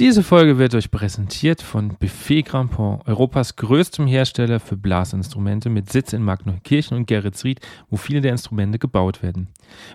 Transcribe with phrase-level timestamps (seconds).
[0.00, 6.14] Diese Folge wird euch präsentiert von Buffet Grandpont, Europas größtem Hersteller für Blasinstrumente mit Sitz
[6.14, 9.48] in Magneukirchen und Geretsried, wo viele der Instrumente gebaut werden.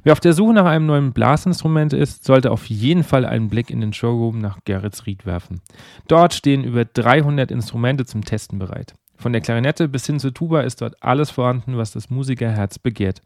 [0.04, 3.72] Wer auf der Suche nach einem neuen Blasinstrument ist, sollte auf jeden Fall einen Blick
[3.72, 5.62] in den Showroom nach Geretsried werfen.
[6.08, 8.94] Dort stehen über 300 Instrumente zum Testen bereit.
[9.18, 13.22] Von der Klarinette bis hin zur Tuba ist dort alles vorhanden, was das Musikerherz begehrt.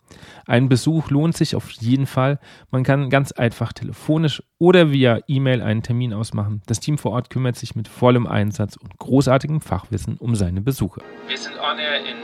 [0.46, 2.40] Ein Besuch lohnt sich auf jeden Fall.
[2.72, 6.62] Man kann ganz einfach telefonisch oder via E-Mail einen Termin ausmachen.
[6.68, 11.02] Das Team vor Ort kümmert sich mit vollem Einsatz und großartigem Fachwissen um seine Besuche.
[11.28, 12.18] Wir sind on air in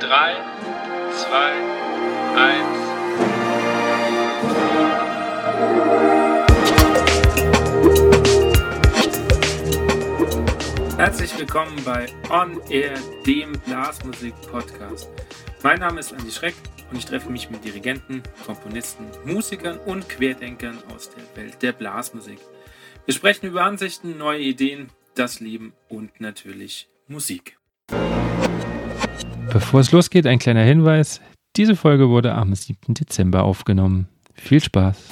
[0.00, 0.34] 3,
[1.12, 1.72] 2,
[2.36, 2.82] 1.
[11.02, 12.94] Herzlich willkommen bei On Air,
[13.26, 15.08] dem Blasmusik-Podcast.
[15.64, 16.54] Mein Name ist Andi Schreck
[16.92, 22.38] und ich treffe mich mit Dirigenten, Komponisten, Musikern und Querdenkern aus der Welt der Blasmusik.
[23.04, 27.58] Wir sprechen über Ansichten, neue Ideen, das Leben und natürlich Musik.
[29.52, 31.20] Bevor es losgeht, ein kleiner Hinweis.
[31.56, 32.94] Diese Folge wurde am 7.
[32.94, 34.06] Dezember aufgenommen.
[34.34, 35.08] Viel Spaß!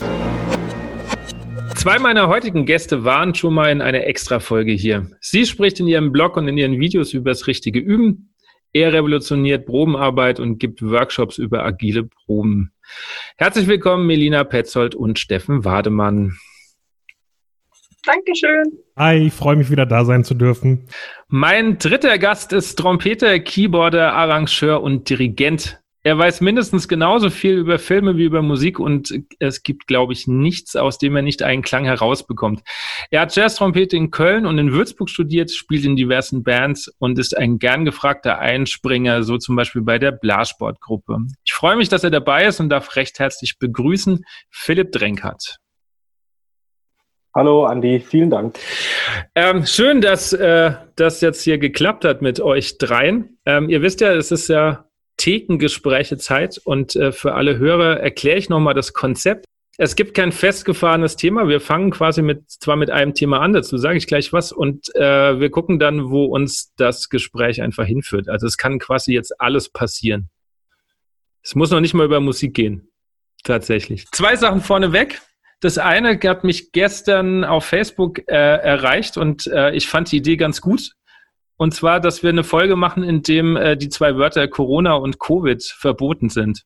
[1.80, 5.10] Zwei meiner heutigen Gäste waren schon mal in einer Extra-Folge hier.
[5.22, 8.34] Sie spricht in ihrem Blog und in ihren Videos über das richtige Üben.
[8.74, 12.70] Er revolutioniert Probenarbeit und gibt Workshops über agile Proben.
[13.38, 16.36] Herzlich willkommen, Melina Petzold und Steffen Wademann.
[18.04, 18.64] Dankeschön.
[18.98, 20.86] Hi, ich freue mich wieder da sein zu dürfen.
[21.28, 27.78] Mein dritter Gast ist Trompeter, Keyboarder, Arrangeur und Dirigent er weiß mindestens genauso viel über
[27.78, 31.62] Filme wie über Musik und es gibt, glaube ich, nichts, aus dem er nicht einen
[31.62, 32.62] Klang herausbekommt.
[33.10, 37.36] Er hat Jazz-Trompete in Köln und in Würzburg studiert, spielt in diversen Bands und ist
[37.36, 41.18] ein gern gefragter Einspringer, so zum Beispiel bei der Blasportgruppe.
[41.44, 45.58] Ich freue mich, dass er dabei ist und darf recht herzlich begrüßen Philipp Drenkert.
[47.34, 48.58] Hallo Andi, vielen Dank.
[49.36, 53.38] Ähm, schön, dass äh, das jetzt hier geklappt hat mit euch dreien.
[53.46, 54.89] Ähm, ihr wisst ja, es ist ja
[55.20, 59.44] Thekengespräche Zeit und äh, für alle Hörer erkläre ich nochmal das Konzept.
[59.76, 61.46] Es gibt kein festgefahrenes Thema.
[61.46, 64.94] Wir fangen quasi mit, zwar mit einem Thema an, dazu sage ich gleich was, und
[64.94, 68.30] äh, wir gucken dann, wo uns das Gespräch einfach hinführt.
[68.30, 70.30] Also es kann quasi jetzt alles passieren.
[71.42, 72.90] Es muss noch nicht mal über Musik gehen.
[73.44, 74.06] Tatsächlich.
[74.12, 75.20] Zwei Sachen vorneweg.
[75.60, 80.36] Das eine hat mich gestern auf Facebook äh, erreicht und äh, ich fand die Idee
[80.38, 80.92] ganz gut.
[81.60, 85.20] Und zwar, dass wir eine Folge machen, in dem äh, die zwei Wörter Corona und
[85.20, 86.64] Covid verboten sind.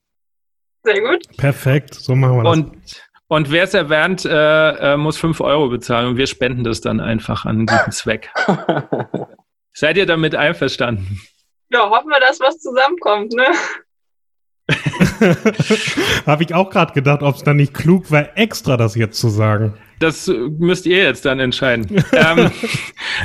[0.85, 1.27] Sehr gut.
[1.37, 2.53] Perfekt, so machen wir das.
[2.53, 2.77] Und,
[3.27, 7.01] und wer es erwähnt, äh, äh, muss fünf Euro bezahlen und wir spenden das dann
[7.01, 8.31] einfach an einen guten Zweck.
[9.73, 11.21] Seid ihr damit einverstanden?
[11.71, 13.47] Ja, hoffen wir, dass was zusammenkommt, ne?
[16.25, 19.29] Habe ich auch gerade gedacht, ob es dann nicht klug wäre, extra das jetzt zu
[19.29, 22.05] sagen das müsst ihr jetzt dann entscheiden.
[22.13, 22.51] ähm,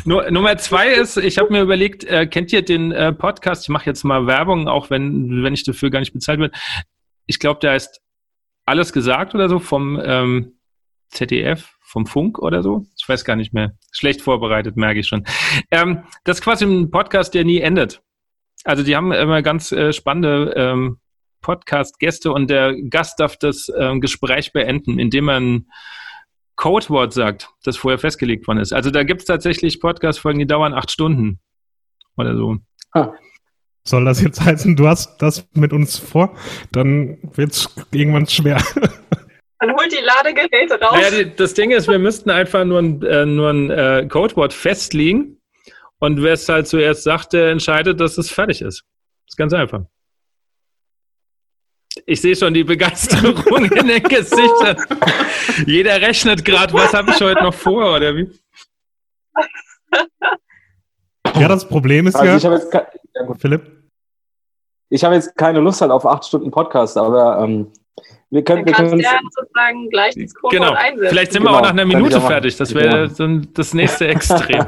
[0.06, 3.64] Nummer zwei ist, ich habe mir überlegt, äh, kennt ihr den äh, Podcast?
[3.64, 6.58] Ich mache jetzt mal Werbung, auch wenn, wenn ich dafür gar nicht bezahlt werde.
[7.26, 8.02] Ich glaube, der heißt
[8.66, 10.60] Alles gesagt oder so vom ähm,
[11.10, 12.86] ZDF, vom Funk oder so.
[12.98, 13.74] Ich weiß gar nicht mehr.
[13.92, 15.26] Schlecht vorbereitet, merke ich schon.
[15.72, 18.02] Ähm, das ist quasi ein Podcast, der nie endet.
[18.64, 21.00] Also die haben immer ganz äh, spannende ähm,
[21.42, 25.68] Podcast-Gäste und der Gast darf das ähm, Gespräch beenden, indem man
[26.60, 28.74] Codewort sagt, das vorher festgelegt worden ist.
[28.74, 31.40] Also da gibt es tatsächlich Podcast-Folgen, die dauern acht Stunden
[32.18, 32.58] oder so.
[32.92, 33.14] Ah.
[33.88, 36.36] Soll das jetzt heißen, du hast das mit uns vor?
[36.74, 38.58] Dann wird es irgendwann schwer.
[39.60, 40.92] Dann holt die Ladegeräte raus.
[40.92, 44.52] Naja, die, das Ding ist, wir müssten einfach nur ein, äh, nur ein äh, Codewort
[44.52, 45.38] festlegen
[46.00, 48.82] und wer es halt zuerst sagt, der entscheidet, dass es fertig ist.
[48.82, 49.86] Das ist ganz einfach.
[52.10, 53.36] Ich sehe schon die Begeisterung
[53.68, 54.78] in den Gesichtern.
[55.68, 58.32] Jeder rechnet gerade, was habe ich heute noch vor, oder wie?
[61.36, 63.84] Ja, das Problem ist also ja, ich ja Philipp.
[64.90, 67.72] Ich habe jetzt keine Lust halt auf acht Stunden Podcast, aber ähm,
[68.32, 70.72] wir können, wir können ja sozusagen gleich das Code genau.
[70.72, 71.10] einsetzen.
[71.10, 71.54] Vielleicht sind genau.
[71.54, 72.58] wir auch nach einer Minute fertig.
[72.58, 73.44] Das wäre genau.
[73.54, 74.66] das nächste Extrem.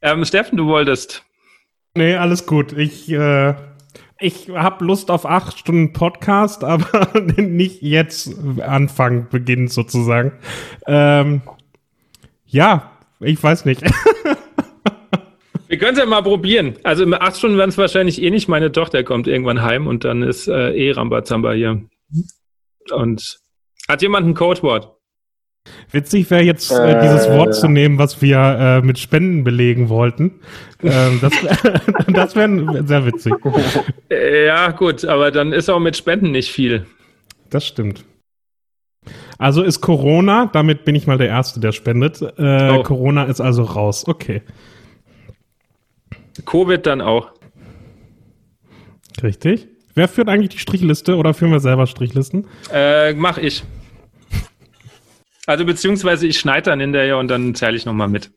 [0.00, 1.24] ähm, Steffen, du wolltest.
[1.96, 2.72] Nee, alles gut.
[2.72, 3.54] Ich äh,
[4.20, 10.32] ich habe Lust auf acht Stunden Podcast, aber nicht jetzt Anfang, Beginn sozusagen.
[10.86, 11.42] Ähm,
[12.46, 13.82] ja, ich weiß nicht.
[15.66, 16.76] Wir können es ja mal probieren.
[16.84, 18.48] Also in acht Stunden werden es wahrscheinlich eh nicht.
[18.48, 21.82] Meine Tochter kommt irgendwann heim und dann ist äh, eh Rambazamba hier.
[22.92, 23.40] Und
[23.88, 24.93] hat jemand ein Codewort?
[25.90, 27.52] Witzig wäre jetzt äh, dieses Wort äh.
[27.52, 30.40] zu nehmen, was wir äh, mit Spenden belegen wollten.
[30.82, 31.32] Ähm, das
[32.08, 33.32] das wäre sehr witzig.
[34.10, 36.86] Ja, gut, aber dann ist auch mit Spenden nicht viel.
[37.50, 38.04] Das stimmt.
[39.38, 42.20] Also ist Corona, damit bin ich mal der Erste, der spendet.
[42.22, 42.82] Äh, Oh.
[42.82, 44.06] Corona ist also raus.
[44.06, 44.42] Okay,
[46.46, 47.30] Covid dann auch.
[49.22, 49.68] richtig.
[49.94, 52.48] Wer führt eigentlich die Strichliste oder führen wir selber Strichlisten?
[52.72, 53.62] Äh, mach ich.
[55.46, 58.30] Also beziehungsweise ich schneide dann hinterher und dann zähle ich nochmal mit.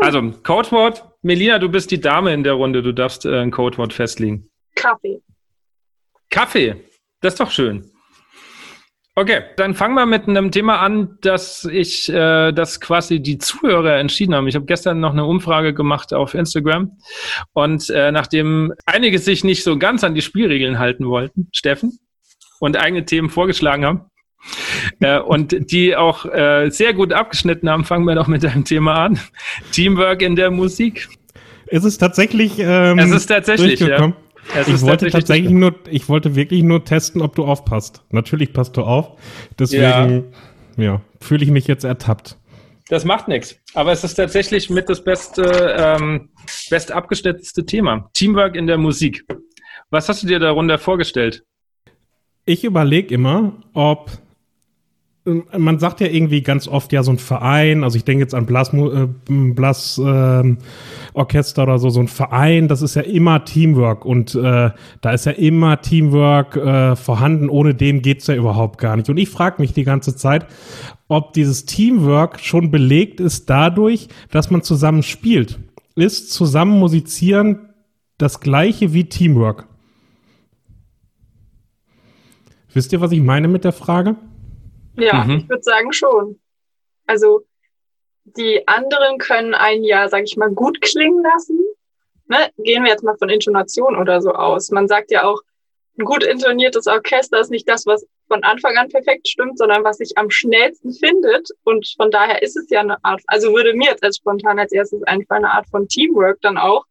[0.00, 1.04] Also, Codewort.
[1.22, 2.82] Melina, du bist die Dame in der Runde.
[2.82, 4.48] Du darfst äh, ein Codewort festlegen.
[4.74, 5.20] Kaffee.
[6.30, 6.76] Kaffee.
[7.20, 7.90] Das ist doch schön.
[9.16, 13.98] Okay, dann fangen wir mit einem Thema an, dass ich, äh, das quasi die Zuhörer
[13.98, 14.48] entschieden haben.
[14.48, 16.98] Ich habe gestern noch eine Umfrage gemacht auf Instagram
[17.52, 22.00] und äh, nachdem einige sich nicht so ganz an die Spielregeln halten wollten, Steffen,
[22.58, 24.10] und eigene Themen vorgeschlagen haben
[25.00, 28.94] äh, und die auch äh, sehr gut abgeschnitten haben, fangen wir doch mit einem Thema
[28.94, 29.20] an.
[29.72, 31.08] Teamwork in der Musik.
[31.66, 34.12] Ist es tatsächlich ähm, Es ist tatsächlich, ja.
[34.54, 38.02] Es Ich wollte tatsächlich nur, ich wollte wirklich nur testen, ob du aufpasst.
[38.10, 39.18] Natürlich passt du auf.
[39.58, 40.26] Deswegen,
[40.76, 42.36] ja, fühle ich mich jetzt ertappt.
[42.88, 43.56] Das macht nichts.
[43.72, 45.42] Aber es ist tatsächlich mit das beste,
[45.78, 46.28] ähm,
[46.68, 48.10] best abgeschnittenste Thema.
[48.12, 49.24] Teamwork in der Musik.
[49.90, 51.44] Was hast du dir darunter vorgestellt?
[52.44, 54.10] Ich überlege immer, ob
[55.24, 58.44] man sagt ja irgendwie ganz oft ja so ein Verein, also ich denke jetzt an
[58.44, 60.58] Blas, äh, Blas ähm,
[61.14, 65.24] Orchester oder so, so ein Verein, das ist ja immer Teamwork und äh, da ist
[65.24, 69.08] ja immer Teamwork äh, vorhanden, ohne dem geht's ja überhaupt gar nicht.
[69.08, 70.46] Und ich frage mich die ganze Zeit,
[71.08, 75.58] ob dieses Teamwork schon belegt ist dadurch, dass man zusammen spielt.
[75.96, 77.70] Ist zusammen musizieren
[78.18, 79.68] das gleiche wie Teamwork?
[82.74, 84.16] Wisst ihr, was ich meine mit der Frage?
[84.96, 85.38] Ja, Mhm.
[85.38, 86.40] ich würde sagen schon.
[87.06, 87.42] Also
[88.24, 91.58] die anderen können einen ja, sag ich mal, gut klingen lassen.
[92.26, 92.38] Ne?
[92.58, 94.70] Gehen wir jetzt mal von Intonation oder so aus.
[94.70, 95.40] Man sagt ja auch,
[95.98, 99.98] ein gut intoniertes Orchester ist nicht das, was von Anfang an perfekt stimmt, sondern was
[99.98, 101.50] sich am schnellsten findet.
[101.64, 104.72] Und von daher ist es ja eine Art, also würde mir jetzt als spontan als
[104.72, 106.84] erstes einfallen, eine Art von Teamwork dann auch,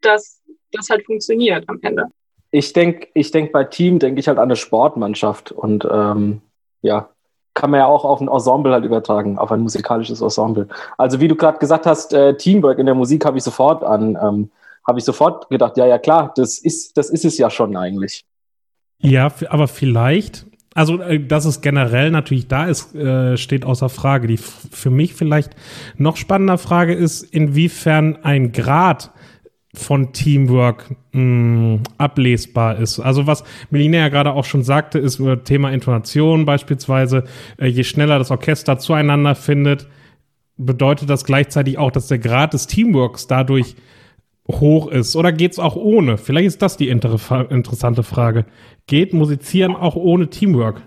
[0.00, 2.06] dass das halt funktioniert am Ende.
[2.50, 6.42] Ich denke, ich denk bei Team denke ich halt an eine Sportmannschaft und ähm,
[6.82, 7.08] ja,
[7.54, 10.68] kann man ja auch auf ein Ensemble halt übertragen, auf ein musikalisches Ensemble.
[10.96, 14.18] Also wie du gerade gesagt hast, äh, Teamwork in der Musik habe ich sofort an,
[14.22, 14.50] ähm,
[14.86, 18.24] habe ich sofort gedacht, ja, ja klar, das ist, das ist es ja schon eigentlich.
[18.98, 24.28] Ja, aber vielleicht, also äh, dass es generell natürlich da ist, äh, steht außer Frage.
[24.28, 25.52] Die für mich vielleicht
[25.96, 29.10] noch spannender Frage ist, inwiefern ein Grad
[29.74, 33.00] von Teamwork mh, ablesbar ist.
[33.00, 37.24] Also was Melina ja gerade auch schon sagte, ist äh, Thema Intonation beispielsweise.
[37.56, 39.88] Äh, je schneller das Orchester zueinander findet,
[40.58, 43.76] bedeutet das gleichzeitig auch, dass der Grad des Teamworks dadurch
[44.50, 45.16] hoch ist?
[45.16, 46.18] Oder geht's auch ohne?
[46.18, 48.44] Vielleicht ist das die inter interessante Frage.
[48.86, 50.82] Geht Musizieren auch ohne Teamwork?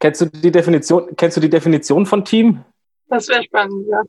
[0.00, 2.62] Kennst du die Definition, kennst du die Definition von Team?
[3.08, 4.02] Das wäre spannend, ja.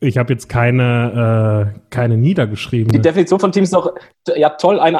[0.00, 2.92] Ich habe jetzt keine, äh, keine niedergeschriebene.
[2.92, 3.94] Die Definition von Team ist doch,
[4.36, 4.96] ja, toll, ein,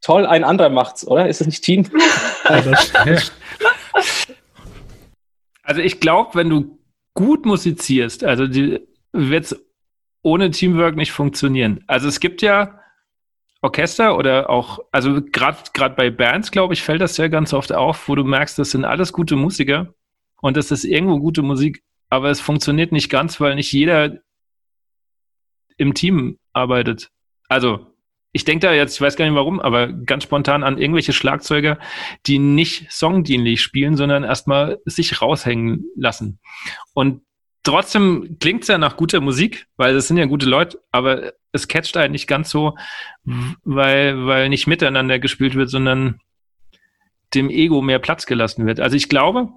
[0.00, 1.28] toll, ein anderer macht's, oder?
[1.28, 1.86] Ist es nicht Team?
[2.48, 3.30] Das,
[5.62, 6.78] Also ich glaube, wenn du
[7.12, 8.44] gut musizierst, also
[9.12, 9.66] wird es
[10.22, 11.84] ohne Teamwork nicht funktionieren.
[11.86, 12.80] Also es gibt ja
[13.60, 17.72] Orchester oder auch, also gerade gerade bei Bands, glaube ich, fällt das ja ganz oft
[17.72, 19.92] auf, wo du merkst, das sind alles gute Musiker
[20.40, 24.20] und das ist irgendwo gute Musik, aber es funktioniert nicht ganz, weil nicht jeder
[25.78, 27.10] im Team arbeitet.
[27.48, 27.86] Also
[28.32, 31.78] ich denke da jetzt, ich weiß gar nicht warum, aber ganz spontan an irgendwelche Schlagzeuger,
[32.26, 36.38] die nicht songdienlich spielen, sondern erstmal sich raushängen lassen.
[36.92, 37.22] Und
[37.62, 41.68] trotzdem klingt es ja nach guter Musik, weil es sind ja gute Leute, aber es
[41.68, 42.76] catcht einen nicht ganz so,
[43.64, 46.20] weil, weil nicht miteinander gespielt wird, sondern
[47.34, 48.80] dem Ego mehr Platz gelassen wird.
[48.80, 49.48] Also ich glaube,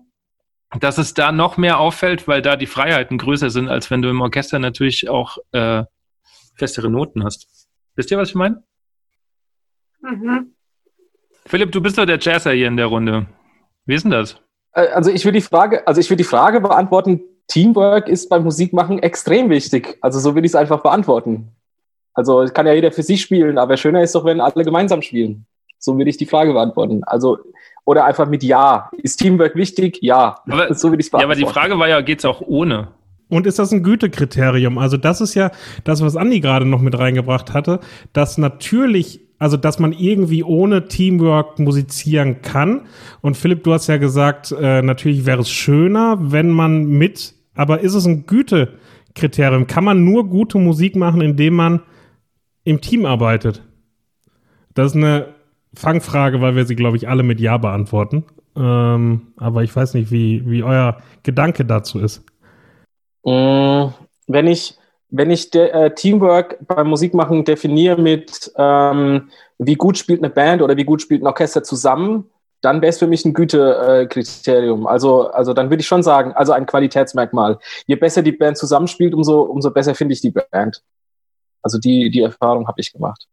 [0.80, 4.10] dass es da noch mehr auffällt, weil da die Freiheiten größer sind, als wenn du
[4.10, 5.84] im Orchester natürlich auch äh,
[6.56, 7.48] festere Noten hast.
[7.96, 8.64] Wisst ihr, was ich meine?
[10.02, 10.54] Mhm.
[11.46, 13.26] Philipp, du bist doch der Jazzer hier in der Runde.
[13.86, 14.38] Wie ist denn das?
[14.74, 18.44] Äh, Also ich würde die Frage, also ich würde die Frage beantworten, Teamwork ist beim
[18.44, 19.98] Musikmachen extrem wichtig.
[20.02, 21.52] Also so würde ich es einfach beantworten.
[22.14, 25.02] Also es kann ja jeder für sich spielen, aber schöner ist doch, wenn alle gemeinsam
[25.02, 25.46] spielen.
[25.80, 27.04] So würde ich die Frage beantworten.
[27.04, 27.40] Also,
[27.86, 28.92] oder einfach mit Ja.
[28.98, 29.98] Ist Teamwork wichtig?
[30.02, 30.36] Ja.
[30.48, 31.24] Aber- so würde ich es Ja, beantworten.
[31.24, 32.90] aber die Frage war ja, geht's auch ohne?
[33.32, 34.78] Und ist das ein Gütekriterium?
[34.78, 35.52] Also das ist ja
[35.86, 37.80] das, was Andi gerade noch mit reingebracht hatte,
[38.12, 42.82] dass natürlich, also dass man irgendwie ohne Teamwork musizieren kann.
[43.22, 47.80] Und Philipp, du hast ja gesagt, äh, natürlich wäre es schöner, wenn man mit, aber
[47.80, 49.66] ist es ein Gütekriterium?
[49.66, 51.80] Kann man nur gute Musik machen, indem man
[52.66, 53.64] im Team arbeitet?
[54.74, 55.28] Das ist eine
[55.74, 58.26] Fangfrage, weil wir sie, glaube ich, alle mit Ja beantworten.
[58.58, 62.26] Ähm, aber ich weiß nicht, wie, wie euer Gedanke dazu ist.
[63.24, 63.88] Mm,
[64.28, 64.78] wenn ich,
[65.10, 70.62] wenn ich de, äh, Teamwork beim Musikmachen definiere mit, ähm, wie gut spielt eine Band
[70.62, 72.30] oder wie gut spielt ein Orchester zusammen,
[72.62, 74.88] dann wäre es für mich ein Gütekriterium.
[74.88, 77.58] also, also dann würde ich schon sagen, also ein Qualitätsmerkmal.
[77.88, 80.84] Je besser die Band zusammenspielt, umso, umso besser finde ich die Band.
[81.62, 83.28] Also die, die Erfahrung habe ich gemacht.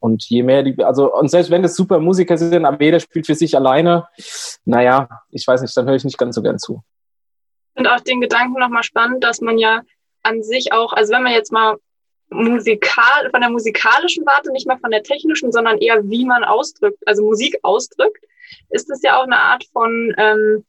[0.00, 3.26] Und je mehr die, also, und selbst wenn es super Musiker sind, aber jeder spielt
[3.26, 4.08] für sich alleine,
[4.64, 6.82] naja, ich weiß nicht, dann höre ich nicht ganz so gern zu.
[7.74, 9.82] Und auch den Gedanken nochmal spannend, dass man ja
[10.22, 11.76] an sich auch, also wenn man jetzt mal
[12.30, 16.98] musikal, von der musikalischen Warte, nicht mal von der technischen, sondern eher wie man ausdrückt,
[17.06, 18.24] also Musik ausdrückt,
[18.70, 20.64] ist es ja auch eine Art von, ähm,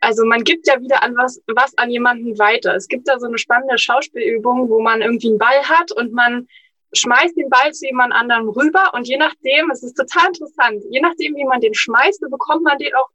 [0.00, 2.74] also man gibt ja wieder an was, was an jemanden weiter.
[2.74, 6.46] Es gibt da so eine spannende Schauspielübung, wo man irgendwie einen Ball hat und man
[6.92, 11.00] schmeißt den Ball zu jemand anderem rüber und je nachdem, es ist total interessant, je
[11.00, 13.08] nachdem, wie man den schmeißt, bekommt man den auch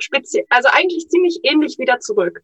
[0.00, 2.42] speziell, also eigentlich ziemlich ähnlich wieder zurück.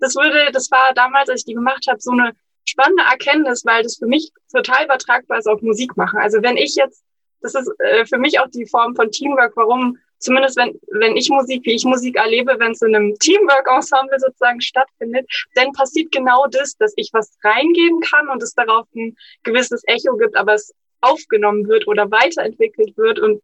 [0.00, 2.32] Das würde, das war damals, als ich die gemacht habe, so eine
[2.64, 6.18] spannende Erkenntnis, weil das für mich total übertragbar ist auf Musik machen.
[6.18, 7.02] Also wenn ich jetzt,
[7.40, 11.30] das ist äh, für mich auch die Form von Teamwork, warum zumindest wenn, wenn ich
[11.30, 16.46] Musik, wie ich Musik erlebe, wenn es in einem Teamwork-Ensemble sozusagen stattfindet, dann passiert genau
[16.50, 20.74] das, dass ich was reingeben kann und es darauf ein gewisses Echo gibt, aber es
[21.00, 23.42] aufgenommen wird oder weiterentwickelt wird und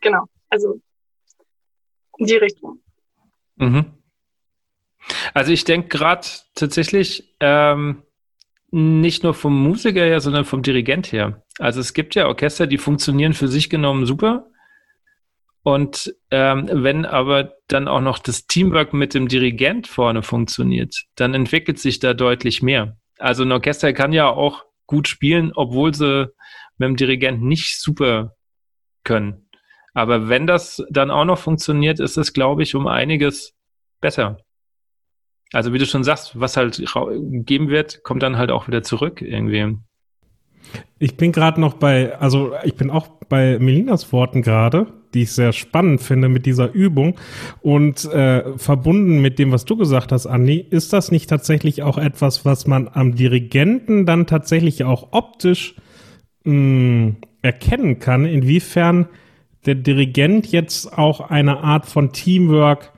[0.00, 0.80] genau, also
[2.22, 2.80] in die Richtung.
[3.56, 3.84] Mhm.
[5.34, 8.02] Also ich denke gerade tatsächlich ähm,
[8.70, 11.42] nicht nur vom Musiker her, sondern vom Dirigent her.
[11.58, 14.46] Also es gibt ja Orchester, die funktionieren für sich genommen super
[15.62, 21.34] und ähm, wenn aber dann auch noch das Teamwork mit dem Dirigent vorne funktioniert, dann
[21.34, 22.96] entwickelt sich da deutlich mehr.
[23.18, 26.32] Also ein Orchester kann ja auch gut spielen, obwohl sie
[26.78, 28.34] mit dem Dirigent nicht super
[29.04, 29.41] können.
[29.94, 33.54] Aber wenn das dann auch noch funktioniert, ist es, glaube ich, um einiges
[34.00, 34.38] besser.
[35.52, 36.82] Also wie du schon sagst, was halt
[37.44, 39.76] geben wird, kommt dann halt auch wieder zurück irgendwie.
[40.98, 45.32] Ich bin gerade noch bei, also ich bin auch bei Melinas Worten gerade, die ich
[45.32, 47.18] sehr spannend finde mit dieser Übung.
[47.60, 51.98] Und äh, verbunden mit dem, was du gesagt hast, Andi, ist das nicht tatsächlich auch
[51.98, 55.74] etwas, was man am Dirigenten dann tatsächlich auch optisch
[56.44, 59.08] mh, hm, erkennen kann, inwiefern
[59.66, 62.92] der Dirigent jetzt auch eine Art von Teamwork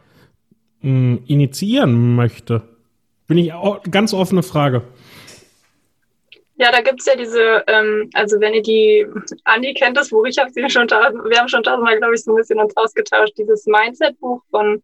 [0.81, 2.63] mh, hm, initiieren möchte?
[3.27, 4.83] Bin ich auch, ganz offene Frage.
[6.57, 9.07] Ja, da gibt's ja diese, ähm, also wenn ihr die,
[9.45, 12.23] Andi kennt das Buch, ich habe sie schon tausend, wir haben schon tausendmal, glaube ich,
[12.23, 14.81] so ein bisschen uns ausgetauscht, dieses Mindset-Buch von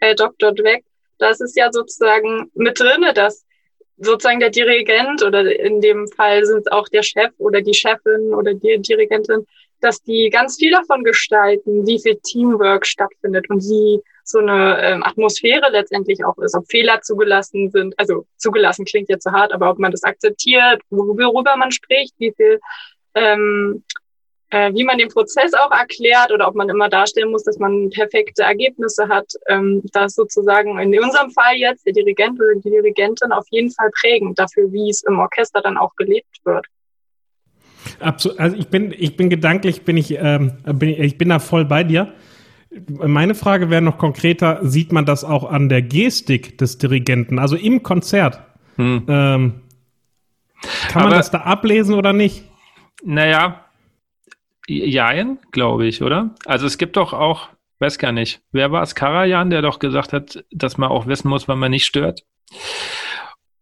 [0.00, 0.52] äh, Dr.
[0.52, 0.84] Dweck,
[1.18, 3.44] das ist ja sozusagen mit drinne, dass
[3.98, 8.34] sozusagen der Dirigent oder in dem Fall sind es auch der Chef oder die Chefin
[8.34, 9.46] oder die Dirigentin,
[9.82, 15.02] dass die ganz viel davon gestalten, wie viel Teamwork stattfindet und wie so eine ähm,
[15.02, 19.70] Atmosphäre letztendlich auch ist, ob Fehler zugelassen sind, also zugelassen klingt jetzt zu hart, aber
[19.70, 22.60] ob man das akzeptiert, worüber man spricht, wie viel,
[23.14, 23.82] ähm,
[24.50, 27.90] äh, wie man den Prozess auch erklärt oder ob man immer darstellen muss, dass man
[27.90, 33.32] perfekte Ergebnisse hat, ähm, das sozusagen in unserem Fall jetzt der Dirigent oder die Dirigentin
[33.32, 36.66] auf jeden Fall prägend dafür, wie es im Orchester dann auch gelebt wird.
[38.02, 38.38] Absolut.
[38.38, 41.64] Also ich bin, ich bin gedanklich, bin ich, ähm, bin ich, ich bin da voll
[41.64, 42.12] bei dir.
[42.88, 47.54] Meine Frage wäre noch konkreter, sieht man das auch an der Gestik des Dirigenten, also
[47.56, 48.40] im Konzert?
[48.76, 49.04] Hm.
[49.08, 49.54] Ähm,
[50.88, 52.44] kann Aber, man das da ablesen oder nicht?
[53.04, 53.66] Naja,
[54.66, 56.34] jein, glaube ich, oder?
[56.46, 57.48] Also es gibt doch auch,
[57.80, 58.94] weiß gar nicht, wer war es?
[58.94, 62.22] Karajan, der doch gesagt hat, dass man auch wissen muss, wann man nicht stört.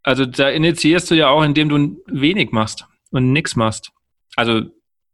[0.02, 3.92] Also da initiierst du ja auch, indem du wenig machst und nichts machst.
[4.40, 4.62] Also,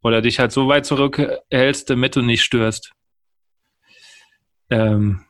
[0.03, 2.93] oder dich halt so weit zurückhältst, damit du nicht störst.
[4.69, 5.25] Ähm.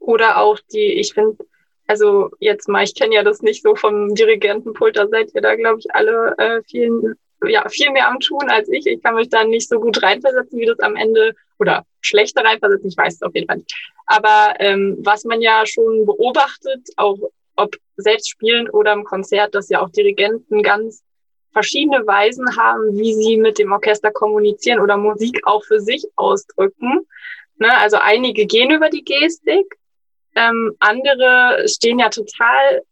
[0.00, 1.36] Oder auch die, ich finde,
[1.86, 5.54] also jetzt mal, ich kenne ja das nicht so vom Dirigentenpult, da seid ihr da,
[5.54, 7.14] glaube ich, alle äh, viel,
[7.46, 8.84] ja, viel mehr am Tun als ich.
[8.86, 12.88] Ich kann mich da nicht so gut reinversetzen, wie das am Ende, oder schlechter reinversetzen,
[12.88, 13.72] ich weiß es auf jeden Fall nicht.
[14.06, 17.18] Aber ähm, was man ja schon beobachtet, auch
[17.54, 21.04] ob selbst spielen oder im Konzert, dass ja auch Dirigenten ganz
[21.56, 27.06] verschiedene Weisen haben, wie sie mit dem Orchester kommunizieren oder Musik auch für sich ausdrücken.
[27.56, 27.74] Ne?
[27.78, 29.64] Also einige gehen über die Gestik,
[30.34, 32.82] ähm, andere stehen ja total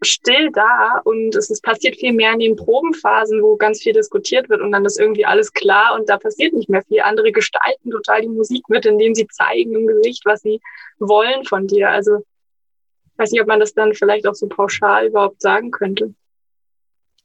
[0.00, 4.48] still da und es ist passiert viel mehr in den Probenphasen, wo ganz viel diskutiert
[4.48, 7.02] wird und dann ist irgendwie alles klar und da passiert nicht mehr viel.
[7.02, 10.58] Andere gestalten total die Musik mit, indem sie zeigen im Gesicht, was sie
[10.98, 11.90] wollen von dir.
[11.90, 16.14] Also ich weiß nicht, ob man das dann vielleicht auch so pauschal überhaupt sagen könnte.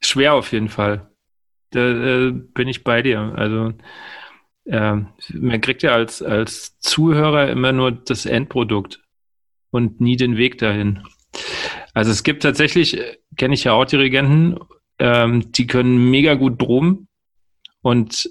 [0.04, 1.10] Schwer auf jeden Fall.
[1.72, 3.34] Da äh, bin ich bei dir.
[3.36, 3.74] Also
[4.66, 9.02] ähm, man kriegt ja als, als Zuhörer immer nur das Endprodukt
[9.72, 11.04] und nie den Weg dahin.
[11.94, 14.60] Also es gibt tatsächlich, äh, kenne ich ja auch Dirigenten,
[15.00, 17.08] ähm, die können mega gut proben
[17.82, 18.30] und,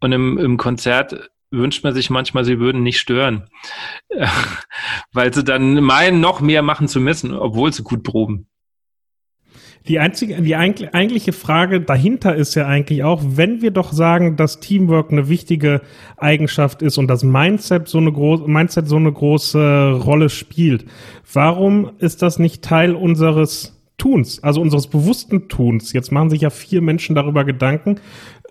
[0.00, 3.48] und im, im Konzert wünscht man sich manchmal, sie würden nicht stören,
[5.12, 8.48] weil sie dann meinen, noch mehr machen zu müssen, obwohl sie gut proben.
[9.86, 14.60] Die einzige, die eigentliche Frage dahinter ist ja eigentlich auch, wenn wir doch sagen, dass
[14.60, 15.82] Teamwork eine wichtige
[16.16, 20.86] Eigenschaft ist und das Mindset so eine große, Mindset so eine große Rolle spielt,
[21.30, 25.92] warum ist das nicht Teil unseres Tuns, also unseres bewussten Tuns?
[25.92, 27.96] Jetzt machen sich ja vier Menschen darüber Gedanken.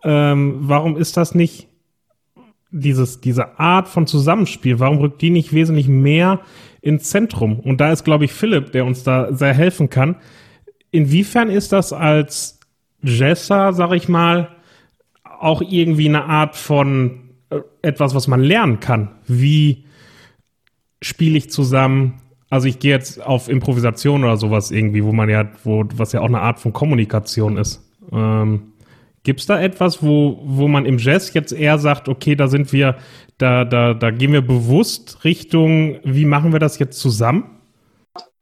[0.04, 1.68] Ähm, warum ist das nicht
[2.70, 4.80] dieses, diese Art von Zusammenspiel?
[4.80, 6.42] Warum rückt die nicht wesentlich mehr
[6.82, 7.60] ins Zentrum?
[7.60, 10.18] Und da ist, glaube ich, Philipp, der uns da sehr helfen kann
[10.94, 12.60] inwiefern ist das als
[13.02, 14.56] Jesser, sag ich mal,
[15.40, 19.10] auch irgendwie eine Art von äh, etwas, was man lernen kann?
[19.28, 19.86] Wie
[21.02, 22.22] spiele ich zusammen?
[22.50, 26.22] Also ich gehe jetzt auf Improvisation oder sowas irgendwie, wo man ja, wo, was ja
[26.22, 27.84] auch eine Art von Kommunikation ist.
[28.12, 28.74] Ähm,
[29.24, 32.72] Gibt es da etwas, wo, wo man im Jazz jetzt eher sagt, okay, da sind
[32.72, 32.98] wir,
[33.38, 37.50] da, da, da gehen wir bewusst Richtung, wie machen wir das jetzt zusammen?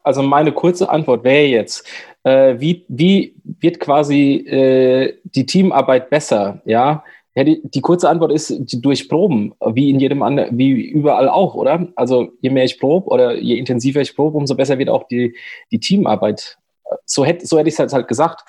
[0.03, 1.87] Also meine kurze Antwort wäre jetzt,
[2.23, 6.61] äh, wie, wie wird quasi äh, die Teamarbeit besser?
[6.65, 7.03] Ja,
[7.35, 11.55] ja die, die kurze Antwort ist durch Proben, wie in jedem anderen, wie überall auch,
[11.55, 11.87] oder?
[11.95, 15.35] Also je mehr ich probe oder je intensiver ich probe, umso besser wird auch die,
[15.71, 16.57] die Teamarbeit.
[17.05, 18.43] So hätte, so hätte ich es halt, halt gesagt.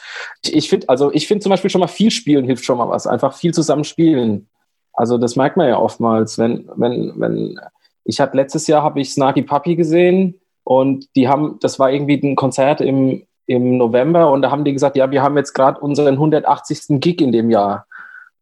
[0.44, 3.06] Ich, finde, also ich zum Beispiel schon mal viel spielen hilft schon mal was.
[3.06, 4.48] Einfach viel zusammen spielen.
[4.92, 7.58] Also das merkt man ja oftmals, wenn, wenn, wenn,
[8.04, 12.20] ich habe letztes Jahr habe ich Snarky Puppy gesehen und die haben, das war irgendwie
[12.22, 15.80] ein Konzert im, im November und da haben die gesagt, ja, wir haben jetzt gerade
[15.80, 17.00] unseren 180.
[17.00, 17.86] Gig in dem Jahr.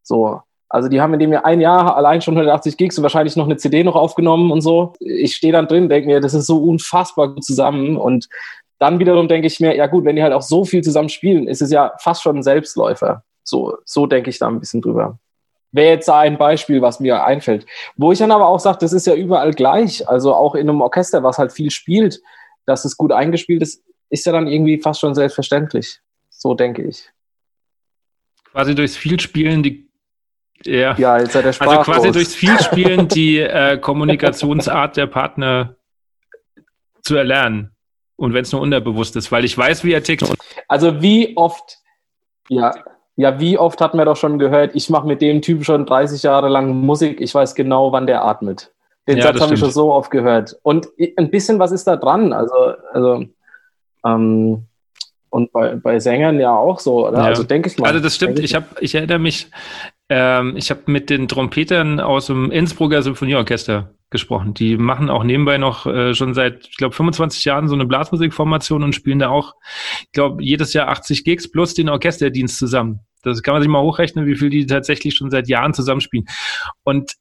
[0.03, 0.41] So.
[0.69, 3.45] Also die haben in dem Jahr ein Jahr allein schon 180 Gigs und wahrscheinlich noch
[3.45, 4.93] eine CD noch aufgenommen und so.
[4.99, 8.29] Ich stehe dann drin, denke mir, das ist so unfassbar gut zusammen und
[8.79, 11.47] dann wiederum denke ich mir, ja gut, wenn die halt auch so viel zusammen spielen,
[11.47, 13.23] ist es ja fast schon ein Selbstläufer.
[13.43, 15.19] So, so denke ich da ein bisschen drüber.
[15.71, 17.65] Wäre jetzt ein Beispiel, was mir einfällt.
[17.95, 20.07] Wo ich dann aber auch sage, das ist ja überall gleich.
[20.09, 22.21] Also auch in einem Orchester, was halt viel spielt,
[22.65, 25.99] dass es gut eingespielt ist, ist ja dann irgendwie fast schon selbstverständlich.
[26.29, 27.09] So denke ich.
[28.51, 29.89] Quasi durchs Vielspielen die
[30.63, 35.75] ja, ja jetzt hat Spaß Also quasi durchs Vielspielen die äh, Kommunikationsart der Partner
[37.01, 37.71] zu erlernen.
[38.15, 40.23] Und wenn es nur unterbewusst ist, weil ich weiß, wie er tickt.
[40.67, 41.79] Also wie oft,
[42.49, 42.75] ja,
[43.15, 46.21] ja, wie oft hat man doch schon gehört, ich mache mit dem Typen schon 30
[46.21, 48.71] Jahre lang Musik, ich weiß genau, wann der atmet.
[49.07, 50.59] Den ja, Satz habe ich schon so oft gehört.
[50.61, 52.33] Und ein bisschen was ist da dran.
[52.33, 52.53] Also,
[52.93, 53.25] also
[54.05, 54.67] ähm,
[55.29, 57.19] und bei, bei Sängern ja auch so, oder?
[57.19, 57.23] Ja.
[57.23, 57.87] Also denke ich mal.
[57.87, 58.39] Also das stimmt.
[58.39, 59.47] Ich habe, ich erinnere mich,
[60.09, 64.53] ähm, ich habe mit den Trompetern aus dem Innsbrucker Symphonieorchester gesprochen.
[64.53, 68.83] Die machen auch nebenbei noch äh, schon seit, ich glaube, 25 Jahren so eine Blasmusikformation
[68.83, 69.55] und spielen da auch,
[70.01, 72.99] ich glaube, jedes Jahr 80 Gigs plus den Orchesterdienst zusammen.
[73.23, 76.27] Das kann man sich mal hochrechnen, wie viel die tatsächlich schon seit Jahren zusammenspielen.
[76.83, 77.13] Und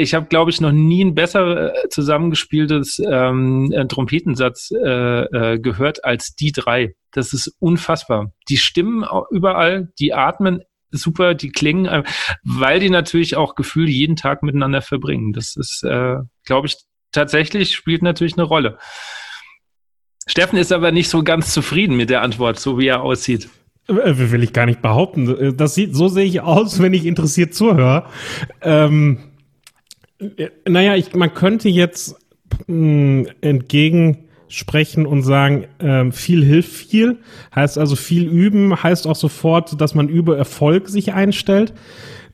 [0.00, 5.58] ich habe, glaube ich, noch nie ein besser äh, zusammengespieltes ähm, äh, Trompetensatz äh, äh,
[5.58, 6.94] gehört als die drei.
[7.12, 8.32] Das ist unfassbar.
[8.48, 12.02] Die stimmen überall, die atmen super, die klingen, äh,
[12.42, 15.32] weil die natürlich auch Gefühl jeden Tag miteinander verbringen.
[15.32, 16.76] Das ist, äh, glaube ich,
[17.12, 18.78] tatsächlich spielt natürlich eine Rolle.
[20.26, 23.48] Steffen ist aber nicht so ganz zufrieden mit der Antwort, so wie er aussieht.
[23.88, 25.56] Will ich gar nicht behaupten.
[25.56, 28.06] Das sieht, so sehe ich aus, wenn ich interessiert zuhöre.
[28.62, 29.18] Ähm,
[30.68, 32.16] naja, ich, man könnte jetzt
[32.66, 37.18] mh, entgegensprechen und sagen, ähm, viel hilft viel.
[37.54, 41.72] Heißt also viel üben, heißt auch sofort, dass man über Erfolg sich einstellt.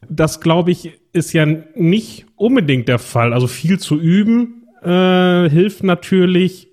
[0.08, 3.32] Das, glaube ich, ist ja nicht unbedingt der Fall.
[3.32, 6.68] Also viel zu üben äh, hilft natürlich,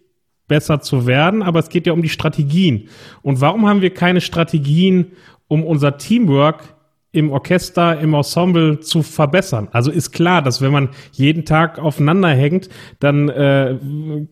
[0.47, 2.89] besser zu werden, aber es geht ja um die Strategien.
[3.21, 5.13] Und warum haben wir keine Strategien,
[5.47, 6.75] um unser Teamwork
[7.13, 9.69] im Orchester, im Ensemble zu verbessern.
[9.71, 13.77] Also ist klar, dass wenn man jeden Tag aufeinander hängt, dann äh,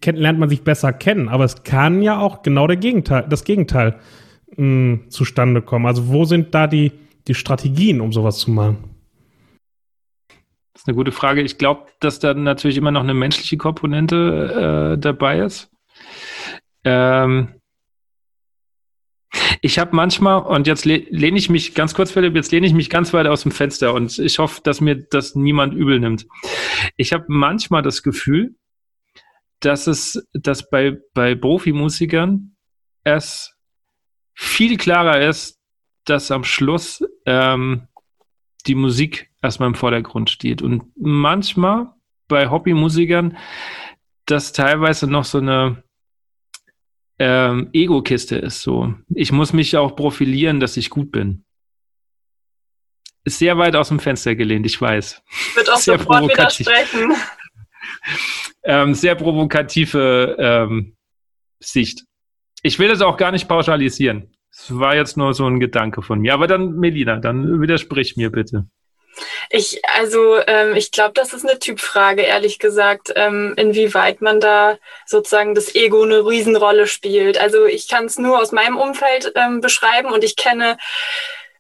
[0.02, 1.30] kennt, lernt man sich besser kennen.
[1.30, 4.00] Aber es kann ja auch genau der Gegenteil, das Gegenteil
[4.50, 5.86] mh, hm, zustande kommen.
[5.86, 6.92] Also wo sind da die,
[7.28, 8.78] die Strategien, um sowas zu machen?
[10.74, 11.42] Das ist eine gute Frage.
[11.42, 15.70] Ich glaube, dass da natürlich immer noch eine menschliche Komponente äh, dabei ist.
[16.84, 17.61] Ähm,
[19.62, 22.90] ich habe manchmal, und jetzt lehne ich mich ganz kurz, Philipp, jetzt lehne ich mich
[22.90, 26.28] ganz weit aus dem Fenster und ich hoffe, dass mir das niemand übel nimmt.
[26.98, 28.56] Ich habe manchmal das Gefühl,
[29.60, 32.56] dass es, dass bei, bei Profimusikern
[33.04, 33.56] es
[34.34, 35.60] viel klarer ist,
[36.06, 37.88] dass am Schluss ähm,
[38.66, 40.62] die Musik erstmal im Vordergrund steht.
[40.62, 41.92] Und manchmal
[42.28, 43.38] bei Hobbymusikern
[44.26, 45.84] das teilweise noch so eine
[47.24, 48.64] ähm, Ego-Kiste ist.
[48.64, 51.46] So, ich muss mich auch profilieren, dass ich gut bin.
[53.24, 55.22] Ist sehr weit aus dem Fenster gelehnt, ich weiß.
[55.54, 56.66] Wird auch sehr sofort provokativ.
[56.66, 57.14] widersprechen.
[58.64, 60.96] ähm, sehr provokative ähm,
[61.60, 62.06] Sicht.
[62.64, 64.36] Ich will das auch gar nicht pauschalisieren.
[64.50, 66.34] Es war jetzt nur so ein Gedanke von mir.
[66.34, 68.68] Aber dann, Melina, dann widersprich mir bitte.
[69.50, 74.78] Ich, also ähm, ich glaube, das ist eine Typfrage, ehrlich gesagt, ähm, inwieweit man da
[75.06, 77.38] sozusagen das Ego eine Riesenrolle spielt.
[77.38, 80.78] Also ich kann es nur aus meinem Umfeld ähm, beschreiben und ich kenne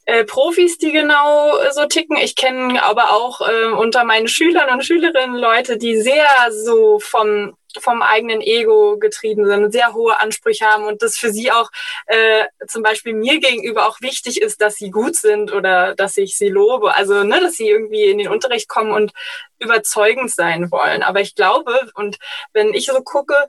[0.05, 2.17] äh, Profis, die genau so ticken.
[2.17, 7.55] Ich kenne aber auch äh, unter meinen Schülern und Schülerinnen Leute, die sehr so vom
[7.79, 11.69] vom eigenen Ego getrieben sind sehr hohe Ansprüche haben und das für sie auch
[12.07, 16.37] äh, zum Beispiel mir gegenüber auch wichtig ist, dass sie gut sind oder dass ich
[16.37, 16.95] sie lobe.
[16.95, 19.13] Also, ne, dass sie irgendwie in den Unterricht kommen und
[19.59, 21.03] überzeugend sein wollen.
[21.03, 22.17] Aber ich glaube, und
[22.53, 23.47] wenn ich so gucke,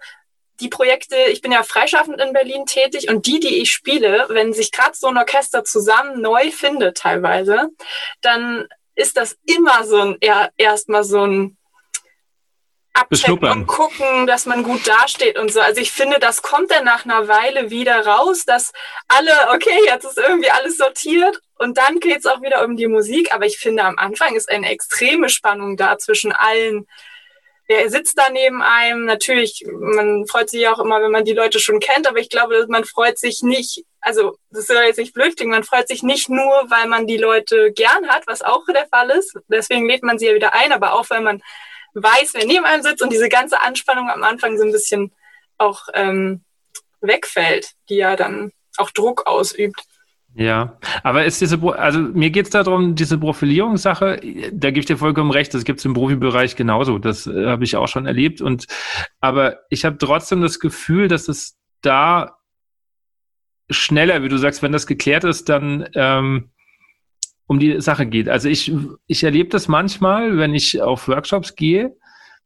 [0.60, 4.52] die Projekte, ich bin ja freischaffend in Berlin tätig und die, die ich spiele, wenn
[4.52, 7.70] sich gerade so ein Orchester zusammen neu findet teilweise,
[8.20, 10.18] dann ist das immer so ein,
[10.56, 11.56] erstmal so ein
[12.94, 15.60] abchecken und gucken, dass man gut dasteht und so.
[15.60, 18.72] Also ich finde, das kommt dann nach einer Weile wieder raus, dass
[19.08, 23.34] alle, okay, jetzt ist irgendwie alles sortiert und dann geht's auch wieder um die Musik.
[23.34, 26.86] Aber ich finde, am Anfang ist eine extreme Spannung da zwischen allen.
[27.66, 29.06] Wer sitzt da neben einem?
[29.06, 32.66] Natürlich, man freut sich auch immer, wenn man die Leute schon kennt, aber ich glaube,
[32.68, 36.28] man freut sich nicht, also das soll jetzt nicht blöd klingen, man freut sich nicht
[36.28, 39.38] nur, weil man die Leute gern hat, was auch der Fall ist.
[39.48, 41.40] Deswegen lädt man sie ja wieder ein, aber auch, weil man
[41.94, 45.12] weiß, wer neben einem sitzt und diese ganze Anspannung am Anfang so ein bisschen
[45.58, 46.42] auch ähm,
[47.00, 49.80] wegfällt, die ja dann auch Druck ausübt.
[50.34, 54.18] Ja, aber ist diese, also mir geht es darum, diese Profilierungssache,
[54.52, 57.64] da gebe ich dir vollkommen recht, das gibt es im Profibereich genauso, das äh, habe
[57.64, 58.40] ich auch schon erlebt.
[58.40, 58.66] Und
[59.20, 62.38] aber ich habe trotzdem das Gefühl, dass es da
[63.70, 66.51] schneller, wie du sagst, wenn das geklärt ist, dann ähm,
[67.52, 68.28] um die Sache geht.
[68.28, 68.72] Also ich,
[69.06, 71.94] ich erlebe das manchmal, wenn ich auf Workshops gehe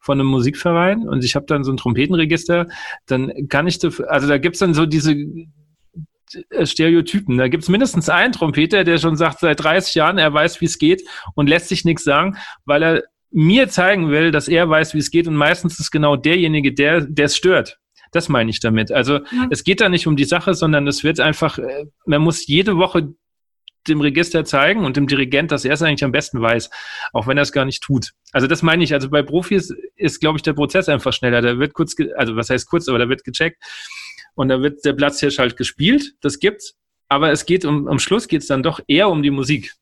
[0.01, 2.67] von einem Musikverein und ich habe dann so ein Trompetenregister,
[3.07, 7.39] dann kann ich, also da gibt's dann so diese äh, Stereotypen.
[7.39, 10.79] Da gibt's mindestens einen Trompeter, der schon sagt, seit 30 Jahren, er weiß, wie es
[10.79, 11.03] geht
[11.35, 15.11] und lässt sich nichts sagen, weil er mir zeigen will, dass er weiß, wie es
[15.13, 17.79] geht und meistens ist genau derjenige, der es stört.
[18.11, 18.91] Das meine ich damit.
[18.91, 19.47] Also ja.
[19.51, 22.77] es geht da nicht um die Sache, sondern es wird einfach, äh, man muss jede
[22.77, 23.15] Woche
[23.89, 26.71] dem Register zeigen und dem Dirigent, dass er es eigentlich am besten weiß,
[27.13, 28.13] auch wenn er es gar nicht tut.
[28.33, 28.93] Also das meine ich.
[28.93, 31.43] Also bei Profis ist, glaube ich, der Prozess einfach schneller.
[31.43, 33.63] Da wird kurz, also was heißt kurz, aber da wird gecheckt
[34.35, 36.15] und da wird der Platzhirsch halt gespielt.
[36.21, 36.75] Das gibt's.
[37.09, 39.73] Aber es geht um, am Schluss geht es dann doch eher um die Musik.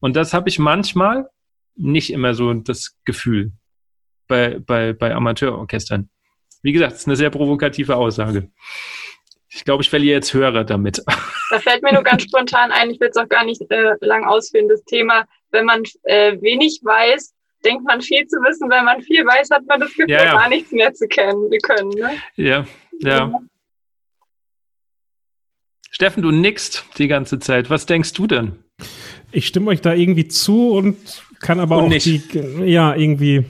[0.00, 1.28] Und das habe ich manchmal
[1.74, 3.52] nicht immer so das Gefühl
[4.26, 6.10] bei, bei, bei Amateurorchestern.
[6.62, 8.50] Wie gesagt, es ist eine sehr provokative Aussage.
[9.50, 11.02] Ich glaube, ich verliere jetzt Hörer damit.
[11.50, 14.24] Da fällt mir nur ganz spontan ein, ich will es auch gar nicht äh, lang
[14.26, 17.34] ausführen, das Thema, wenn man äh, wenig weiß,
[17.64, 18.68] denkt man viel zu wissen.
[18.70, 20.32] Wenn man viel weiß, hat man das Gefühl, ja, ja.
[20.32, 21.90] gar nichts mehr zu kennen, können.
[21.90, 22.10] Ne?
[22.36, 22.66] Ja,
[23.00, 23.40] ja, ja.
[25.90, 27.70] Steffen, du nickst die ganze Zeit.
[27.70, 28.62] Was denkst du denn?
[29.32, 30.98] Ich stimme euch da irgendwie zu und
[31.40, 32.06] kann aber und auch nicht.
[32.06, 32.20] die,
[32.64, 33.46] ja, irgendwie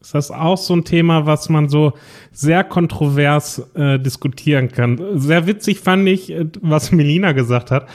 [0.00, 1.92] ist das auch so ein Thema, was man so
[2.32, 4.98] sehr kontrovers äh, diskutieren kann.
[5.18, 7.86] Sehr witzig fand ich, äh, was Melina gesagt hat.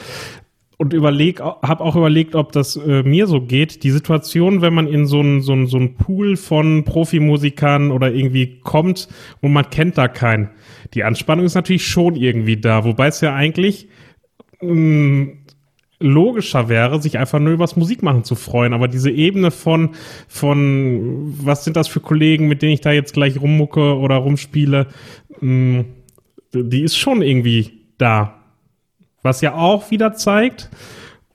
[0.78, 3.82] Und überleg, habe auch überlegt, ob das äh, mir so geht.
[3.82, 8.12] Die Situation, wenn man in so ein so ein so ein Pool von Profimusikern oder
[8.12, 9.08] irgendwie kommt
[9.40, 10.50] und man kennt da keinen.
[10.94, 13.88] Die Anspannung ist natürlich schon irgendwie da, wobei es ja eigentlich
[14.60, 15.38] mh, mm,
[15.98, 18.72] logischer wäre, sich einfach nur übers Musikmachen zu freuen.
[18.72, 19.94] Aber diese Ebene von,
[20.28, 24.88] von, was sind das für Kollegen, mit denen ich da jetzt gleich rummucke oder rumspiele,
[25.40, 25.80] mm,
[26.52, 28.42] die ist schon irgendwie da.
[29.22, 30.70] Was ja auch wieder zeigt,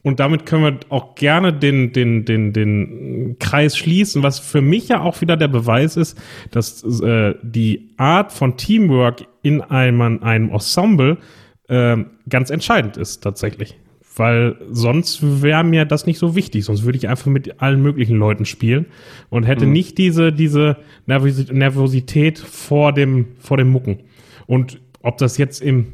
[0.04, 4.88] und damit können wir auch gerne den, den, den, den Kreis schließen, was für mich
[4.88, 6.20] ja auch wieder der Beweis ist,
[6.50, 11.18] dass äh, die Art von Teamwork in einem, einem Ensemble
[11.68, 11.98] äh,
[12.28, 13.78] ganz entscheidend ist tatsächlich.
[14.16, 16.66] Weil sonst wäre mir das nicht so wichtig.
[16.66, 18.88] Sonst würde ich einfach mit allen möglichen Leuten spielen
[19.30, 19.72] und hätte mhm.
[19.72, 24.00] nicht diese, diese Nervosität vor dem, vor dem Mucken.
[24.48, 25.94] Und ob das jetzt im,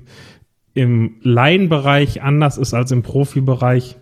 [0.73, 3.97] im Laienbereich anders ist als im Profibereich,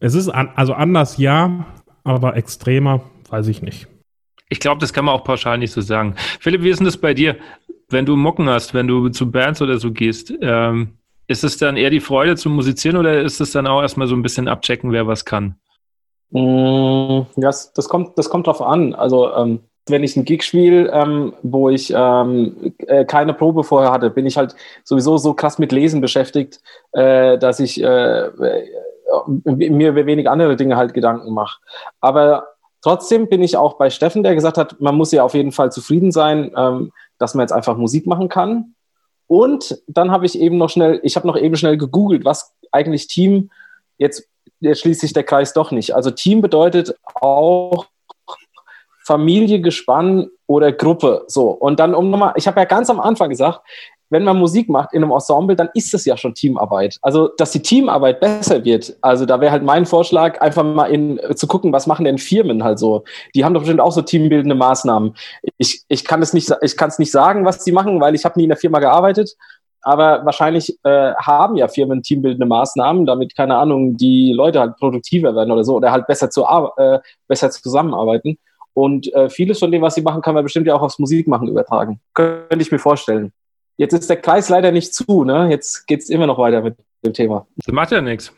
[0.00, 1.66] es ist an, also anders ja,
[2.04, 3.88] aber extremer weiß ich nicht.
[4.48, 6.14] Ich glaube, das kann man auch pauschal nicht so sagen.
[6.40, 7.36] Philipp, wie ist denn das bei dir?
[7.88, 10.92] Wenn du Mucken hast, wenn du zu Bands oder so gehst, ähm,
[11.28, 14.16] ist es dann eher die Freude zu musizieren oder ist es dann auch erstmal so
[14.16, 15.56] ein bisschen abchecken, wer was kann?
[16.30, 18.94] Mm, das, das, kommt, das kommt drauf an.
[18.94, 23.92] Also, ähm, wenn ich ein Gig spiele, ähm, wo ich ähm, äh, keine Probe vorher
[23.92, 26.60] hatte, bin ich halt sowieso so krass mit Lesen beschäftigt,
[26.92, 28.68] äh, dass ich äh, äh
[29.46, 31.60] mir über wenig andere Dinge halt Gedanken mache.
[32.00, 32.48] Aber
[32.82, 35.72] trotzdem bin ich auch bei Steffen, der gesagt hat, man muss ja auf jeden Fall
[35.72, 38.74] zufrieden sein, ähm, dass man jetzt einfach Musik machen kann.
[39.28, 43.06] Und dann habe ich eben noch schnell, ich habe noch eben schnell gegoogelt, was eigentlich
[43.06, 43.50] Team
[43.98, 44.26] jetzt,
[44.60, 45.94] jetzt schließt sich der Kreis doch nicht.
[45.94, 47.86] Also Team bedeutet auch
[49.04, 51.24] Familie, Gespann oder Gruppe.
[51.28, 51.50] So.
[51.50, 53.60] Und dann, um nochmal, ich habe ja ganz am Anfang gesagt,
[54.10, 56.98] wenn man Musik macht in einem Ensemble, dann ist es ja schon Teamarbeit.
[57.02, 58.96] Also, dass die Teamarbeit besser wird.
[59.00, 62.64] Also, da wäre halt mein Vorschlag, einfach mal in, zu gucken, was machen denn Firmen
[62.64, 63.04] halt so?
[63.34, 65.14] Die haben doch bestimmt auch so teambildende Maßnahmen.
[65.58, 68.24] Ich, ich kann es nicht, ich kann es nicht sagen, was sie machen, weil ich
[68.24, 69.36] habe nie in der Firma gearbeitet.
[69.82, 75.34] Aber wahrscheinlich äh, haben ja Firmen teambildende Maßnahmen, damit, keine Ahnung, die Leute halt produktiver
[75.34, 76.44] werden oder so oder halt besser, zu,
[76.76, 78.38] äh, besser zusammenarbeiten.
[78.74, 81.48] Und äh, vieles von dem, was sie machen, kann man bestimmt ja auch aufs Musikmachen
[81.48, 82.00] übertragen.
[82.14, 83.32] Könnte ich mir vorstellen.
[83.78, 85.48] Jetzt ist der Kreis leider nicht zu, ne?
[85.50, 87.46] Jetzt geht es immer noch weiter mit dem Thema.
[87.56, 88.34] Das macht ja nichts.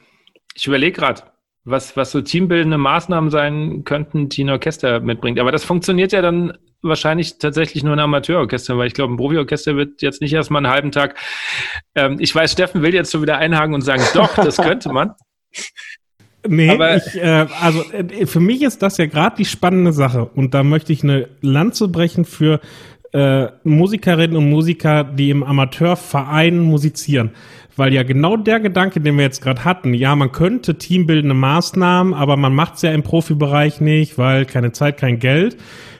[0.54, 1.22] Ich überlege gerade,
[1.64, 5.40] was, was so teambildende Maßnahmen sein könnten, die ein Orchester mitbringt.
[5.40, 9.76] Aber das funktioniert ja dann wahrscheinlich tatsächlich nur ein Amateurorchester, weil ich glaube, ein Profiorchester
[9.76, 11.16] wird jetzt nicht erstmal einen halben Tag.
[11.94, 15.14] Ähm, ich weiß, Steffen will jetzt so wieder einhaken und sagen, doch, das könnte man.
[16.48, 20.24] Nee, Aber ich, äh, also äh, für mich ist das ja gerade die spannende Sache
[20.24, 22.60] und da möchte ich eine Lanze brechen für
[23.12, 27.30] äh, Musikerinnen und Musiker, die im Amateurverein musizieren.
[27.76, 32.14] Weil ja genau der Gedanke, den wir jetzt gerade hatten, ja, man könnte teambildende Maßnahmen,
[32.14, 35.56] aber man macht es ja im Profibereich nicht, weil keine Zeit, kein Geld.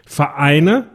[0.06, 0.86] Vereine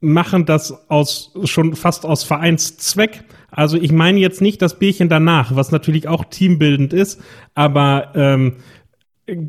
[0.00, 3.22] machen das aus schon fast aus Vereinszweck.
[3.50, 7.20] Also ich meine jetzt nicht das Bierchen danach, was natürlich auch teambildend ist,
[7.54, 8.56] aber ähm,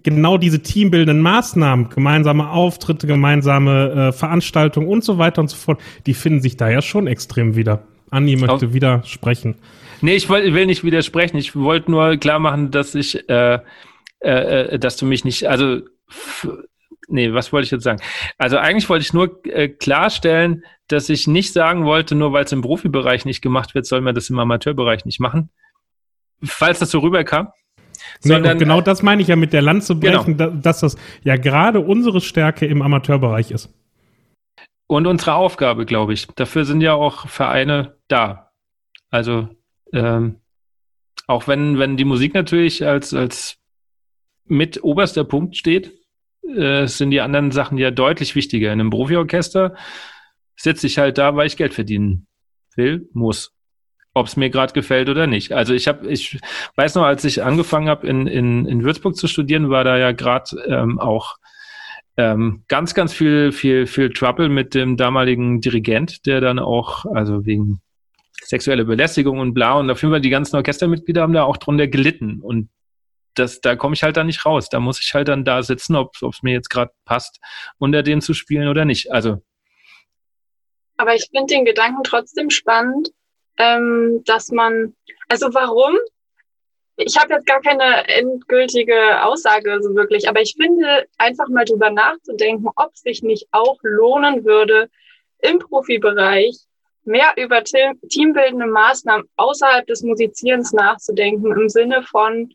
[0.03, 5.81] genau diese teambildenden Maßnahmen, gemeinsame Auftritte, gemeinsame äh, Veranstaltungen und so weiter und so fort,
[6.05, 7.83] die finden sich da ja schon extrem wieder.
[8.09, 9.55] Anni möchte Auf widersprechen.
[10.01, 11.37] Nee, ich will, will nicht widersprechen.
[11.37, 13.59] Ich wollte nur klar machen, dass ich, äh,
[14.19, 15.81] äh dass du mich nicht, also,
[17.07, 18.01] nee, was wollte ich jetzt sagen?
[18.37, 22.51] Also eigentlich wollte ich nur äh, klarstellen, dass ich nicht sagen wollte, nur weil es
[22.51, 25.49] im Profibereich nicht gemacht wird, soll man das im Amateurbereich nicht machen.
[26.43, 27.49] Falls das so rüberkam.
[28.23, 30.51] Sondern, nee, genau das meine ich ja mit der Lanze brechen, genau.
[30.51, 33.73] dass das ja gerade unsere Stärke im Amateurbereich ist.
[34.87, 36.27] Und unsere Aufgabe, glaube ich.
[36.27, 38.51] Dafür sind ja auch Vereine da.
[39.09, 39.49] Also
[39.91, 40.37] ähm,
[41.27, 43.57] auch wenn, wenn die Musik natürlich als, als
[44.45, 45.91] mit oberster Punkt steht,
[46.43, 48.71] äh, sind die anderen Sachen ja deutlich wichtiger.
[48.71, 49.75] In einem Profiorchester
[50.55, 52.27] sitze ich halt da, weil ich Geld verdienen
[52.75, 53.55] will, muss
[54.13, 55.53] ob es mir gerade gefällt oder nicht.
[55.53, 56.39] Also ich habe, ich
[56.75, 60.11] weiß noch, als ich angefangen habe in, in, in Würzburg zu studieren, war da ja
[60.11, 61.37] gerade ähm, auch
[62.17, 67.45] ähm, ganz, ganz viel, viel, viel Trouble mit dem damaligen Dirigent, der dann auch, also
[67.45, 67.81] wegen
[68.43, 71.87] sexuelle Belästigung und bla, und auf jeden Fall die ganzen Orchestermitglieder haben da auch drunter
[71.87, 72.41] gelitten.
[72.41, 72.69] Und
[73.35, 74.67] das, da komme ich halt dann nicht raus.
[74.67, 77.39] Da muss ich halt dann da sitzen, ob es mir jetzt gerade passt,
[77.77, 79.11] unter denen zu spielen oder nicht.
[79.11, 79.41] Also.
[80.97, 83.09] Aber ich finde den Gedanken trotzdem spannend,
[83.61, 84.95] ähm, dass man,
[85.29, 85.95] also warum?
[86.97, 91.89] Ich habe jetzt gar keine endgültige Aussage so wirklich, aber ich finde einfach mal drüber
[91.89, 94.89] nachzudenken, ob sich nicht auch lohnen würde,
[95.39, 96.57] im Profibereich
[97.03, 102.53] mehr über teambildende Maßnahmen außerhalb des Musizierens nachzudenken, im Sinne von,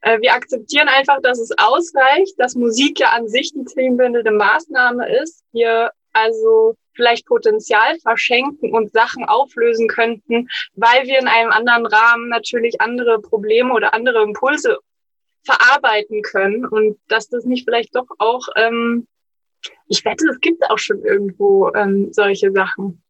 [0.00, 5.08] äh, wir akzeptieren einfach, dass es ausreicht, dass Musik ja an sich die teambildende Maßnahme
[5.22, 5.44] ist.
[5.52, 12.28] Wir also vielleicht Potenzial verschenken und Sachen auflösen könnten, weil wir in einem anderen Rahmen
[12.28, 14.78] natürlich andere Probleme oder andere Impulse
[15.44, 19.06] verarbeiten können und dass das nicht vielleicht doch auch, ähm,
[19.88, 23.02] ich wette, es gibt auch schon irgendwo ähm, solche Sachen.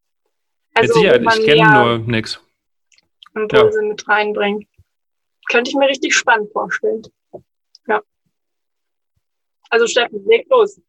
[0.75, 2.41] Also, Mit Sicherheit, ich kenne nur nichts.
[3.35, 3.89] Impulse ja.
[3.89, 4.67] mit reinbringt.
[5.49, 7.03] Könnte ich mir richtig spannend vorstellen.
[7.87, 8.03] Ja.
[9.71, 10.81] Also Steffen, leg los.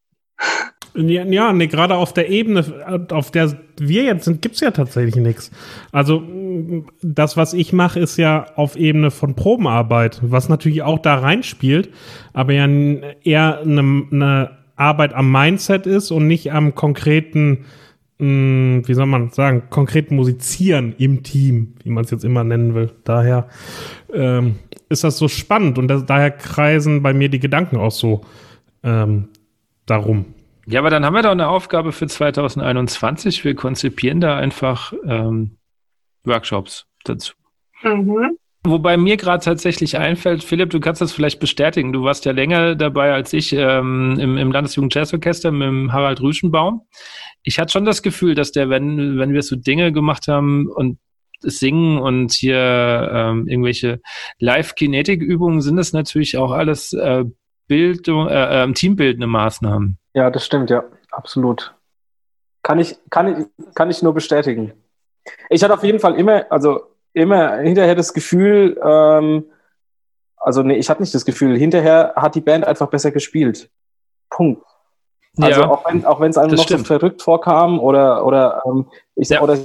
[0.96, 2.64] Ja, ja nee, gerade auf der Ebene,
[3.12, 5.52] auf der wir jetzt sind, gibt's ja tatsächlich nichts.
[5.92, 6.24] Also
[7.02, 11.90] das, was ich mache, ist ja auf Ebene von Probenarbeit, was natürlich auch da reinspielt,
[12.34, 12.66] aber ja
[13.24, 17.66] eher eine, eine Arbeit am Mindset ist und nicht am konkreten,
[18.20, 22.76] mh, wie soll man sagen, konkreten Musizieren im Team, wie man es jetzt immer nennen
[22.76, 22.92] will.
[23.04, 23.48] Daher
[24.14, 24.56] ähm,
[24.90, 28.22] ist das so spannend und das, daher kreisen bei mir die Gedanken auch so
[28.84, 29.30] ähm,
[29.86, 30.35] darum.
[30.68, 33.44] Ja, aber dann haben wir doch eine Aufgabe für 2021.
[33.46, 35.58] Wir konzipieren da einfach ähm,
[36.24, 37.34] Workshops dazu.
[37.84, 38.38] Mhm.
[38.64, 41.94] Wobei mir gerade tatsächlich einfällt, Philipp, du kannst das vielleicht bestätigen.
[41.94, 46.20] Du warst ja länger dabei als ich ähm, im, im Landesjugend Jazzorchester mit dem Harald
[46.20, 46.82] Rüschenbaum.
[47.44, 50.98] Ich hatte schon das Gefühl, dass der, wenn, wenn wir so Dinge gemacht haben und
[51.42, 54.02] Singen und hier ähm, irgendwelche
[54.40, 57.24] Live-Kinetik-Übungen, sind das natürlich auch alles äh,
[57.68, 60.00] Bildung, äh, äh, teambildende Maßnahmen.
[60.16, 61.76] Ja, das stimmt, ja, absolut.
[62.64, 64.72] Kann ich, kann ich, kann ich nur bestätigen.
[65.50, 69.46] Ich hatte auf jeden Fall immer, also immer hinterher das Gefühl, ähm,
[70.38, 73.70] also nee, ich hatte nicht das Gefühl, hinterher hat die Band einfach besser gespielt.
[74.30, 74.64] Punkt.
[75.38, 76.88] Also ja, auch wenn auch wenn es einem noch stimmt.
[76.88, 79.42] so verrückt vorkam oder oder ähm, ich ja.
[79.42, 79.58] oder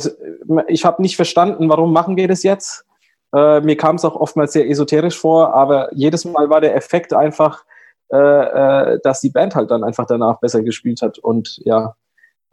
[0.67, 2.85] ich habe nicht verstanden, warum machen wir das jetzt.
[3.33, 7.13] Äh, mir kam es auch oftmals sehr esoterisch vor, aber jedes Mal war der Effekt
[7.13, 7.65] einfach,
[8.13, 8.17] äh,
[8.95, 11.95] äh, dass die Band halt dann einfach danach besser gespielt hat und ja,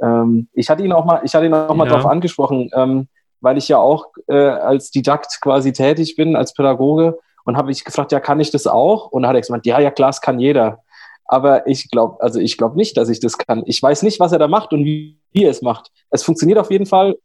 [0.02, 1.94] ähm, ich hatte ihn auch mal, ich hatte ihn auch mal ja.
[1.94, 2.70] darauf angesprochen.
[2.74, 3.08] Ähm,
[3.42, 7.20] weil ich ja auch äh, als Didakt quasi tätig bin, als Pädagoge.
[7.46, 9.08] Und habe ich gefragt, ja, kann ich das auch?
[9.08, 10.84] Und dann hat er gesagt, ja, ja, klar, das kann jeder.
[11.24, 13.64] Aber ich glaube, also ich glaube nicht, dass ich das kann.
[13.66, 15.92] Ich weiß nicht, was er da macht und wie, wie er es macht.
[16.10, 17.18] Es funktioniert auf jeden Fall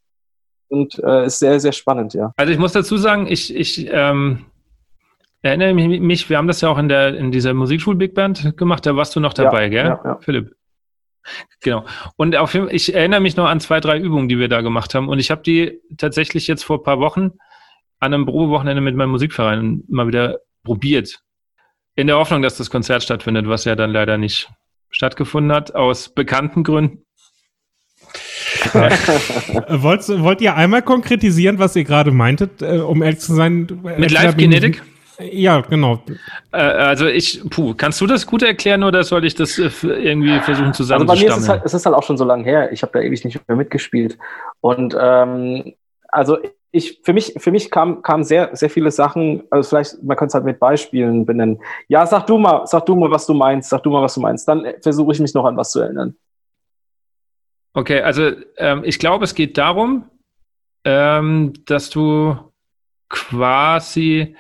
[0.69, 2.33] und äh, ist sehr, sehr spannend, ja.
[2.37, 4.47] Also ich muss dazu sagen, ich, ich ähm,
[5.43, 8.87] erinnere mich, wir haben das ja auch in der in dieser Musikschul Big Band gemacht,
[8.87, 10.19] da warst du noch dabei, ja, gell, ja, ja.
[10.21, 10.55] Philipp?
[11.61, 11.85] Genau.
[12.17, 15.09] Und auf, ich erinnere mich noch an zwei, drei Übungen, die wir da gemacht haben.
[15.09, 17.33] Und ich habe die tatsächlich jetzt vor ein paar Wochen
[18.01, 21.21] an einem Probewochenende mit meinem Musikverein mal wieder probiert.
[21.95, 24.51] In der Hoffnung, dass das Konzert stattfindet, was ja dann leider nicht
[24.91, 27.05] stattgefunden hat, aus bekannten Gründen.
[29.69, 33.69] wollt, wollt ihr einmal konkretisieren, was ihr gerade meintet, äh, um ehrlich zu sein?
[33.97, 34.83] Mit Live-Genetik?
[35.31, 36.03] Ja, genau.
[36.53, 40.39] Äh, also ich, puh, kannst du das gut erklären oder soll ich das äh, irgendwie
[40.41, 41.11] versuchen zusammenzustammeln?
[41.11, 42.73] Also bei mir ist es, halt, es ist halt auch schon so lange her.
[42.73, 44.19] Ich habe da ewig nicht mehr mitgespielt.
[44.61, 45.75] Und ähm,
[46.09, 46.39] also
[46.73, 50.31] ich, für mich, für mich kam, kam sehr, sehr viele Sachen, also vielleicht, man könnte
[50.31, 51.61] es halt mit Beispielen benennen.
[51.89, 54.21] Ja, sag du mal, sag du mal, was du meinst, sag du mal, was du
[54.21, 54.49] meinst.
[54.49, 56.17] Dann versuche ich mich noch an was zu erinnern.
[57.75, 60.05] Okay, also ähm, ich glaube, es geht darum,
[60.85, 62.37] ähm, dass du
[63.13, 64.35] quasi,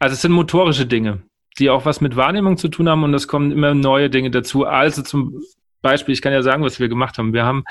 [0.00, 1.22] also es sind motorische Dinge,
[1.58, 4.64] die auch was mit Wahrnehmung zu tun haben und es kommen immer neue Dinge dazu.
[4.64, 5.40] Also zum
[5.82, 7.32] Beispiel, ich kann ja sagen, was wir gemacht haben.
[7.34, 7.64] Wir haben,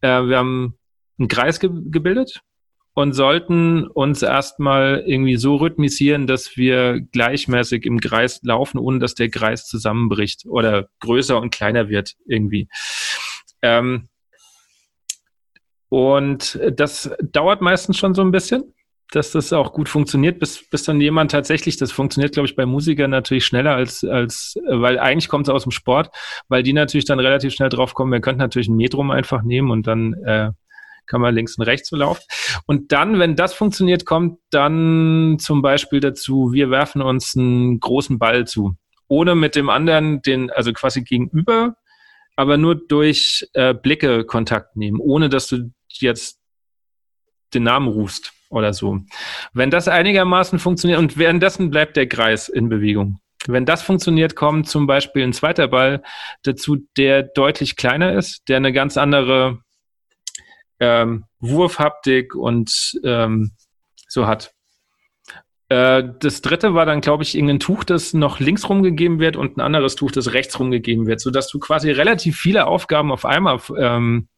[0.00, 0.78] äh, wir haben
[1.18, 2.40] einen Kreis ge gebildet
[2.94, 9.14] und sollten uns erstmal irgendwie so rhythmisieren, dass wir gleichmäßig im Kreis laufen, ohne dass
[9.14, 12.68] der Kreis zusammenbricht oder größer und kleiner wird irgendwie.
[13.60, 14.08] Ähm,
[15.90, 18.72] und das dauert meistens schon so ein bisschen
[19.10, 22.64] dass das auch gut funktioniert, bis, bis dann jemand tatsächlich, das funktioniert, glaube ich, bei
[22.64, 26.10] Musikern natürlich schneller als, als, weil eigentlich kommt es aus dem Sport,
[26.48, 29.70] weil die natürlich dann relativ schnell drauf kommen, wir könnten natürlich ein Metrum einfach nehmen
[29.70, 30.50] und dann äh,
[31.06, 32.22] kann man links und rechts so laufen.
[32.66, 38.18] Und dann, wenn das funktioniert, kommt dann zum Beispiel dazu, wir werfen uns einen großen
[38.18, 38.76] Ball zu,
[39.08, 41.74] ohne mit dem anderen den, also quasi gegenüber,
[42.36, 46.38] aber nur durch äh, Blicke Kontakt nehmen, ohne dass du jetzt
[47.54, 49.00] den Namen rufst oder so.
[49.54, 53.20] Wenn das einigermaßen funktioniert und währenddessen bleibt der Kreis in Bewegung.
[53.46, 56.02] Wenn das funktioniert, kommt zum Beispiel ein zweiter Ball
[56.42, 59.60] dazu, der deutlich kleiner ist, der eine ganz andere
[60.78, 63.52] ähm, Wurfhaptik und ähm,
[64.08, 64.52] so hat.
[65.70, 69.56] Äh, das dritte war dann, glaube ich, irgendein Tuch, das noch links rumgegeben wird und
[69.56, 73.60] ein anderes Tuch, das rechts rumgegeben wird, sodass du quasi relativ viele Aufgaben auf einmal
[73.78, 74.28] ähm,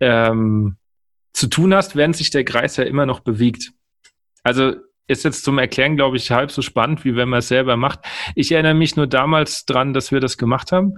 [0.00, 0.76] ähm,
[1.36, 3.72] zu tun hast, während sich der Kreis ja immer noch bewegt.
[4.42, 4.72] Also
[5.06, 8.00] ist jetzt zum Erklären, glaube ich, halb so spannend, wie wenn man es selber macht.
[8.34, 10.94] Ich erinnere mich nur damals dran, dass wir das gemacht haben.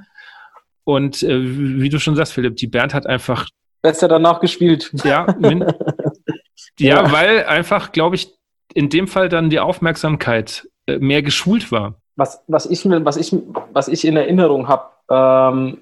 [0.85, 3.49] Und äh, wie du schon sagst, Philipp, die Bernd hat einfach.
[3.83, 4.93] Besser danach gespielt.
[5.05, 5.61] Ja, min,
[6.79, 8.33] ja, ja, weil einfach, glaube ich,
[8.73, 12.01] in dem Fall dann die Aufmerksamkeit äh, mehr geschult war.
[12.15, 13.35] Was, was, ich, was, ich,
[13.73, 15.79] was ich in Erinnerung habe, ähm,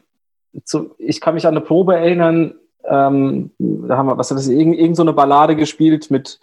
[0.98, 2.54] ich kann mich an eine Probe erinnern,
[2.88, 6.40] ähm, da haben wir, was das, irgend, irgend so eine Ballade gespielt mit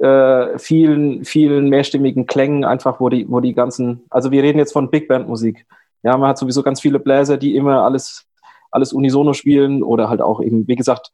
[0.00, 4.72] äh, vielen, vielen mehrstimmigen Klängen, einfach, wo die, wo die ganzen, also wir reden jetzt
[4.72, 5.66] von Big Band Musik.
[6.02, 8.26] Ja, man hat sowieso ganz viele Bläser, die immer alles,
[8.70, 11.12] alles unisono spielen oder halt auch eben, wie gesagt,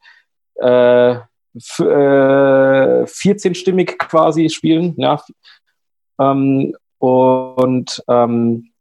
[0.56, 1.18] äh, äh,
[3.04, 5.20] 14-stimmig quasi spielen, ja.
[6.18, 8.71] Ähm, und ähm,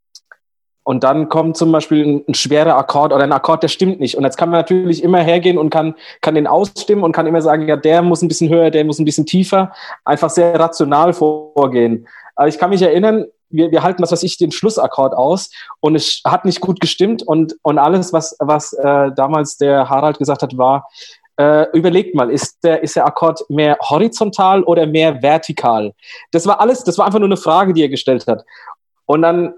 [0.84, 4.18] und dann kommt zum Beispiel ein, ein, schwerer Akkord oder ein Akkord, der stimmt nicht.
[4.18, 7.42] Und jetzt kann man natürlich immer hergehen und kann, kann den ausstimmen und kann immer
[7.42, 9.72] sagen, ja, der muss ein bisschen höher, der muss ein bisschen tiefer.
[10.06, 12.08] Einfach sehr rational vorgehen.
[12.36, 15.52] Aber ich kann mich erinnern, wir, wir halten, was weiß ich, den Schlussakkord aus
[15.82, 20.18] und es hat nicht gut gestimmt und, und alles, was, was äh, damals der Harald
[20.18, 20.88] gesagt hat, war,
[21.38, 25.94] äh, überlegt mal, ist der, ist der Akkord mehr horizontal oder mehr vertikal?
[26.32, 28.46] Das war alles, das war einfach nur eine Frage, die er gestellt hat.
[29.06, 29.54] Und dann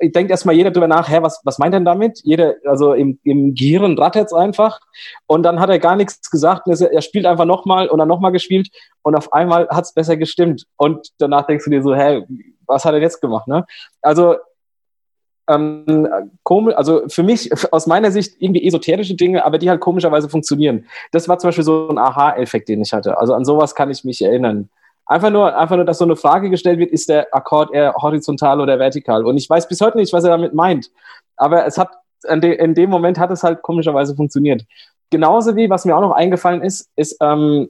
[0.00, 2.20] denkt erstmal jeder drüber nach, hä, was, was meint er denn damit?
[2.24, 4.80] Jeder, also im, im Gehirn rattert es einfach.
[5.26, 6.66] Und dann hat er gar nichts gesagt.
[6.66, 8.68] Und er spielt einfach nochmal und dann nochmal gespielt.
[9.02, 10.66] Und auf einmal hat es besser gestimmt.
[10.76, 12.24] Und danach denkst du dir so, hä,
[12.66, 13.48] was hat er jetzt gemacht?
[13.48, 13.64] Ne?
[14.00, 14.36] Also
[15.50, 16.08] ähm,
[16.42, 20.86] komisch, also für mich aus meiner Sicht irgendwie esoterische Dinge, aber die halt komischerweise funktionieren.
[21.12, 23.18] Das war zum Beispiel so ein Aha-Effekt, den ich hatte.
[23.18, 24.70] Also an sowas kann ich mich erinnern.
[25.10, 28.60] Einfach nur, einfach nur, dass so eine Frage gestellt wird, ist der Akkord eher horizontal
[28.60, 29.26] oder vertikal?
[29.26, 30.88] Und ich weiß bis heute nicht, was er damit meint.
[31.36, 31.90] Aber es hat,
[32.28, 34.62] in dem Moment hat es halt komischerweise funktioniert.
[35.10, 37.68] Genauso wie, was mir auch noch eingefallen ist, ist, ähm,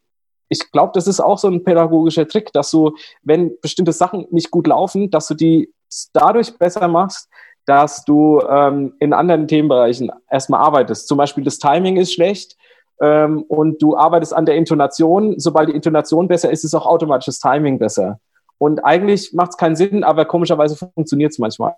[0.51, 4.51] ich glaube, das ist auch so ein pädagogischer Trick, dass du, wenn bestimmte Sachen nicht
[4.51, 5.73] gut laufen, dass du die
[6.13, 7.31] dadurch besser machst,
[7.65, 11.09] dass du ähm, in anderen Themenbereichen erstmal arbeitest.
[11.09, 12.59] Zum Beispiel das Timing ist schlecht
[13.01, 15.39] ähm, und du arbeitest an der Intonation.
[15.39, 18.21] Sobald die Intonation besser ist, ist auch automatisch das Timing besser.
[18.59, 21.75] Und eigentlich macht es keinen Sinn, aber komischerweise funktioniert es manchmal.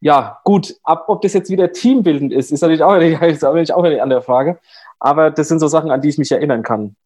[0.00, 3.82] Ja, gut, ab, ob das jetzt wieder teambildend ist, ist natürlich auch, ist natürlich auch
[3.82, 4.58] eine andere Frage.
[5.00, 6.96] Aber das sind so Sachen, an die ich mich erinnern kann.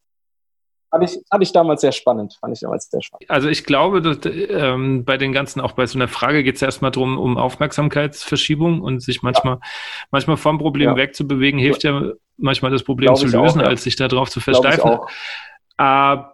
[0.91, 2.39] Fand ich, fand ich damals sehr spannend.
[2.41, 3.30] Fand ich damals sehr spannend.
[3.30, 6.61] Also ich glaube, dass, ähm, bei den ganzen, auch bei so einer Frage geht es
[6.62, 9.61] ja erstmal darum, um Aufmerksamkeitsverschiebung und sich manchmal, ja.
[10.11, 10.97] manchmal vom Problem ja.
[10.97, 12.01] wegzubewegen, hilft ja.
[12.01, 14.99] ja manchmal das Problem glaube zu lösen, auch, als sich darauf zu versteifen.
[15.76, 16.30] Aber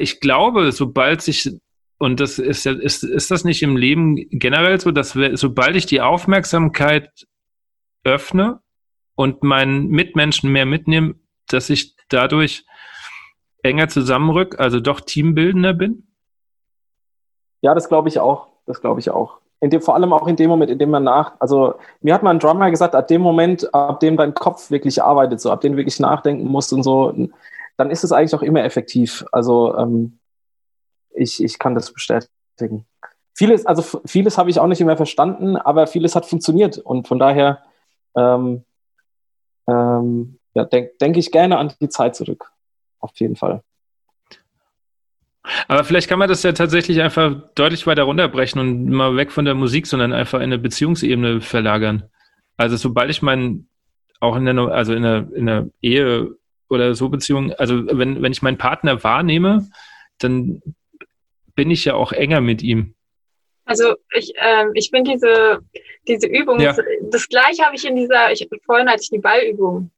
[0.00, 1.50] ich glaube, sobald sich
[1.98, 5.74] und das ist ja, ist, ist das nicht im Leben generell so, dass wir, sobald
[5.76, 7.10] ich die Aufmerksamkeit
[8.04, 8.60] öffne
[9.16, 11.16] und meinen Mitmenschen mehr mitnehme,
[11.48, 12.64] dass ich dadurch
[13.68, 16.08] enger zusammenrück, also doch teambildender bin?
[17.60, 18.48] Ja, das glaube ich auch.
[18.66, 19.38] Das glaube ich auch.
[19.60, 22.22] In dem, vor allem auch in dem Moment, in dem man nach, also mir hat
[22.22, 25.60] mal ein Drummer gesagt, ab dem Moment, ab dem dein Kopf wirklich arbeitet, so ab
[25.60, 27.12] dem wirklich nachdenken musst und so,
[27.76, 29.24] dann ist es eigentlich auch immer effektiv.
[29.32, 30.18] Also ähm,
[31.10, 32.86] ich, ich kann das bestätigen.
[33.34, 37.18] Vieles, also vieles habe ich auch nicht immer verstanden, aber vieles hat funktioniert und von
[37.18, 37.62] daher
[38.16, 38.64] ähm,
[39.68, 42.52] ähm, ja, denke denk ich gerne an die Zeit zurück
[43.00, 43.62] auf jeden Fall.
[45.66, 49.44] Aber vielleicht kann man das ja tatsächlich einfach deutlich weiter runterbrechen und mal weg von
[49.44, 52.04] der Musik, sondern einfach in eine Beziehungsebene verlagern.
[52.56, 53.68] Also sobald ich meinen,
[54.20, 56.34] auch in der, also in der, in der Ehe
[56.68, 59.68] oder so Beziehung, also wenn, wenn ich meinen Partner wahrnehme,
[60.18, 60.60] dann
[61.54, 62.94] bin ich ja auch enger mit ihm.
[63.64, 65.60] Also ich, ähm, ich bin diese,
[66.06, 66.72] diese Übung, ja.
[66.72, 69.90] das, das gleiche habe ich in dieser, ich, vorhin hatte ich die Ballübung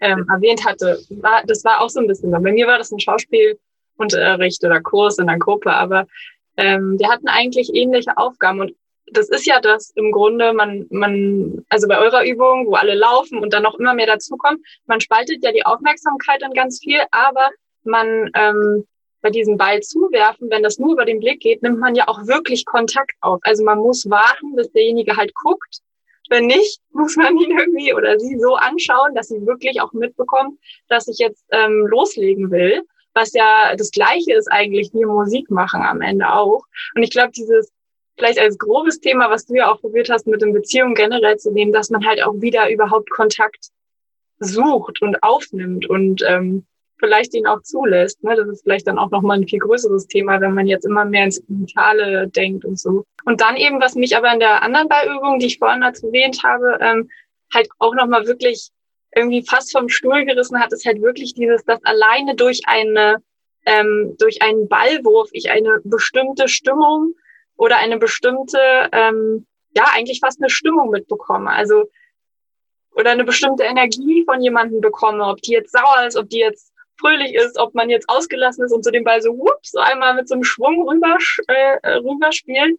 [0.00, 3.00] ähm, erwähnt hatte, war, das war auch so ein bisschen, bei mir war das ein
[3.00, 6.06] Schauspielunterricht oder Kurs in der Gruppe, aber
[6.56, 8.74] ähm, wir hatten eigentlich ähnliche Aufgaben und
[9.12, 13.38] das ist ja das im Grunde, man, man, also bei eurer Übung, wo alle laufen
[13.38, 17.50] und dann noch immer mehr dazukommt, man spaltet ja die Aufmerksamkeit dann ganz viel, aber
[17.84, 18.86] man ähm,
[19.20, 22.26] bei diesem Ball zuwerfen, wenn das nur über den Blick geht, nimmt man ja auch
[22.26, 23.38] wirklich Kontakt auf.
[23.42, 25.80] Also man muss warten, bis derjenige halt guckt
[26.32, 30.58] wenn nicht, muss man ihn irgendwie oder sie so anschauen, dass sie wirklich auch mitbekommt,
[30.88, 32.82] dass ich jetzt ähm, loslegen will.
[33.14, 36.64] Was ja das Gleiche ist eigentlich wie Musik machen am Ende auch.
[36.94, 37.70] Und ich glaube, dieses
[38.16, 41.52] vielleicht als grobes Thema, was du ja auch probiert hast, mit den Beziehungen generell zu
[41.52, 43.68] nehmen, dass man halt auch wieder überhaupt Kontakt
[44.38, 46.64] sucht und aufnimmt und ähm,
[47.02, 48.22] vielleicht ihn auch zulässt.
[48.22, 48.36] Ne?
[48.36, 51.24] Das ist vielleicht dann auch nochmal ein viel größeres Thema, wenn man jetzt immer mehr
[51.24, 53.04] ins Digitale denkt und so.
[53.24, 56.42] Und dann eben, was mich aber in der anderen Ballübung, die ich vorhin dazu erwähnt
[56.44, 57.10] habe, ähm,
[57.52, 58.70] halt auch nochmal wirklich
[59.14, 63.16] irgendwie fast vom Stuhl gerissen hat, ist halt wirklich dieses, dass alleine durch eine,
[63.66, 67.14] ähm, durch einen Ballwurf ich eine bestimmte Stimmung
[67.56, 68.58] oder eine bestimmte,
[68.92, 69.46] ähm,
[69.76, 71.50] ja, eigentlich fast eine Stimmung mitbekomme.
[71.50, 71.90] Also,
[72.94, 76.71] oder eine bestimmte Energie von jemandem bekomme, ob die jetzt sauer ist, ob die jetzt
[76.98, 80.14] fröhlich ist, ob man jetzt ausgelassen ist und so den Ball so, whoops, so einmal
[80.14, 81.16] mit so einem Schwung rüber,
[81.48, 82.78] äh, rüberspielt.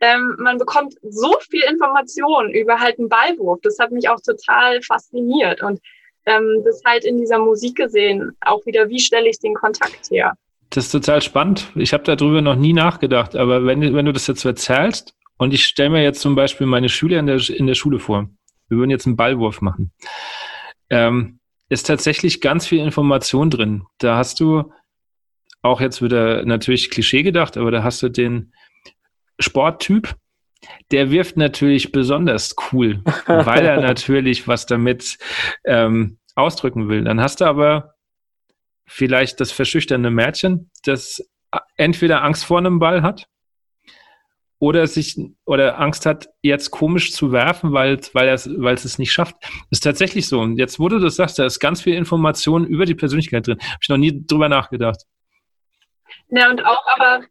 [0.00, 3.60] Ähm, man bekommt so viel Information über halt einen Ballwurf.
[3.62, 5.62] Das hat mich auch total fasziniert.
[5.62, 5.80] Und
[6.26, 10.34] ähm, das halt in dieser Musik gesehen, auch wieder, wie stelle ich den Kontakt her?
[10.70, 11.70] Das ist total spannend.
[11.74, 15.66] Ich habe darüber noch nie nachgedacht, aber wenn, wenn du das jetzt erzählst und ich
[15.66, 18.28] stelle mir jetzt zum Beispiel meine Schüler in der, in der Schule vor,
[18.68, 19.92] wir würden jetzt einen Ballwurf machen.
[20.88, 21.40] Ähm,
[21.72, 23.84] ist tatsächlich ganz viel Information drin.
[23.96, 24.70] Da hast du
[25.62, 28.52] auch jetzt wieder natürlich Klischee gedacht, aber da hast du den
[29.38, 30.14] Sporttyp,
[30.90, 35.16] der wirft natürlich besonders cool, weil er natürlich was damit
[35.64, 37.04] ähm, ausdrücken will.
[37.04, 37.94] Dann hast du aber
[38.86, 41.26] vielleicht das verschüchternde Mädchen, das
[41.76, 43.28] entweder Angst vor einem Ball hat
[44.62, 48.96] oder sich oder Angst hat, jetzt komisch zu werfen, weil, weil, er, weil es es
[48.96, 49.34] nicht schafft.
[49.42, 50.38] Das ist tatsächlich so.
[50.38, 53.58] Und jetzt, wo du das sagst, da ist ganz viel Information über die Persönlichkeit drin.
[53.60, 55.02] Habe ich noch nie drüber nachgedacht.
[56.28, 57.24] Ja, und auch aber,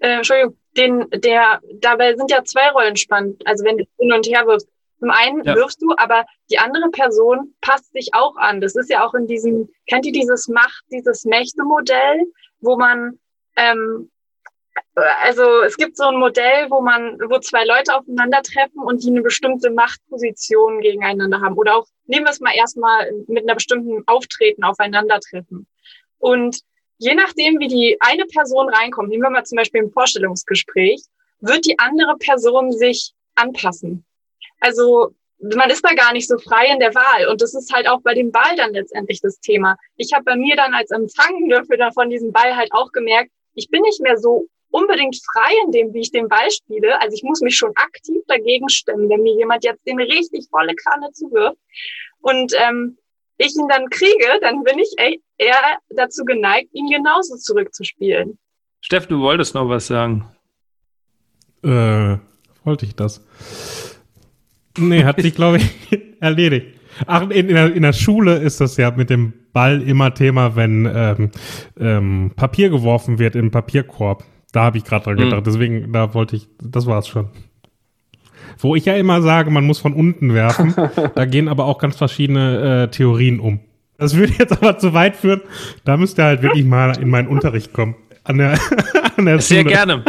[0.00, 3.40] äh, Entschuldigung, den, der, dabei sind ja zwei Rollen spannend.
[3.46, 4.68] Also wenn du hin und her wirfst.
[4.98, 5.54] Zum einen ja.
[5.54, 8.60] wirfst du, aber die andere Person passt sich auch an.
[8.60, 12.26] Das ist ja auch in diesem, kennt ihr dieses Macht, dieses Mächte-Modell,
[12.60, 13.18] wo man,
[13.56, 14.10] ähm,
[14.94, 19.22] also es gibt so ein Modell, wo man, wo zwei Leute aufeinandertreffen und die eine
[19.22, 21.56] bestimmte Machtposition gegeneinander haben.
[21.56, 25.66] Oder auch, nehmen wir es mal erstmal mit einer bestimmten Auftreten aufeinandertreffen.
[26.18, 26.60] Und
[26.98, 31.02] je nachdem, wie die eine Person reinkommt, nehmen wir mal zum Beispiel ein Vorstellungsgespräch,
[31.40, 34.04] wird die andere Person sich anpassen.
[34.60, 37.28] Also man ist da gar nicht so frei in der Wahl.
[37.28, 39.76] Und das ist halt auch bei dem Ball dann letztendlich das Thema.
[39.96, 41.62] Ich habe bei mir dann als Empfangende
[41.92, 45.94] von diesem Ball halt auch gemerkt, ich bin nicht mehr so unbedingt frei in dem,
[45.94, 47.00] wie ich den Ball spiele.
[47.00, 50.74] Also ich muss mich schon aktiv dagegen stemmen, wenn mir jemand jetzt den richtig volle
[50.74, 51.58] Kanne zuwirft.
[52.20, 52.98] Und ähm,
[53.38, 58.38] ich ihn dann kriege, dann bin ich eher dazu geneigt, ihn genauso zurückzuspielen.
[58.80, 60.28] Steff, du wolltest noch was sagen.
[61.62, 62.18] Äh,
[62.64, 63.24] wollte ich das?
[64.78, 66.78] Nee, hat sich, glaube ich, erledigt.
[67.06, 70.56] Ach, in, in, der, in der Schule ist das ja mit dem Ball immer Thema,
[70.56, 71.30] wenn ähm,
[71.78, 74.24] ähm, Papier geworfen wird im Papierkorb.
[74.56, 75.40] Da habe ich gerade dran gedacht.
[75.40, 75.44] Mhm.
[75.44, 77.28] Deswegen, da wollte ich, das war's schon.
[78.56, 80.74] Wo ich ja immer sage, man muss von unten werfen.
[81.14, 83.60] da gehen aber auch ganz verschiedene äh, Theorien um.
[83.98, 85.42] Das würde jetzt aber zu weit führen.
[85.84, 87.96] Da müsst ihr halt wirklich mal in meinen Unterricht kommen.
[88.24, 88.58] An der,
[89.18, 89.74] an der Sehr Schule.
[89.74, 90.04] gerne.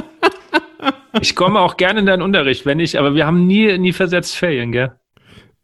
[1.20, 4.38] Ich komme auch gerne in deinen Unterricht, wenn ich, aber wir haben nie, nie versetzt
[4.38, 4.94] Ferien, gell?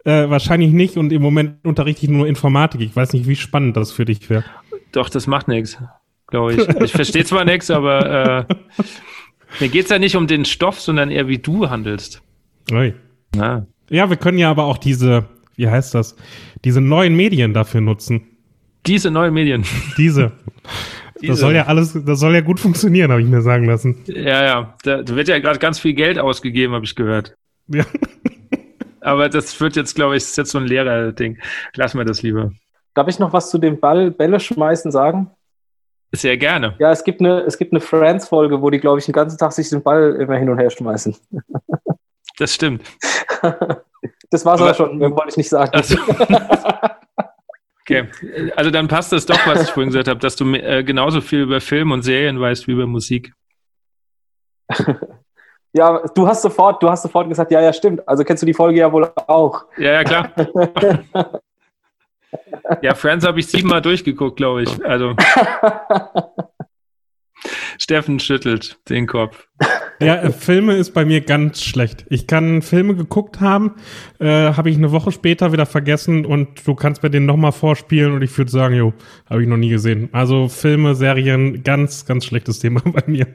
[0.04, 2.82] Äh, wahrscheinlich nicht und im Moment unterrichte ich nur Informatik.
[2.82, 4.44] Ich weiß nicht, wie spannend das für dich wäre.
[4.92, 5.78] Doch, das macht nichts,
[6.34, 6.68] glaube ich.
[6.82, 8.84] Ich verstehe zwar nichts, aber äh,
[9.60, 12.22] mir geht es ja nicht um den Stoff, sondern eher, wie du handelst.
[12.72, 12.94] Oi.
[13.36, 13.66] Ja.
[13.90, 15.26] ja, wir können ja aber auch diese,
[15.56, 16.16] wie heißt das,
[16.66, 18.22] diese neuen Medien dafür nutzen.
[18.86, 19.64] Diese neuen Medien.
[19.98, 20.32] Diese.
[21.26, 23.96] Das soll ja alles, das soll ja gut funktionieren, habe ich mir sagen lassen.
[24.08, 24.76] Ja, ja.
[24.84, 27.34] Da wird ja gerade ganz viel Geld ausgegeben, habe ich gehört.
[27.70, 27.86] Ja.
[29.00, 31.38] Aber das wird jetzt, glaube ich, ist jetzt so ein Lehrer-Ding.
[31.76, 32.52] Lassen wir das lieber.
[32.94, 35.30] Darf ich noch was zu dem Ball Bälle schmeißen sagen?
[36.16, 36.76] Sehr gerne.
[36.78, 39.52] Ja, es gibt eine, es gibt eine Friends-Folge, wo die, glaube ich, den ganzen Tag
[39.52, 41.16] sich den Ball immer hin und her schmeißen.
[42.40, 42.84] Das stimmt.
[44.32, 45.72] Das war es aber schon, mehr wollte ich nicht sagen.
[45.74, 45.96] Also,
[47.82, 48.08] okay,
[48.56, 51.42] also dann passt das doch, was ich vorhin gesagt habe, dass du äh, genauso viel
[51.42, 53.32] über Film und Serien weißt wie über Musik.
[55.72, 58.06] Ja, du hast sofort, du hast sofort gesagt, ja, ja, stimmt.
[58.08, 59.66] Also kennst du die Folge ja wohl auch.
[59.78, 60.32] Ja, ja, klar.
[62.82, 64.86] Ja, Friends habe ich siebenmal durchgeguckt, glaube ich.
[64.86, 65.16] Also.
[67.78, 69.48] Steffen schüttelt den Kopf.
[70.00, 72.06] Ja, äh, Filme ist bei mir ganz schlecht.
[72.10, 73.76] Ich kann Filme geguckt haben,
[74.20, 78.14] äh, habe ich eine Woche später wieder vergessen und du kannst mir den nochmal vorspielen
[78.14, 78.94] und ich würde sagen, jo,
[79.30, 80.10] habe ich noch nie gesehen.
[80.12, 83.28] Also Filme, Serien, ganz, ganz schlechtes Thema bei mir.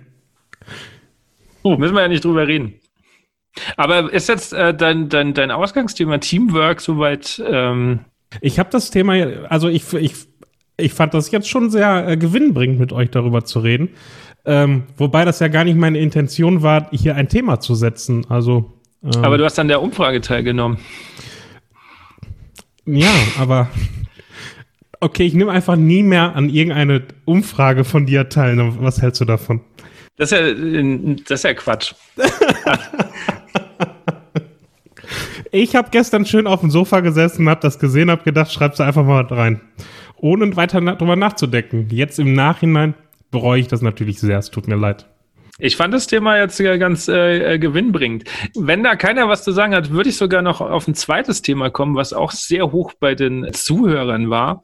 [1.64, 1.78] Hm.
[1.78, 2.74] Müssen wir ja nicht drüber reden.
[3.76, 7.42] Aber ist jetzt äh, dein, dein, dein Ausgangsthema Teamwork soweit?
[7.44, 8.01] Ähm
[8.41, 9.14] ich habe das Thema,
[9.49, 10.14] also ich, ich,
[10.76, 13.91] ich fand das jetzt schon sehr äh, gewinnbringend, mit euch darüber zu reden.
[14.45, 18.26] Ähm, wobei das ja gar nicht meine Intention war, hier ein Thema zu setzen.
[18.29, 18.72] Also,
[19.03, 20.79] ähm, aber du hast an der Umfrage teilgenommen.
[22.87, 23.68] Ja, aber
[25.01, 28.57] okay, ich nehme einfach nie mehr an irgendeine Umfrage von dir teil.
[28.81, 29.61] Was hältst du davon?
[30.16, 30.53] Das ist ja,
[31.29, 31.95] das ist ja Quatsch.
[35.51, 39.05] ich habe gestern schön auf dem Sofa gesessen, habe das gesehen, habe gedacht, schreib's einfach
[39.05, 39.61] mal rein.
[40.16, 41.88] Ohne weiter na drüber nachzudenken.
[41.90, 42.94] Jetzt im Nachhinein
[43.30, 44.38] bereue ich das natürlich sehr.
[44.38, 45.07] Es tut mir leid.
[45.61, 48.24] Ich fand das Thema jetzt ganz äh, äh, gewinnbringend.
[48.55, 51.70] Wenn da keiner was zu sagen hat, würde ich sogar noch auf ein zweites Thema
[51.70, 54.62] kommen, was auch sehr hoch bei den Zuhörern war.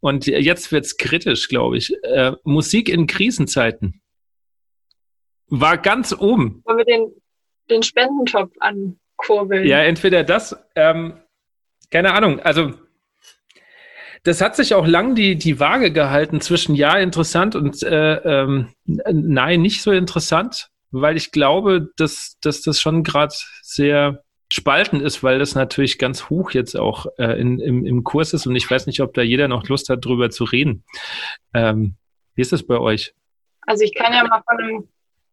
[0.00, 1.94] Und jetzt wird's kritisch, glaube ich.
[2.02, 4.02] Äh, Musik in Krisenzeiten
[5.48, 6.62] war ganz oben.
[6.66, 7.12] Wollen wir den,
[7.70, 8.52] den Spendentopf
[9.18, 9.66] ankurbeln?
[9.66, 11.20] Ja, entweder das, ähm,
[11.90, 12.72] keine Ahnung, also
[14.24, 18.74] das hat sich auch lang die, die Waage gehalten zwischen ja interessant und äh, ähm,
[18.84, 25.22] nein nicht so interessant, weil ich glaube, dass, dass das schon gerade sehr spalten ist,
[25.22, 28.68] weil das natürlich ganz hoch jetzt auch äh, in, im, im Kurs ist und ich
[28.68, 30.84] weiß nicht, ob da jeder noch Lust hat, drüber zu reden.
[31.54, 31.96] Ähm,
[32.34, 33.14] wie ist das bei euch?
[33.62, 34.88] Also ich kann ja mal von einem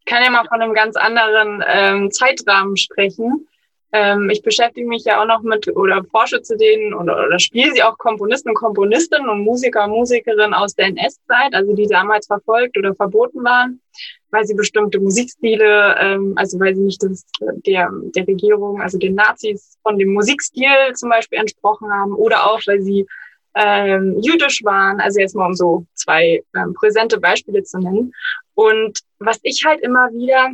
[0.06, 3.46] kann ja mal von einem ganz anderen ähm, Zeitrahmen sprechen.
[3.96, 7.72] Ähm, ich beschäftige mich ja auch noch mit oder forsche zu denen oder, oder spiele
[7.72, 12.26] sie auch Komponisten und Komponistinnen und Musiker und Musikerinnen aus der NS-Zeit, also die damals
[12.26, 13.80] verfolgt oder verboten waren,
[14.30, 19.14] weil sie bestimmte Musikstile, ähm, also weil sie nicht das, der, der Regierung, also den
[19.14, 23.06] Nazis von dem Musikstil zum Beispiel entsprochen haben oder auch, weil sie
[23.54, 28.12] ähm, jüdisch waren, also jetzt mal um so zwei ähm, präsente Beispiele zu nennen.
[28.54, 30.50] Und was ich halt immer wieder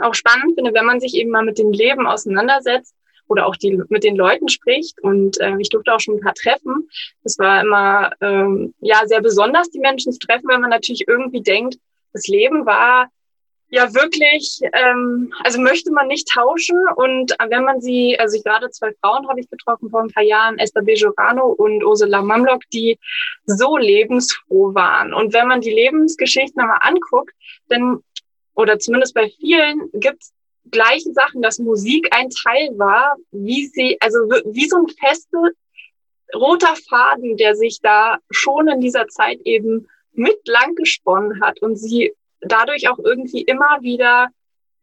[0.00, 2.94] auch spannend finde, wenn man sich eben mal mit dem Leben auseinandersetzt
[3.28, 5.00] oder auch die mit den Leuten spricht.
[5.02, 6.88] Und äh, ich durfte auch schon ein paar treffen.
[7.22, 11.42] Das war immer ähm, ja sehr besonders, die Menschen zu treffen, weil man natürlich irgendwie
[11.42, 11.76] denkt,
[12.12, 13.10] das Leben war
[13.70, 16.78] ja wirklich, ähm, also möchte man nicht tauschen.
[16.96, 20.22] Und wenn man sie, also ich gerade zwei Frauen habe ich getroffen vor ein paar
[20.22, 22.98] Jahren, Esther Bejorano und Ursula Mamlock, die
[23.44, 25.12] so lebensfroh waren.
[25.12, 27.34] Und wenn man die Lebensgeschichten einmal anguckt,
[27.68, 27.98] dann
[28.58, 30.32] oder zumindest bei vielen gibt es
[30.70, 35.50] gleiche Sachen, dass Musik ein Teil war, wie sie, also wie so ein fester
[36.34, 41.76] roter Faden, der sich da schon in dieser Zeit eben mit lang gesponnen hat und
[41.76, 44.28] sie dadurch auch irgendwie immer wieder,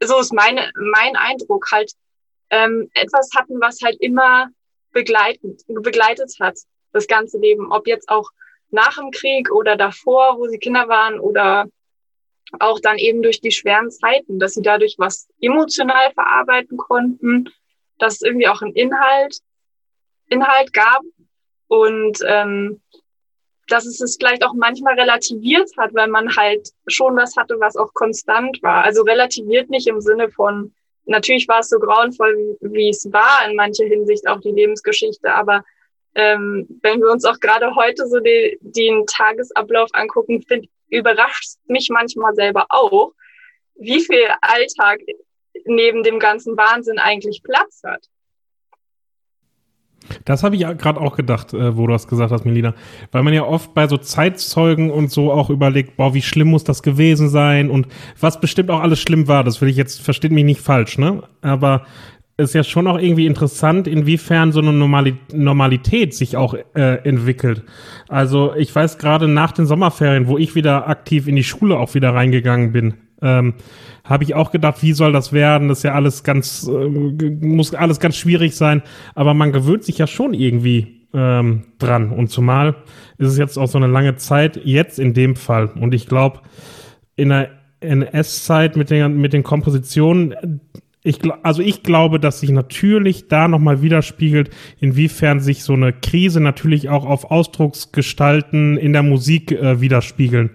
[0.02, 1.92] so ist meine, mein Eindruck, halt
[2.52, 4.48] ähm, etwas hatten, was halt immer
[4.94, 6.58] begleitet, begleitet hat,
[6.94, 7.74] das ganze Leben.
[7.74, 8.32] Ob jetzt auch
[8.72, 11.66] nach dem Krieg oder davor, wo sie Kinder waren oder
[12.60, 17.50] auch dann eben durch die schweren Zeiten, dass sie dadurch was emotional verarbeiten konnten,
[17.98, 19.40] dass es irgendwie auch einen Inhalt,
[20.28, 21.02] Inhalt gab
[21.68, 22.82] und ähm,
[23.68, 27.76] dass es es vielleicht auch manchmal relativiert hat, weil man halt schon was hatte, was
[27.76, 28.84] auch konstant war.
[28.84, 30.74] Also relativiert nicht im Sinne von,
[31.06, 35.64] natürlich war es so grauenvoll, wie, es war in mancher Hinsicht auch die Lebensgeschichte, aber
[36.14, 41.90] ähm, wenn wir uns auch gerade heute so die, den Tagesablauf angucken, finde überrascht mich
[41.92, 43.12] manchmal selber auch,
[43.76, 45.00] wie viel Alltag
[45.66, 48.06] neben dem ganzen Wahnsinn eigentlich Platz hat.
[50.24, 52.74] Das habe ich ja gerade auch gedacht, äh, wo du das gesagt hast, Melina.
[53.12, 56.64] Weil man ja oft bei so Zeitzeugen und so auch überlegt, boah, wie schlimm muss
[56.64, 57.88] das gewesen sein und
[58.20, 59.44] was bestimmt auch alles schlimm war.
[59.44, 61.24] Das will ich jetzt, versteht mich nicht falsch, ne?
[61.42, 61.86] Aber
[62.38, 67.64] ist ja schon auch irgendwie interessant, inwiefern so eine Normali Normalität sich auch äh, entwickelt.
[68.10, 71.94] Also ich weiß gerade nach den Sommerferien, wo ich wieder aktiv in die Schule auch
[71.94, 73.54] wieder reingegangen bin, ähm,
[74.04, 75.68] habe ich auch gedacht, wie soll das werden?
[75.68, 78.84] Das ist ja alles ganz, äh, muss alles ganz schwierig sein.
[79.16, 82.12] Aber man gewöhnt sich ja schon irgendwie ähm, dran.
[82.12, 82.76] Und zumal
[83.18, 85.68] ist es jetzt auch so eine lange Zeit, jetzt in dem Fall.
[85.80, 86.42] Und ich glaube,
[87.16, 90.62] in der NS-Zeit mit den, mit den Kompositionen,
[91.06, 94.50] ich, also ich glaube, dass sich natürlich da nochmal widerspiegelt,
[94.80, 100.50] inwiefern sich so eine Krise natürlich auch auf Ausdrucksgestalten in der Musik äh, widerspiegeln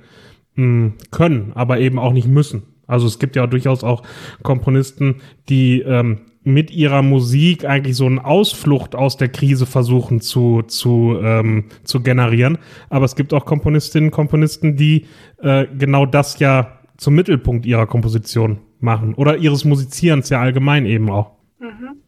[0.57, 2.65] mh, hm, können, aber eben auch nicht müssen.
[2.89, 4.03] Also es gibt ja durchaus auch
[4.43, 10.63] Komponisten, die ähm, mit ihrer Musik eigentlich so eine Ausflucht aus der Krise versuchen zu,
[10.63, 12.59] zu, ähm, zu generieren.
[12.89, 15.07] Aber es gibt auch Komponistinnen, Komponisten, die
[15.41, 21.11] äh, genau das ja zum Mittelpunkt ihrer Komposition machen oder ihres Musizierens ja allgemein eben
[21.11, 21.33] auch.
[21.59, 22.03] Mhm.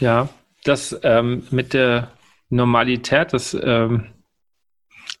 [0.00, 0.28] Ja,
[0.64, 2.12] das ähm, mit der
[2.50, 4.06] Normalität, das, ähm,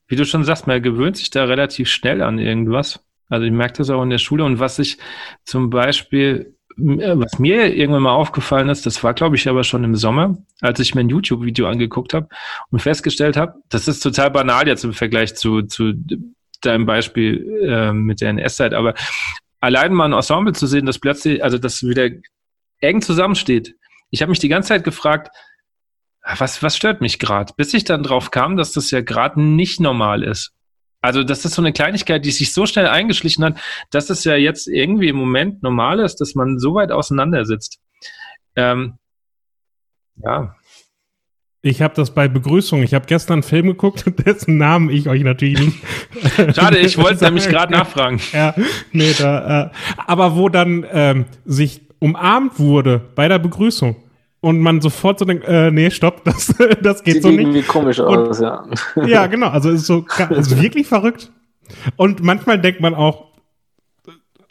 [0.06, 3.04] wie du schon sagst, man gewöhnt sich da relativ schnell an irgendwas.
[3.28, 4.96] Also ich merke das auch in der Schule und was ich
[5.44, 9.84] zum Beispiel, äh, was mir irgendwann mal aufgefallen ist, das war glaube ich aber schon
[9.84, 12.28] im Sommer, als ich mir ein YouTube-Video angeguckt habe
[12.70, 15.92] und festgestellt habe, das ist total banal jetzt im Vergleich zu, zu
[16.62, 18.94] deinem Beispiel äh, mit der NS-Zeit, aber
[19.60, 22.08] allein mal ein Ensemble zu sehen, das plötzlich, also das wieder
[22.80, 23.74] eng zusammensteht.
[24.10, 25.30] Ich habe mich die ganze Zeit gefragt,
[26.22, 27.52] was, was stört mich gerade?
[27.56, 30.52] Bis ich dann drauf kam, dass das ja gerade nicht normal ist.
[31.00, 34.34] Also das ist so eine Kleinigkeit, die sich so schnell eingeschlichen hat, dass es ja
[34.34, 37.80] jetzt irgendwie im Moment normal ist, dass man so weit auseinandersitzt.
[38.56, 38.98] Ähm,
[40.16, 40.56] ja,
[41.60, 42.82] ich habe das bei Begrüßung.
[42.82, 46.56] Ich habe gestern einen Film geguckt, dessen Namen ich euch natürlich nicht.
[46.56, 48.20] Schade, ich wollte nämlich gerade nachfragen.
[48.32, 48.54] Ja,
[48.92, 49.70] nee, da, äh,
[50.06, 53.96] aber wo dann ähm, sich umarmt wurde bei der Begrüßung
[54.40, 57.38] und man sofort so denkt, äh, nee, stopp, das, das geht Sieht so nicht.
[57.38, 58.64] Sieht irgendwie komisch aus, ja.
[59.04, 61.32] Ja, genau, also ist so ist wirklich verrückt.
[61.96, 63.26] Und manchmal denkt man auch,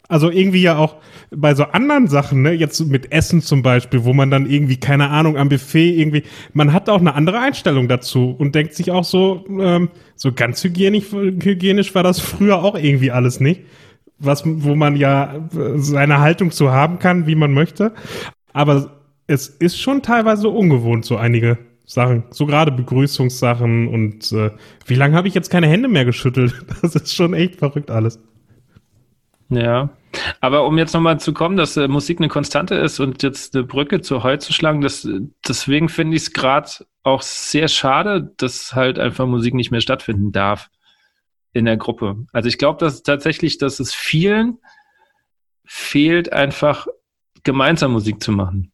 [0.08, 0.96] also irgendwie ja auch
[1.30, 5.10] bei so anderen Sachen, ne, jetzt mit Essen zum Beispiel, wo man dann irgendwie, keine
[5.10, 6.22] Ahnung, am Buffet irgendwie,
[6.54, 10.64] man hat auch eine andere Einstellung dazu und denkt sich auch so, ähm, so ganz
[10.64, 13.62] hygienisch, hygienisch war das früher auch irgendwie alles nicht.
[14.18, 17.92] Was, wo man ja seine Haltung zu haben kann, wie man möchte.
[18.52, 18.98] Aber
[19.28, 24.50] es ist schon teilweise ungewohnt, so einige Sachen, so gerade Begrüßungssachen und äh,
[24.86, 26.54] wie lange habe ich jetzt keine Hände mehr geschüttelt?
[26.82, 28.18] Das ist schon echt verrückt alles.
[29.50, 29.90] Ja,
[30.40, 33.64] aber um jetzt nochmal zu kommen, dass äh, Musik eine Konstante ist und jetzt eine
[33.64, 35.08] Brücke zu heute zu schlagen, das,
[35.46, 36.70] deswegen finde ich es gerade
[37.02, 40.70] auch sehr schade, dass halt einfach Musik nicht mehr stattfinden darf
[41.52, 42.26] in der Gruppe.
[42.32, 44.58] Also ich glaube, dass tatsächlich, dass es vielen
[45.64, 46.86] fehlt, einfach
[47.42, 48.72] gemeinsam Musik zu machen.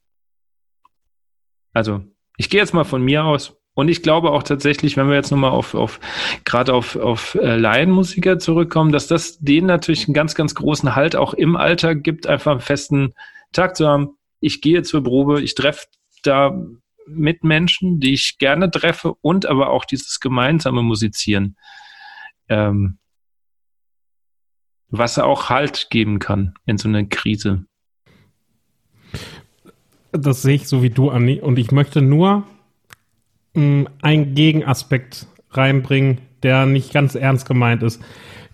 [1.73, 2.03] Also
[2.37, 3.57] ich gehe jetzt mal von mir aus.
[3.75, 5.99] Und ich glaube auch tatsächlich, wenn wir jetzt nochmal auf, auf
[6.45, 11.17] gerade auf, auf äh, Laienmusiker zurückkommen, dass das denen natürlich einen ganz, ganz großen Halt
[11.17, 13.15] auch im Alltag gibt, einfach einen festen
[13.53, 14.17] Tag zu haben.
[14.39, 15.87] Ich gehe zur Probe, ich treffe
[16.23, 16.57] da
[17.07, 21.57] mit Menschen, die ich gerne treffe und aber auch dieses gemeinsame Musizieren,
[22.49, 22.99] ähm,
[24.89, 27.67] was auch Halt geben kann in so einer Krise.
[30.13, 31.41] Das sehe ich so wie du, Anni.
[31.41, 32.47] Und ich möchte nur
[33.55, 38.03] einen Gegenaspekt reinbringen, der nicht ganz ernst gemeint ist.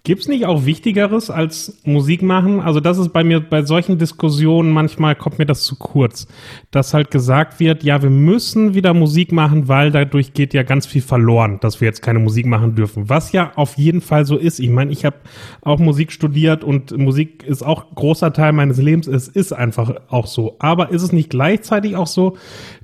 [0.03, 2.61] Gibt es nicht auch Wichtigeres als Musik machen?
[2.61, 6.27] Also das ist bei mir bei solchen Diskussionen manchmal kommt mir das zu kurz,
[6.71, 10.87] dass halt gesagt wird, ja, wir müssen wieder Musik machen, weil dadurch geht ja ganz
[10.87, 13.11] viel verloren, dass wir jetzt keine Musik machen dürfen.
[13.11, 14.59] Was ja auf jeden Fall so ist.
[14.59, 15.17] Ich meine, ich habe
[15.61, 19.07] auch Musik studiert und Musik ist auch großer Teil meines Lebens.
[19.07, 20.57] Es ist einfach auch so.
[20.61, 22.39] Aber ist es nicht gleichzeitig auch so,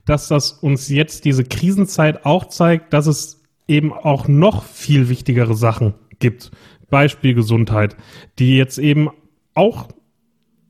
[0.04, 5.54] dass das uns jetzt diese Krisenzeit auch zeigt, dass es eben auch noch viel wichtigere
[5.54, 6.50] Sachen gibt?
[6.90, 7.96] Beispiel Gesundheit,
[8.38, 9.08] die jetzt eben
[9.54, 9.88] auch,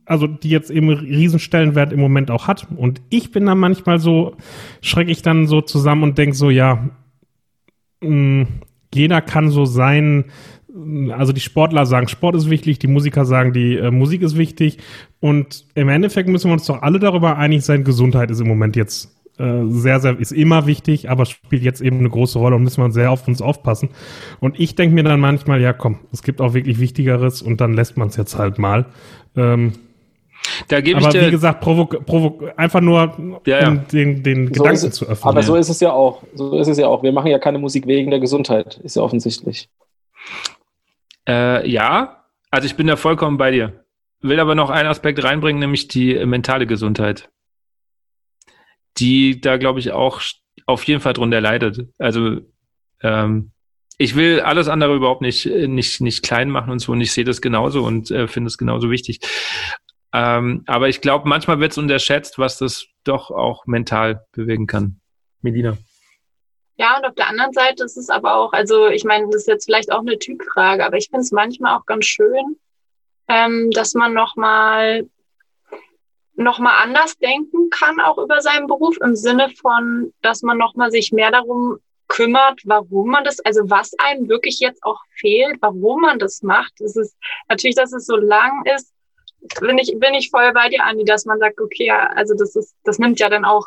[0.04, 2.68] also die jetzt eben Riesenstellenwert im Moment auch hat.
[2.76, 4.36] Und ich bin da manchmal so,
[4.80, 6.88] schrecke ich dann so zusammen und denke so, ja,
[8.00, 8.46] mh, mm,
[8.94, 10.26] jeder kann so sein,
[11.10, 14.78] also die Sportler sagen, Sport ist wichtig, die Musiker sagen, die äh, Musik ist wichtig.
[15.20, 18.76] Und im Endeffekt müssen wir uns doch alle darüber einig sein, Gesundheit ist im Moment
[18.76, 22.62] jetzt äh, sehr, sehr, ist immer wichtig, aber spielt jetzt eben eine große Rolle und
[22.62, 23.90] müssen wir sehr auf uns aufpassen.
[24.40, 27.74] Und ich denke mir dann manchmal, ja komm, es gibt auch wirklich Wichtigeres und dann
[27.74, 28.86] lässt man es jetzt halt mal.
[29.36, 29.74] Ähm,
[30.68, 33.70] da gebe ich dir wie gesagt, provok provok einfach nur, ja, ja.
[33.70, 35.28] den, den so Gedanken es, zu öffnen.
[35.28, 36.22] Aber so ist es ja auch.
[36.34, 37.02] So ist es ja auch.
[37.02, 39.68] Wir machen ja keine Musik wegen der Gesundheit, ist ja offensichtlich.
[41.28, 43.84] Äh, ja, also ich bin da vollkommen bei dir.
[44.22, 47.28] Will aber noch einen Aspekt reinbringen, nämlich die mentale Gesundheit
[48.98, 50.20] die da, glaube ich, auch
[50.66, 51.88] auf jeden Fall drunter leidet.
[51.98, 52.40] Also
[53.02, 53.52] ähm,
[53.98, 57.24] ich will alles andere überhaupt nicht, nicht, nicht klein machen und so und ich sehe
[57.24, 59.20] das genauso und äh, finde es genauso wichtig.
[60.12, 65.00] Ähm, aber ich glaube, manchmal wird es unterschätzt, was das doch auch mental bewegen kann.
[65.40, 65.76] Melina.
[66.78, 69.48] Ja, und auf der anderen Seite ist es aber auch, also ich meine, das ist
[69.48, 72.56] jetzt vielleicht auch eine Typfrage, aber ich finde es manchmal auch ganz schön,
[73.28, 75.08] ähm, dass man nochmal
[76.36, 81.12] nochmal anders denken kann, auch über seinen Beruf, im Sinne von, dass man nochmal sich
[81.12, 81.78] mehr darum
[82.08, 86.80] kümmert, warum man das, also was einem wirklich jetzt auch fehlt, warum man das macht.
[86.80, 87.16] Es ist
[87.48, 88.92] natürlich, dass es so lang ist,
[89.60, 92.74] bin ich, bin ich voll bei dir, Andi, dass man sagt, okay, also das ist,
[92.84, 93.66] das nimmt ja dann auch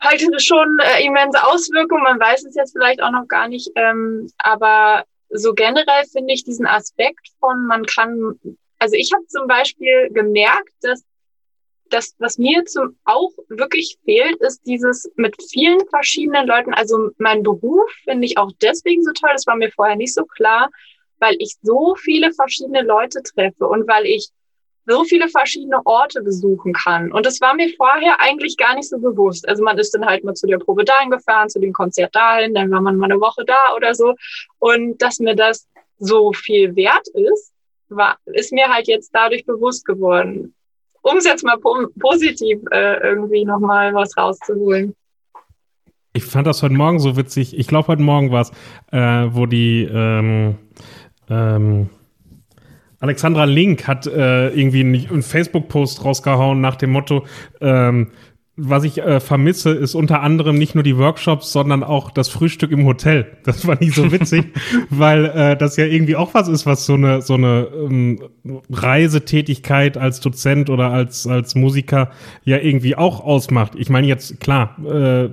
[0.00, 2.02] halt schon äh, immense Auswirkungen.
[2.02, 6.44] Man weiß es jetzt vielleicht auch noch gar nicht, ähm, aber so generell finde ich
[6.44, 8.38] diesen Aspekt von, man kann,
[8.78, 11.02] also ich habe zum Beispiel gemerkt, dass
[11.90, 16.74] das, was mir zum auch wirklich fehlt, ist dieses mit vielen verschiedenen Leuten.
[16.74, 19.30] Also mein Beruf finde ich auch deswegen so toll.
[19.32, 20.70] Das war mir vorher nicht so klar,
[21.18, 24.28] weil ich so viele verschiedene Leute treffe und weil ich
[24.86, 27.10] so viele verschiedene Orte besuchen kann.
[27.10, 29.48] Und das war mir vorher eigentlich gar nicht so bewusst.
[29.48, 32.54] Also man ist dann halt mal zu der Probe dahin gefahren, zu dem Konzert dahin,
[32.54, 34.14] dann war man mal eine Woche da oder so.
[34.58, 35.66] Und dass mir das
[35.98, 37.52] so viel wert ist,
[37.88, 40.55] war, ist mir halt jetzt dadurch bewusst geworden
[41.06, 44.94] um es jetzt mal po positiv äh, irgendwie nochmal was rauszuholen.
[46.12, 47.56] Ich fand das heute Morgen so witzig.
[47.58, 48.50] Ich glaube, heute Morgen war es,
[48.90, 50.56] äh, wo die ähm,
[51.28, 51.90] ähm,
[52.98, 57.26] Alexandra Link hat äh, irgendwie einen Facebook-Post rausgehauen nach dem Motto,
[57.60, 58.12] ähm,
[58.56, 62.70] was ich äh, vermisse, ist unter anderem nicht nur die Workshops, sondern auch das Frühstück
[62.72, 63.26] im Hotel.
[63.46, 64.46] Das war nicht so witzig,
[64.90, 68.20] weil äh, das ja irgendwie auch was ist, was so eine so eine ähm,
[68.70, 72.10] Reisetätigkeit als Dozent oder als als Musiker
[72.44, 73.74] ja irgendwie auch ausmacht.
[73.76, 74.76] Ich meine jetzt klar.
[74.84, 75.28] Äh,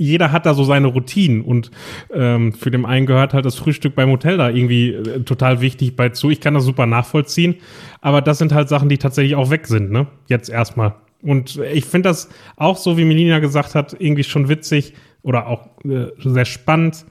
[0.00, 1.72] jeder hat da so seine Routinen und
[2.14, 5.96] ähm, für den einen gehört halt das Frühstück beim Hotel da irgendwie äh, total wichtig
[5.96, 6.30] bei zu.
[6.30, 7.56] Ich kann das super nachvollziehen,
[8.00, 10.06] aber das sind halt Sachen, die tatsächlich auch weg sind, ne?
[10.28, 10.94] Jetzt erstmal.
[11.22, 15.68] Und ich finde das auch so, wie Melina gesagt hat, irgendwie schon witzig oder auch
[15.84, 17.04] äh, sehr spannend,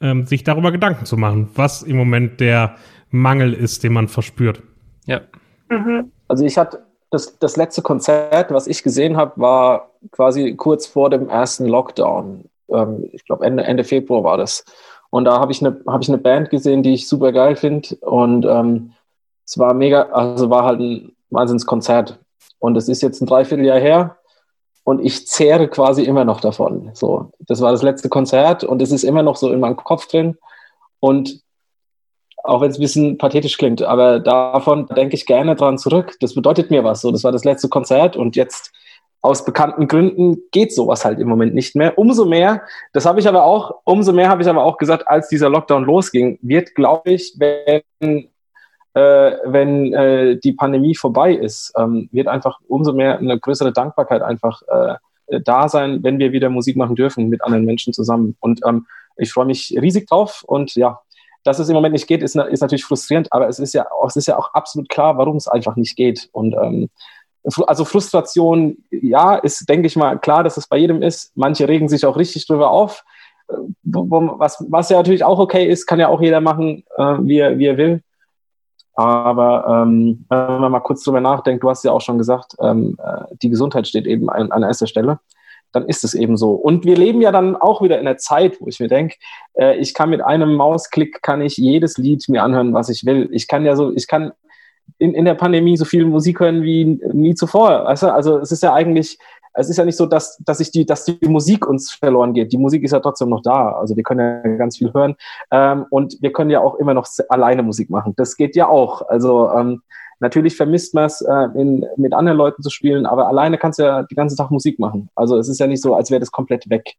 [0.00, 2.76] ähm, sich darüber Gedanken zu machen, was im Moment der
[3.10, 4.62] Mangel ist, den man verspürt.
[5.06, 5.20] Ja.
[5.68, 6.10] Mhm.
[6.28, 11.10] Also ich hatte das, das letzte Konzert, was ich gesehen habe, war quasi kurz vor
[11.10, 12.44] dem ersten Lockdown.
[12.68, 14.64] Ähm, ich glaube Ende, Ende Februar war das.
[15.10, 17.96] Und da habe ich eine hab ich eine Band gesehen, die ich super geil finde.
[17.96, 18.92] Und ähm,
[19.44, 22.18] es war mega, also war halt ein Wahnsinnskonzert.
[22.58, 24.18] Und es ist jetzt ein Dreivierteljahr her
[24.84, 26.90] und ich zehre quasi immer noch davon.
[26.94, 30.06] So, das war das letzte Konzert und es ist immer noch so in meinem Kopf
[30.06, 30.36] drin.
[31.00, 31.42] Und
[32.42, 36.16] auch wenn es ein bisschen pathetisch klingt, aber davon denke ich gerne dran zurück.
[36.20, 37.02] Das bedeutet mir was.
[37.02, 38.72] So, das war das letzte Konzert und jetzt
[39.22, 41.98] aus bekannten Gründen geht sowas halt im Moment nicht mehr.
[41.98, 42.62] Umso mehr,
[42.92, 45.84] das habe ich aber auch, umso mehr habe ich aber auch gesagt, als dieser Lockdown
[45.84, 48.29] losging, wird, glaube ich, wenn,
[48.94, 54.22] äh, wenn äh, die Pandemie vorbei ist, ähm, wird einfach umso mehr eine größere Dankbarkeit
[54.22, 54.94] einfach äh,
[55.44, 58.36] da sein, wenn wir wieder Musik machen dürfen mit anderen Menschen zusammen.
[58.40, 58.86] Und ähm,
[59.16, 61.00] ich freue mich riesig drauf und ja,
[61.44, 64.16] dass es im Moment nicht geht, ist, ist natürlich frustrierend, aber es ist ja, es
[64.16, 66.28] ist ja auch absolut klar, warum es einfach nicht geht.
[66.32, 66.90] Und ähm,
[67.66, 71.32] also Frustration, ja, ist, denke ich mal, klar, dass es bei jedem ist.
[71.34, 73.04] Manche regen sich auch richtig drüber auf.
[73.48, 77.38] Äh, was, was ja natürlich auch okay ist, kann ja auch jeder machen, äh, wie,
[77.38, 78.02] er, wie er will.
[79.00, 82.98] Aber ähm, wenn man mal kurz drüber nachdenkt, du hast ja auch schon gesagt, ähm,
[83.02, 85.20] äh, die Gesundheit steht eben an, an erster Stelle,
[85.72, 86.50] dann ist es eben so.
[86.50, 89.16] Und wir leben ja dann auch wieder in der Zeit, wo ich mir denke,
[89.54, 93.30] äh, ich kann mit einem Mausklick kann ich jedes Lied mir anhören, was ich will.
[93.32, 94.32] Ich kann ja so, ich kann
[94.98, 97.86] in, in der Pandemie so viel Musik hören wie nie zuvor.
[97.86, 98.12] Weißt du?
[98.12, 99.18] Also es ist ja eigentlich,
[99.52, 102.52] es ist ja nicht so, dass, dass, ich die, dass die Musik uns verloren geht.
[102.52, 103.72] Die Musik ist ja trotzdem noch da.
[103.72, 105.16] Also wir können ja ganz viel hören.
[105.50, 108.14] Ähm, und wir können ja auch immer noch alleine Musik machen.
[108.16, 109.02] Das geht ja auch.
[109.08, 109.82] Also ähm,
[110.20, 111.48] natürlich vermisst man es, äh,
[111.96, 115.10] mit anderen Leuten zu spielen, aber alleine kannst du ja den ganzen Tag Musik machen.
[115.14, 116.94] Also es ist ja nicht so, als wäre das komplett weg.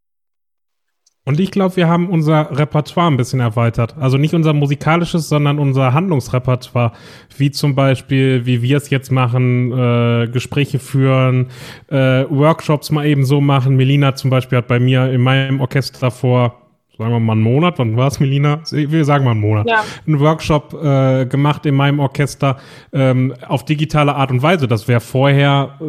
[1.32, 3.96] Und ich glaube, wir haben unser Repertoire ein bisschen erweitert.
[3.98, 6.92] Also nicht unser musikalisches, sondern unser Handlungsrepertoire.
[7.38, 11.48] Wie zum Beispiel, wie wir es jetzt machen, äh, Gespräche führen,
[11.88, 13.78] äh, Workshops mal eben so machen.
[13.78, 16.58] Melina zum Beispiel hat bei mir in meinem Orchester vor,
[16.98, 18.60] sagen wir mal einen Monat, wann war es, Melina?
[18.70, 19.70] Wir sagen mal einen Monat.
[19.70, 19.86] Ja.
[20.06, 22.58] Einen Workshop äh, gemacht in meinem Orchester
[22.92, 24.68] ähm, auf digitale Art und Weise.
[24.68, 25.80] Das wäre vorher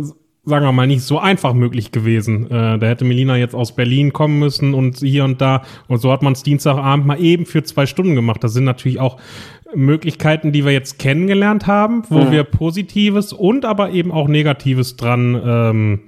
[0.44, 2.46] sagen wir mal, nicht so einfach möglich gewesen.
[2.50, 5.62] Äh, da hätte Melina jetzt aus Berlin kommen müssen und hier und da.
[5.88, 8.42] Und so hat man es Dienstagabend mal eben für zwei Stunden gemacht.
[8.42, 9.18] Das sind natürlich auch
[9.74, 12.30] Möglichkeiten, die wir jetzt kennengelernt haben, wo mhm.
[12.32, 16.00] wir Positives und aber eben auch Negatives dran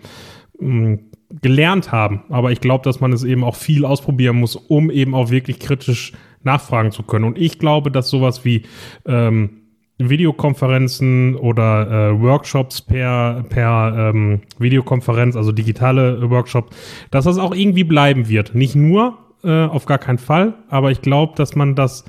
[0.58, 1.00] ähm,
[1.40, 2.24] gelernt haben.
[2.28, 5.60] Aber ich glaube, dass man es eben auch viel ausprobieren muss, um eben auch wirklich
[5.60, 6.12] kritisch
[6.42, 7.24] nachfragen zu können.
[7.24, 8.62] Und ich glaube, dass sowas wie
[9.06, 9.63] ähm,
[9.98, 16.76] Videokonferenzen oder äh, Workshops per, per ähm, Videokonferenz, also digitale Workshops,
[17.10, 18.54] dass das auch irgendwie bleiben wird.
[18.54, 22.04] Nicht nur, äh, auf gar keinen Fall, aber ich glaube, dass man das,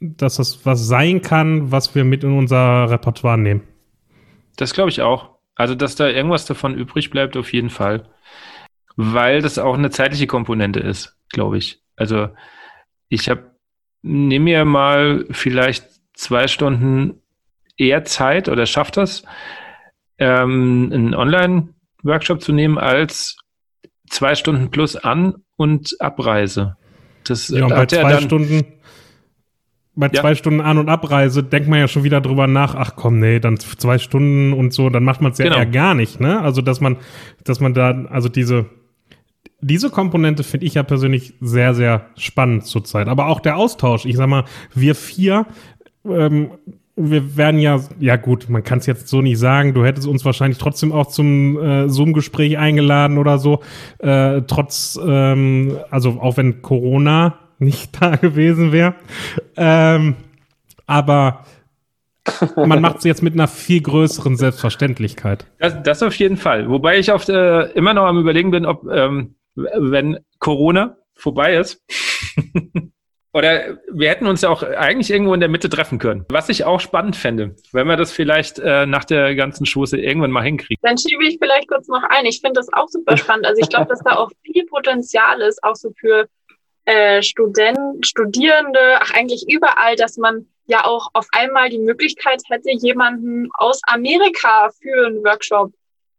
[0.00, 3.62] dass das was sein kann, was wir mit in unser Repertoire nehmen.
[4.56, 5.30] Das glaube ich auch.
[5.54, 8.08] Also, dass da irgendwas davon übrig bleibt, auf jeden Fall.
[8.96, 11.82] Weil das auch eine zeitliche Komponente ist, glaube ich.
[11.96, 12.28] Also,
[13.08, 13.52] ich habe,
[14.02, 17.20] nimm mir mal vielleicht zwei Stunden
[17.76, 19.24] eher Zeit oder schafft das,
[20.18, 23.36] ähm, einen Online-Workshop zu nehmen als
[24.08, 26.76] zwei Stunden plus An- und Abreise.
[27.24, 28.64] Das ja, und bei zwei dann, Stunden,
[29.94, 30.20] bei ja.
[30.20, 33.40] zwei Stunden An- und Abreise denkt man ja schon wieder drüber nach, ach komm, nee,
[33.40, 35.58] dann zwei Stunden und so, dann macht man es ja genau.
[35.58, 36.40] eher gar nicht, ne?
[36.40, 36.96] Also, dass man,
[37.44, 38.66] dass man da, also diese,
[39.60, 43.06] diese Komponente finde ich ja persönlich sehr, sehr spannend zurzeit.
[43.06, 44.04] Aber auch der Austausch.
[44.04, 44.44] Ich sag mal,
[44.74, 45.46] wir vier,
[46.04, 46.50] ähm,
[46.94, 50.24] wir werden ja, ja gut, man kann es jetzt so nicht sagen, du hättest uns
[50.24, 53.60] wahrscheinlich trotzdem auch zum äh, Zoom-Gespräch eingeladen oder so,
[53.98, 58.94] äh, trotz, ähm, also auch wenn Corona nicht da gewesen wäre.
[59.56, 60.16] Ähm,
[60.86, 61.44] aber
[62.56, 65.46] man macht es jetzt mit einer viel größeren Selbstverständlichkeit.
[65.58, 66.68] Das, das auf jeden Fall.
[66.68, 71.82] Wobei ich oft äh, immer noch am überlegen bin, ob ähm, wenn Corona vorbei ist,
[73.32, 76.26] oder wir hätten uns ja auch eigentlich irgendwo in der Mitte treffen können.
[76.28, 80.30] Was ich auch spannend fände, wenn wir das vielleicht äh, nach der ganzen Schuße irgendwann
[80.30, 80.80] mal hinkriegen.
[80.82, 82.26] Dann schiebe ich vielleicht kurz noch ein.
[82.26, 83.46] Ich finde das auch super spannend.
[83.46, 86.28] Also ich glaube, dass da auch viel Potenzial ist, auch so für
[86.84, 92.70] äh, Studenten, Studierende, ach eigentlich überall, dass man ja auch auf einmal die Möglichkeit hätte,
[92.70, 95.72] jemanden aus Amerika für einen Workshop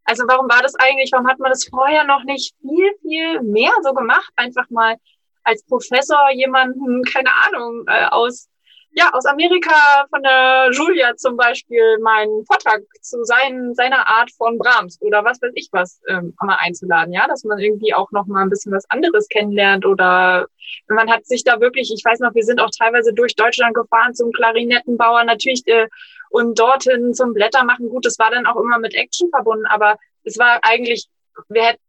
[0.05, 3.71] also warum war das eigentlich, warum hat man das vorher noch nicht viel, viel mehr
[3.83, 4.29] so gemacht?
[4.35, 4.97] Einfach mal
[5.43, 8.49] als Professor jemanden, keine Ahnung, äh, aus
[8.95, 14.57] ja, aus Amerika von der Julia zum Beispiel meinen Vortrag zu sein, seiner Art von
[14.57, 18.27] Brahms oder was weiß ich was ähm, mal einzuladen, ja, dass man irgendwie auch noch
[18.27, 20.45] mal ein bisschen was anderes kennenlernt oder
[20.87, 24.13] man hat sich da wirklich, ich weiß noch, wir sind auch teilweise durch Deutschland gefahren
[24.13, 25.87] zum Klarinettenbauer natürlich äh,
[26.29, 27.89] und dorthin zum Blättermachen.
[27.89, 31.07] Gut, das war dann auch immer mit Action verbunden, aber es war eigentlich,
[31.49, 31.82] wir hätten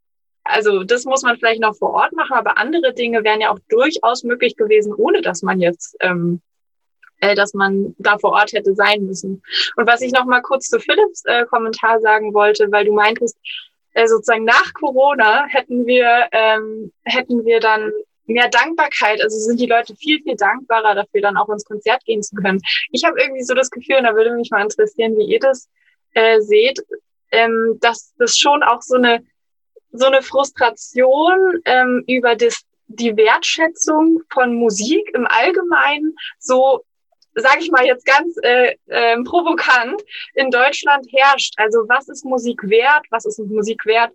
[0.44, 3.58] also das muss man vielleicht noch vor Ort machen, aber andere Dinge wären ja auch
[3.68, 6.40] durchaus möglich gewesen, ohne dass man jetzt ähm,
[7.20, 9.42] äh, dass man da vor Ort hätte sein müssen.
[9.76, 13.36] Und was ich noch mal kurz zu Philipps äh, Kommentar sagen wollte, weil du meintest,
[13.94, 17.92] äh, sozusagen nach Corona hätten wir ähm, hätten wir dann
[18.26, 22.22] mehr Dankbarkeit, also sind die Leute viel, viel dankbarer dafür, dann auch ins Konzert gehen
[22.22, 22.60] zu können.
[22.90, 25.68] Ich habe irgendwie so das Gefühl, und da würde mich mal interessieren, wie ihr das
[26.14, 26.80] äh, seht,
[27.30, 29.22] ähm, dass das schon auch so eine
[29.94, 36.84] so eine Frustration ähm, über das, die Wertschätzung von Musik im Allgemeinen so
[37.36, 40.00] sage ich mal jetzt ganz äh, äh, provokant,
[40.34, 41.54] in Deutschland herrscht.
[41.56, 43.04] Also was ist Musik wert?
[43.10, 44.12] Was ist Musik wert?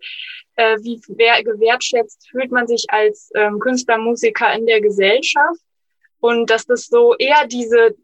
[0.56, 5.60] Äh, wie wer, gewertschätzt fühlt man sich als ähm, Künstler, Musiker in der Gesellschaft?
[6.22, 7.96] Und dass das so eher diese,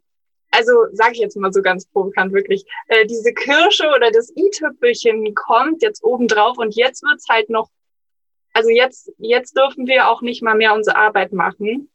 [0.52, 5.34] also sage ich jetzt mal so ganz provokant wirklich, äh, diese Kirsche oder das i-Tüpfelchen
[5.36, 7.70] kommt jetzt obendrauf und jetzt wird's halt noch,
[8.54, 11.90] also jetzt, jetzt dürfen wir auch nicht mal mehr unsere Arbeit machen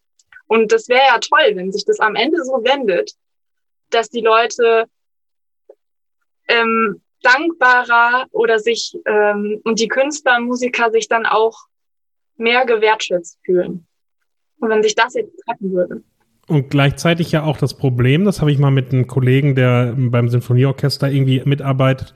[0.47, 3.13] und das wäre ja toll, wenn sich das am Ende so wendet,
[3.91, 4.87] dass die Leute
[6.49, 11.67] ähm, dankbarer oder sich ähm, und die Künstler, Musiker sich dann auch
[12.37, 13.87] mehr gewertschätzt fühlen.
[14.59, 16.03] Und wenn sich das jetzt treffen würde.
[16.51, 20.29] Und gleichzeitig ja auch das Problem, das habe ich mal mit einem Kollegen, der beim
[20.29, 22.13] Sinfonieorchester irgendwie mitarbeitet,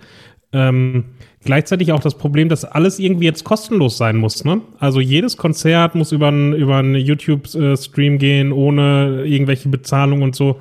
[0.53, 1.05] ähm,
[1.45, 4.45] gleichzeitig auch das Problem, dass alles irgendwie jetzt kostenlos sein muss.
[4.45, 4.61] Ne?
[4.80, 10.61] Also jedes Konzert muss über einen über einen YouTube-Stream gehen, ohne irgendwelche Bezahlung und so.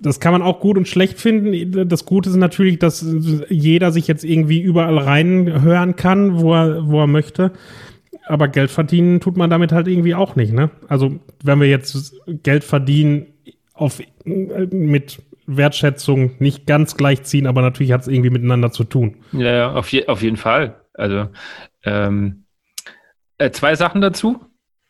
[0.00, 1.86] Das kann man auch gut und schlecht finden.
[1.86, 3.04] Das Gute ist natürlich, dass
[3.50, 7.52] jeder sich jetzt irgendwie überall reinhören kann, wo er, wo er möchte.
[8.26, 10.52] Aber Geld verdienen tut man damit halt irgendwie auch nicht.
[10.52, 10.70] Ne?
[10.88, 13.26] Also wenn wir jetzt Geld verdienen
[13.72, 19.16] auf, mit Wertschätzung nicht ganz gleichziehen, aber natürlich hat es irgendwie miteinander zu tun.
[19.32, 20.80] Ja, ja auf, je, auf jeden Fall.
[20.92, 21.28] Also
[21.84, 22.44] ähm,
[23.38, 24.40] äh, zwei Sachen dazu,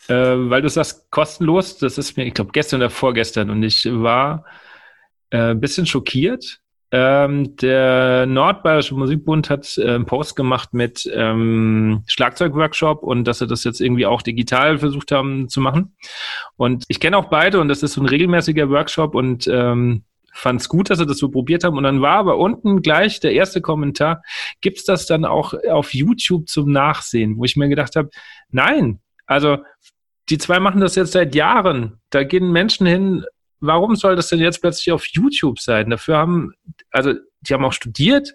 [0.08, 3.86] äh, weil du sagst kostenlos, das ist mir, ich glaube, gestern oder vorgestern und ich
[3.90, 4.44] war
[5.30, 6.60] äh, ein bisschen schockiert.
[6.92, 13.46] Ähm, der Nordbayerische Musikbund hat äh, einen Post gemacht mit ähm, Schlagzeugworkshop und dass sie
[13.46, 15.96] das jetzt irgendwie auch digital versucht haben zu machen.
[16.56, 20.60] Und ich kenne auch beide und das ist so ein regelmäßiger Workshop und ähm, fand
[20.60, 21.76] es gut, dass sie das so probiert haben.
[21.76, 24.22] Und dann war aber unten gleich der erste Kommentar,
[24.60, 28.10] gibt's das dann auch auf YouTube zum Nachsehen, wo ich mir gedacht habe,
[28.50, 29.58] nein, also
[30.28, 32.00] die zwei machen das jetzt seit Jahren.
[32.10, 33.24] Da gehen Menschen hin.
[33.60, 35.90] Warum soll das denn jetzt plötzlich auf YouTube sein?
[35.90, 36.52] Dafür haben,
[36.90, 38.32] also die haben auch studiert,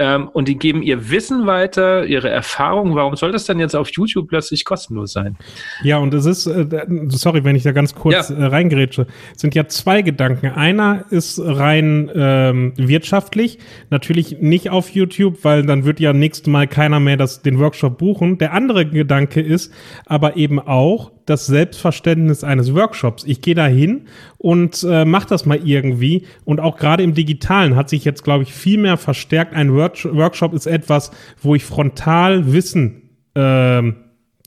[0.00, 2.94] ähm, und die geben ihr Wissen weiter, ihre Erfahrung.
[2.94, 5.36] Warum soll das dann jetzt auf YouTube plötzlich kostenlos sein?
[5.82, 8.36] Ja, und es ist, äh, sorry, wenn ich da ganz kurz ja.
[8.36, 10.50] äh, reingrätsche, sind ja zwei Gedanken.
[10.50, 13.58] Einer ist rein ähm, wirtschaftlich,
[13.90, 17.98] natürlich nicht auf YouTube, weil dann wird ja nächstes Mal keiner mehr das, den Workshop
[17.98, 18.38] buchen.
[18.38, 19.74] Der andere Gedanke ist
[20.06, 23.24] aber eben auch, das Selbstverständnis eines Workshops.
[23.24, 24.06] Ich gehe da hin
[24.38, 26.26] und äh, mache das mal irgendwie.
[26.44, 29.54] Und auch gerade im Digitalen hat sich jetzt, glaube ich, viel mehr verstärkt.
[29.54, 31.10] Ein Work Workshop ist etwas,
[31.42, 33.02] wo ich frontal Wissen
[33.34, 33.96] ähm,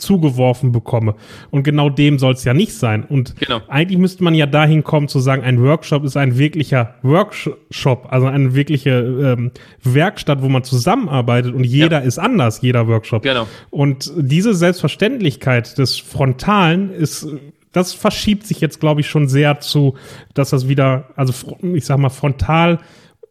[0.01, 1.15] zugeworfen bekomme.
[1.49, 3.03] Und genau dem soll es ja nicht sein.
[3.03, 3.61] Und genau.
[3.67, 8.27] eigentlich müsste man ja dahin kommen zu sagen, ein Workshop ist ein wirklicher Workshop, also
[8.27, 9.51] eine wirkliche ähm,
[9.83, 12.07] Werkstatt, wo man zusammenarbeitet und jeder ja.
[12.07, 13.23] ist anders, jeder Workshop.
[13.23, 13.47] Genau.
[13.69, 17.27] Und diese Selbstverständlichkeit des Frontalen ist
[17.71, 19.95] das verschiebt sich jetzt, glaube ich, schon sehr zu,
[20.33, 22.79] dass das wieder, also ich sag mal, frontal,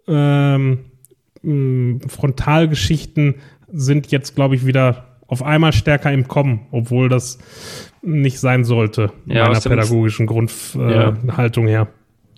[0.09, 0.79] ähm,
[1.43, 3.37] Frontalgeschichten
[3.73, 7.39] sind jetzt, glaube ich, wieder auf einmal stärker im Kommen, obwohl das
[8.03, 11.79] nicht sein sollte, ja, meiner pädagogischen Grundhaltung äh, ja.
[11.79, 11.89] her.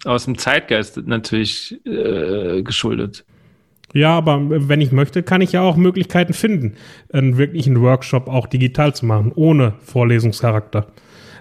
[0.05, 3.25] Aus dem Zeitgeist natürlich äh, geschuldet.
[3.95, 6.75] Ja, aber wenn ich möchte, kann ich ja auch Möglichkeiten finden,
[7.13, 10.87] einen wirklichen Workshop auch digital zu machen, ohne Vorlesungscharakter.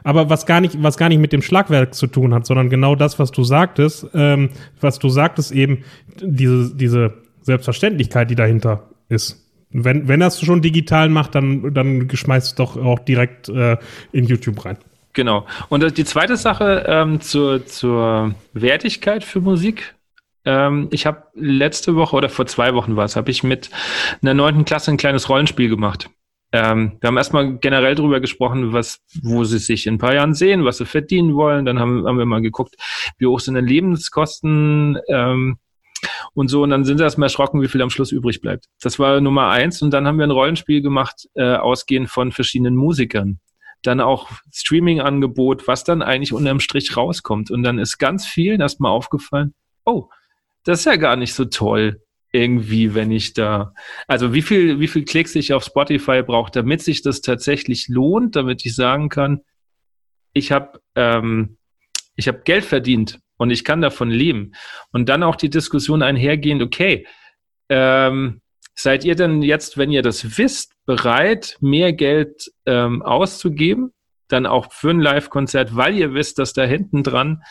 [0.03, 2.95] Aber was gar nicht, was gar nicht mit dem Schlagwerk zu tun hat, sondern genau
[2.95, 4.49] das, was du sagtest, ähm,
[4.79, 5.83] was du sagtest eben,
[6.21, 9.40] diese, diese Selbstverständlichkeit, die dahinter ist.
[9.73, 13.77] Wenn, wenn es schon digital macht, dann, dann schmeißt es doch auch direkt äh,
[14.11, 14.77] in YouTube rein.
[15.13, 15.45] Genau.
[15.69, 19.95] Und die zweite Sache ähm, zur, zur Wertigkeit für Musik.
[20.45, 23.69] Ähm, ich habe letzte Woche oder vor zwei Wochen war es, habe ich mit
[24.21, 26.09] einer neunten Klasse ein kleines Rollenspiel gemacht.
[26.53, 30.33] Ähm, wir haben erstmal generell darüber gesprochen, was, wo sie sich in ein paar Jahren
[30.33, 31.65] sehen, was sie verdienen wollen.
[31.65, 32.75] Dann haben, haben wir mal geguckt,
[33.17, 35.57] wie hoch sind denn Lebenskosten ähm,
[36.33, 36.63] und so.
[36.63, 38.65] Und dann sind sie erstmal erschrocken, wie viel am Schluss übrig bleibt.
[38.81, 39.81] Das war Nummer eins.
[39.81, 43.39] Und dann haben wir ein Rollenspiel gemacht, äh, ausgehend von verschiedenen Musikern.
[43.81, 47.51] Dann auch Streaming-Angebot, was dann eigentlich unterm Strich rauskommt.
[47.51, 49.53] Und dann ist ganz vielen erstmal aufgefallen,
[49.85, 50.09] oh,
[50.63, 52.01] das ist ja gar nicht so toll
[52.33, 53.73] irgendwie, wenn ich da,
[54.07, 58.35] also wie viel, wie viel Klicks ich auf Spotify brauche, damit sich das tatsächlich lohnt,
[58.35, 59.41] damit ich sagen kann,
[60.33, 61.57] ich habe ähm,
[62.15, 64.51] ich habe Geld verdient und ich kann davon leben.
[64.91, 67.07] Und dann auch die Diskussion einhergehend, okay,
[67.69, 68.41] ähm,
[68.75, 73.93] seid ihr denn jetzt, wenn ihr das wisst, bereit, mehr Geld ähm, auszugeben?
[74.27, 77.41] Dann auch für ein Live-Konzert, weil ihr wisst, dass da hinten dran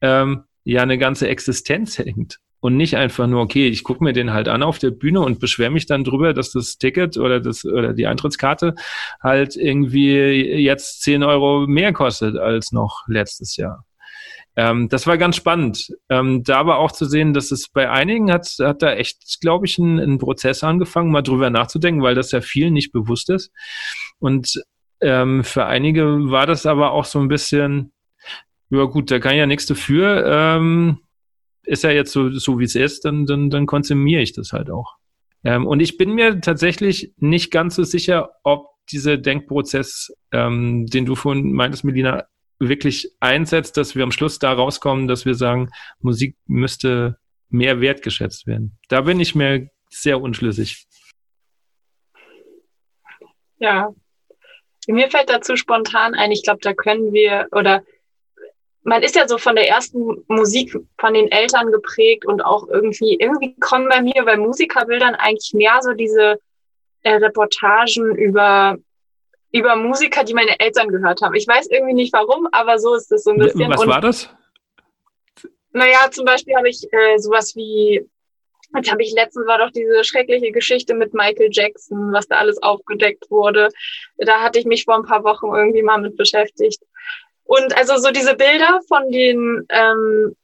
[0.00, 2.38] ähm, ja eine ganze Existenz hängt.
[2.60, 5.40] Und nicht einfach nur, okay, ich gucke mir den halt an auf der Bühne und
[5.40, 8.74] beschwere mich dann drüber, dass das Ticket oder das oder die Eintrittskarte
[9.22, 13.84] halt irgendwie jetzt 10 Euro mehr kostet als noch letztes Jahr.
[14.58, 15.94] Ähm, das war ganz spannend.
[16.08, 19.66] Ähm, da aber auch zu sehen, dass es bei einigen hat, hat da echt, glaube
[19.66, 23.52] ich, ein, ein Prozess angefangen, mal drüber nachzudenken, weil das ja vielen nicht bewusst ist.
[24.18, 24.60] Und
[25.00, 27.92] ähm, für einige war das aber auch so ein bisschen,
[28.70, 30.26] ja gut, da kann ja nichts dafür.
[30.26, 30.98] Ähm,
[31.62, 34.70] ist ja jetzt so, so wie es ist, dann, dann, dann konsumiere ich das halt
[34.70, 34.96] auch.
[35.44, 41.06] Ähm, und ich bin mir tatsächlich nicht ganz so sicher, ob dieser Denkprozess, ähm, den
[41.06, 42.24] du vorhin meintest, Melina,
[42.58, 48.46] wirklich einsetzt, dass wir am Schluss da rauskommen, dass wir sagen, Musik müsste mehr wertgeschätzt
[48.46, 48.78] werden.
[48.88, 50.86] Da bin ich mir sehr unschlüssig.
[53.58, 53.92] Ja,
[54.86, 57.82] mir fällt dazu spontan ein, ich glaube, da können wir oder
[58.82, 63.16] man ist ja so von der ersten Musik von den Eltern geprägt und auch irgendwie,
[63.20, 66.40] irgendwie kommen bei mir bei Musikerbildern eigentlich mehr so diese
[67.02, 68.78] äh, Reportagen über,
[69.58, 71.34] über Musiker, die meine Eltern gehört haben.
[71.34, 73.70] Ich weiß irgendwie nicht warum, aber so ist es so ein bisschen.
[73.70, 74.30] Was und, war das?
[75.72, 78.06] Naja, zum Beispiel habe ich äh, sowas wie,
[78.74, 82.60] jetzt habe ich letztens war doch diese schreckliche Geschichte mit Michael Jackson, was da alles
[82.62, 83.68] aufgedeckt wurde.
[84.16, 86.82] Da hatte ich mich vor ein paar Wochen irgendwie mal mit beschäftigt.
[87.44, 90.36] Und also so diese Bilder von den, ähm,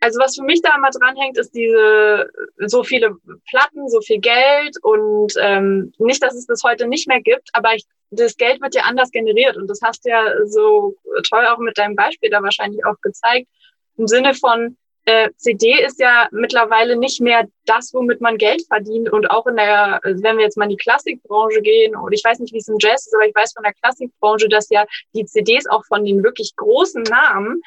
[0.00, 3.16] also was für mich da immer dranhängt, ist diese so viele
[3.48, 7.74] Platten, so viel Geld und ähm, nicht, dass es das heute nicht mehr gibt, aber
[7.74, 10.94] ich, das Geld wird ja anders generiert und das hast du ja so
[11.28, 13.48] toll auch mit deinem Beispiel da wahrscheinlich auch gezeigt,
[13.96, 14.76] im Sinne von,
[15.06, 19.54] äh, CD ist ja mittlerweile nicht mehr das, womit man Geld verdient und auch in
[19.54, 22.66] der, wenn wir jetzt mal in die Klassikbranche gehen, und ich weiß nicht, wie es
[22.66, 24.84] im Jazz ist, aber ich weiß von der Klassikbranche, dass ja
[25.14, 27.62] die CDs auch von den wirklich großen Namen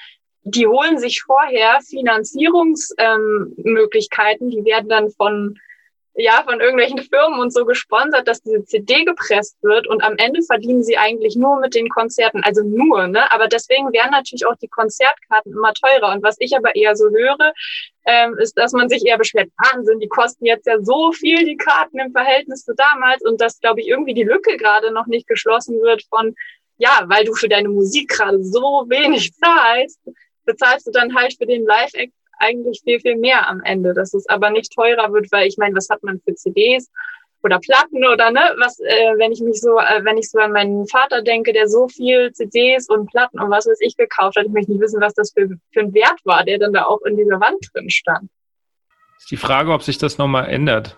[0.55, 5.57] die holen sich vorher Finanzierungsmöglichkeiten, ähm, die werden dann von
[6.21, 10.41] ja, von irgendwelchen Firmen und so gesponsert, dass diese CD gepresst wird und am Ende
[10.41, 13.31] verdienen sie eigentlich nur mit den Konzerten, also nur, ne?
[13.31, 16.11] Aber deswegen werden natürlich auch die Konzertkarten immer teurer.
[16.11, 17.53] Und was ich aber eher so höre,
[18.05, 21.57] ähm, ist, dass man sich eher beschwert, Wahnsinn, die kosten jetzt ja so viel, die
[21.57, 25.27] Karten im Verhältnis zu damals und dass, glaube ich, irgendwie die Lücke gerade noch nicht
[25.27, 26.35] geschlossen wird von,
[26.77, 30.01] ja, weil du für deine Musik gerade so wenig zahlst,
[30.49, 34.27] bezahlst du dann halt für den Live-Act eigentlich viel, viel mehr am Ende, dass es
[34.27, 36.89] aber nicht teurer wird, weil ich meine, was hat man für CDs
[37.43, 40.51] oder Platten oder ne, was, äh, wenn ich mich so, äh, wenn ich so an
[40.51, 44.45] meinen Vater denke, der so viel CDs und Platten und was weiß ich gekauft hat,
[44.45, 47.01] ich möchte nicht wissen, was das für, für ein Wert war, der dann da auch
[47.03, 48.29] in dieser Wand drin stand.
[49.17, 50.97] Ist die Frage, ob sich das nochmal ändert.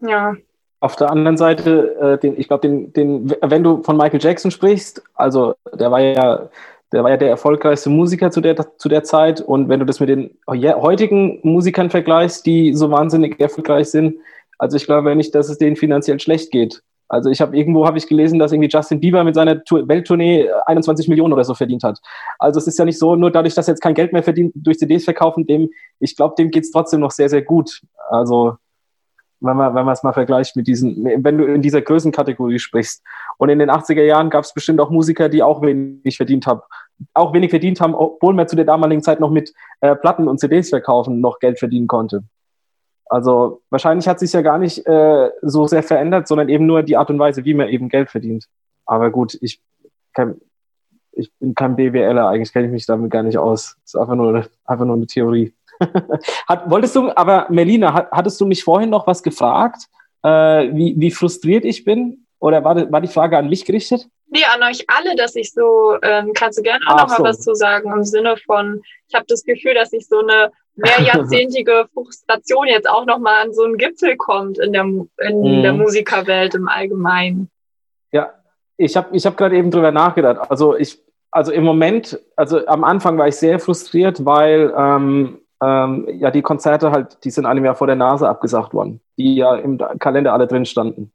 [0.00, 0.34] Ja.
[0.80, 4.50] Auf der anderen Seite, äh, den, ich glaube, den, den, wenn du von Michael Jackson
[4.50, 6.48] sprichst, also der war ja
[6.92, 9.40] der war ja der erfolgreichste Musiker zu der, zu der Zeit.
[9.40, 14.16] Und wenn du das mit den heutigen Musikern vergleichst, die so wahnsinnig erfolgreich sind,
[14.58, 16.82] also ich glaube nicht, dass es denen finanziell schlecht geht.
[17.08, 20.48] Also ich habe irgendwo habe ich gelesen, dass irgendwie Justin Bieber mit seiner Tour, Welttournee
[20.66, 21.98] 21 Millionen oder so verdient hat.
[22.38, 24.52] Also es ist ja nicht so, nur dadurch, dass er jetzt kein Geld mehr verdient
[24.54, 27.80] durch CDs verkaufen, dem, ich glaube, dem geht's trotzdem noch sehr, sehr gut.
[28.10, 28.58] Also
[29.40, 33.02] wenn man, wenn man es mal vergleicht mit diesen, wenn du in dieser Größenkategorie sprichst.
[33.38, 36.60] Und in den 80er Jahren gab es bestimmt auch Musiker, die auch wenig verdient haben,
[37.14, 40.38] auch wenig verdient haben, obwohl man zu der damaligen Zeit noch mit äh, Platten und
[40.38, 42.24] CDs verkaufen noch Geld verdienen konnte.
[43.06, 46.96] Also wahrscheinlich hat sich ja gar nicht äh, so sehr verändert, sondern eben nur die
[46.96, 48.46] Art und Weise, wie man eben Geld verdient.
[48.86, 49.60] Aber gut, ich,
[50.12, 50.40] kann,
[51.12, 53.76] ich bin kein BWLer, eigentlich kenne ich mich damit gar nicht aus.
[53.84, 55.52] Ist einfach nur, einfach nur eine Theorie.
[56.48, 59.86] Hat, wolltest du, aber Melina, hat, hattest du mich vorhin noch was gefragt,
[60.22, 60.28] äh,
[60.74, 62.26] wie, wie frustriert ich bin?
[62.38, 64.06] Oder war, war die Frage an mich gerichtet?
[64.28, 67.16] Nee, an euch alle, dass ich so, ähm, kannst du gerne auch Ach noch mal
[67.16, 67.24] so.
[67.24, 71.86] was zu sagen im Sinne von, ich habe das Gefühl, dass ich so eine mehrjahrzehntige
[71.94, 75.08] Frustration jetzt auch noch mal an so einen Gipfel kommt in der, in
[75.40, 75.62] mhm.
[75.62, 77.50] der Musikerwelt im Allgemeinen.
[78.12, 78.32] Ja,
[78.76, 80.50] ich habe ich hab gerade eben drüber nachgedacht.
[80.50, 80.98] Also ich,
[81.30, 86.42] also im Moment, also am Anfang war ich sehr frustriert, weil ähm, ähm, ja die
[86.42, 90.32] Konzerte halt, die sind einem ja vor der Nase abgesagt worden, die ja im Kalender
[90.32, 91.12] alle drin standen.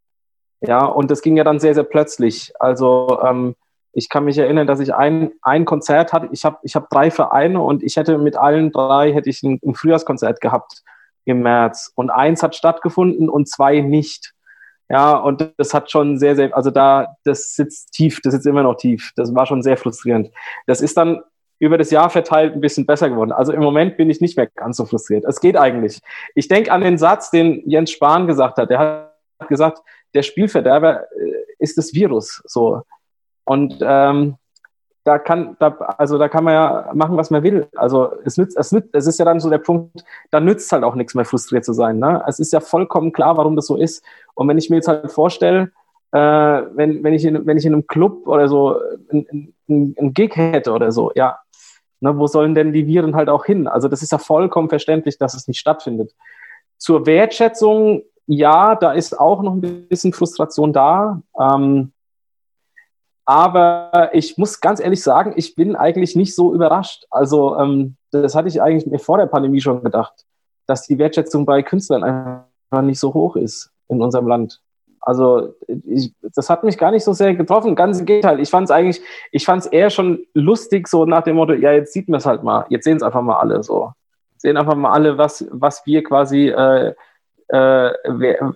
[0.62, 2.54] Ja, und das ging ja dann sehr, sehr plötzlich.
[2.60, 3.56] Also ähm,
[3.92, 6.30] ich kann mich erinnern, dass ich ein, ein Konzert hatte.
[6.32, 9.60] Ich habe ich hab drei Vereine und ich hätte mit allen drei hätte ich ein,
[9.64, 10.84] ein Frühjahrskonzert gehabt
[11.24, 11.92] im März.
[11.96, 14.34] Und eins hat stattgefunden und zwei nicht.
[14.90, 18.64] Ja, und das hat schon sehr, sehr, also da, das sitzt tief, das sitzt immer
[18.64, 19.12] noch tief.
[19.16, 20.30] Das war schon sehr frustrierend.
[20.68, 21.22] Das ist dann
[21.60, 23.32] über das Jahr verteilt ein bisschen besser geworden.
[23.32, 25.26] Also im Moment bin ich nicht mehr ganz so frustriert.
[25.26, 26.02] Es geht eigentlich.
[26.34, 28.70] Ich denke an den Satz, den Jens Spahn gesagt hat.
[28.70, 29.82] Der hat gesagt,
[30.14, 32.42] der Spielverderber äh, ist das Virus.
[32.46, 32.82] So.
[33.46, 34.36] Und ähm,
[35.06, 35.68] da kann, da,
[35.98, 37.68] also da kann man ja machen, was man will.
[37.76, 40.84] Also es nützt, es nützt, es ist ja dann so der Punkt, da nützt halt
[40.84, 42.00] auch nichts mehr, frustriert zu sein.
[42.00, 42.24] Ne?
[42.28, 44.04] Es ist ja vollkommen klar, warum das so ist.
[44.34, 45.72] Und wenn ich mir jetzt halt vorstelle,
[46.12, 48.80] äh, wenn, wenn, ich in, wenn ich in einem Club oder so
[49.12, 51.40] einen ein Gig hätte oder so, ja,
[52.00, 53.68] ne, wo sollen denn die Viren halt auch hin?
[53.68, 56.14] Also das ist ja vollkommen verständlich, dass es nicht stattfindet.
[56.78, 61.22] Zur Wertschätzung, ja, da ist auch noch ein bisschen Frustration da.
[61.40, 61.94] Ähm,
[63.26, 67.06] aber ich muss ganz ehrlich sagen, ich bin eigentlich nicht so überrascht.
[67.10, 70.26] Also ähm, das hatte ich eigentlich mir vor der Pandemie schon gedacht,
[70.68, 74.62] dass die Wertschätzung bei Künstlern einfach nicht so hoch ist in unserem Land.
[75.06, 77.76] Also ich, das hat mich gar nicht so sehr getroffen.
[77.76, 78.40] Ganz im Gegenteil.
[78.40, 79.02] Ich fand es eigentlich,
[79.32, 82.26] ich fand es eher schon lustig, so nach dem Motto, ja, jetzt sieht man es
[82.26, 83.92] halt mal, jetzt sehen es einfach mal alle so.
[84.38, 86.94] Sehen einfach mal alle, was, was wir quasi äh,
[87.50, 87.92] äh,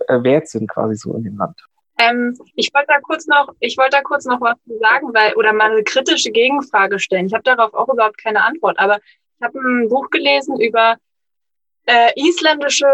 [0.08, 1.56] wert sind, quasi so in dem Land.
[1.98, 5.52] Ähm, ich wollte da kurz noch, ich wollte da kurz noch was sagen, weil oder
[5.52, 7.26] mal eine kritische Gegenfrage stellen.
[7.26, 10.96] Ich habe darauf auch überhaupt keine Antwort, aber ich habe ein Buch gelesen über
[11.90, 12.86] äh, isländische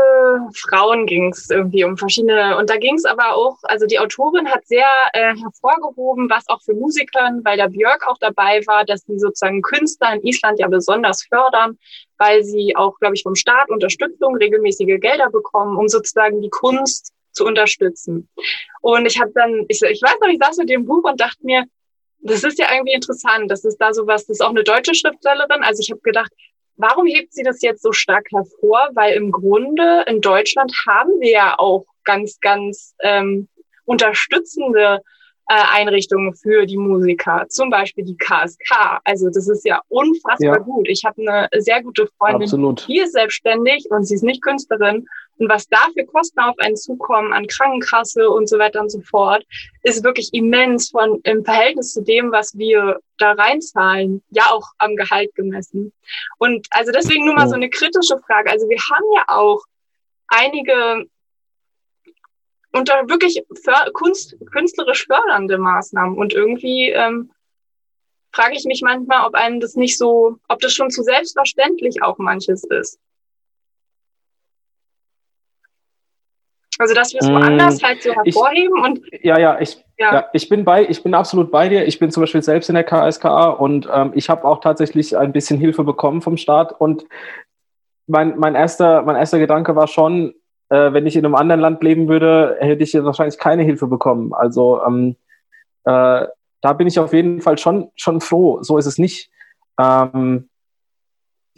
[0.55, 4.49] Frauen ging es irgendwie um verschiedene und da ging es aber auch, also die Autorin
[4.49, 9.03] hat sehr äh, hervorgehoben, was auch für Musikern, weil der Björk auch dabei war, dass
[9.03, 11.79] sie sozusagen Künstler in Island ja besonders fördern,
[12.17, 17.13] weil sie auch, glaube ich, vom Staat Unterstützung, regelmäßige Gelder bekommen, um sozusagen die Kunst
[17.33, 18.31] zu unterstützen.
[18.81, 21.41] Und ich habe dann, ich, ich weiß noch, ich saß mit dem Buch und dachte
[21.43, 21.65] mir,
[22.21, 25.63] das ist ja irgendwie interessant, das ist da sowas, das ist auch eine deutsche Schriftstellerin.
[25.63, 26.33] Also ich habe gedacht,
[26.77, 28.91] warum hebt sie das jetzt so stark hervor?
[28.95, 33.49] Weil im Grunde in Deutschland haben wir ja auch ganz, ganz ähm,
[33.85, 35.03] unterstützende
[35.55, 39.01] Einrichtungen für die Musiker, zum Beispiel die KSK.
[39.05, 40.59] Also das ist ja unfassbar ja.
[40.59, 40.89] gut.
[40.89, 42.87] Ich habe eine sehr gute Freundin, Absolut.
[42.89, 45.07] die ist selbstständig und sie ist nicht Künstlerin.
[45.39, 49.01] Und was da für Kosten auf einen zukommen an Krankenkasse und so weiter und so
[49.03, 49.45] fort,
[49.83, 54.97] ist wirklich immens von im Verhältnis zu dem, was wir da reinzahlen, ja auch am
[54.97, 55.93] Gehalt gemessen.
[56.39, 58.51] Und also deswegen nur mal so eine kritische Frage.
[58.51, 59.61] Also wir haben ja auch
[60.29, 61.07] einige
[62.77, 66.17] unter wirklich för Kunst, künstlerisch fördernde Maßnahmen.
[66.17, 67.31] Und irgendwie ähm,
[68.33, 72.19] frage ich mich manchmal, ob einem das nicht so, ob das schon zu selbstverständlich auch
[72.19, 72.99] manches ist.
[76.79, 80.13] Also dass wir es woanders mmh, halt so hervorheben ich, und ja, ja, ich, ja.
[80.13, 80.29] ja.
[80.35, 81.87] ich bin bei, ich bin absolut bei dir.
[81.87, 85.33] Ich bin zum Beispiel selbst in der KSKA und ähm, ich habe auch tatsächlich ein
[85.33, 87.07] bisschen Hilfe bekommen vom Staat und
[88.07, 90.35] mein, mein erster, mein erster Gedanke war schon,
[90.69, 94.33] äh, wenn ich in einem anderen Land leben würde, hätte ich wahrscheinlich keine Hilfe bekommen.
[94.35, 95.17] Also ähm,
[95.85, 96.27] äh,
[96.61, 98.63] da bin ich auf jeden Fall schon, schon froh.
[98.63, 99.31] So ist es nicht.
[99.81, 100.49] Ähm,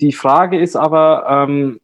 [0.00, 1.80] die Frage ist aber, ähm,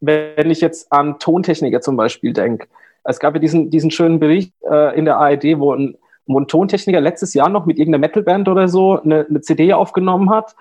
[0.00, 2.68] wenn ich jetzt an Tontechniker zum Beispiel denke.
[3.04, 5.96] Es gab ja diesen, diesen schönen Bericht äh, in der ARD, wo ein,
[6.26, 10.30] wo ein Tontechniker letztes Jahr noch mit irgendeiner Metalband oder so eine, eine CD aufgenommen
[10.30, 10.54] hat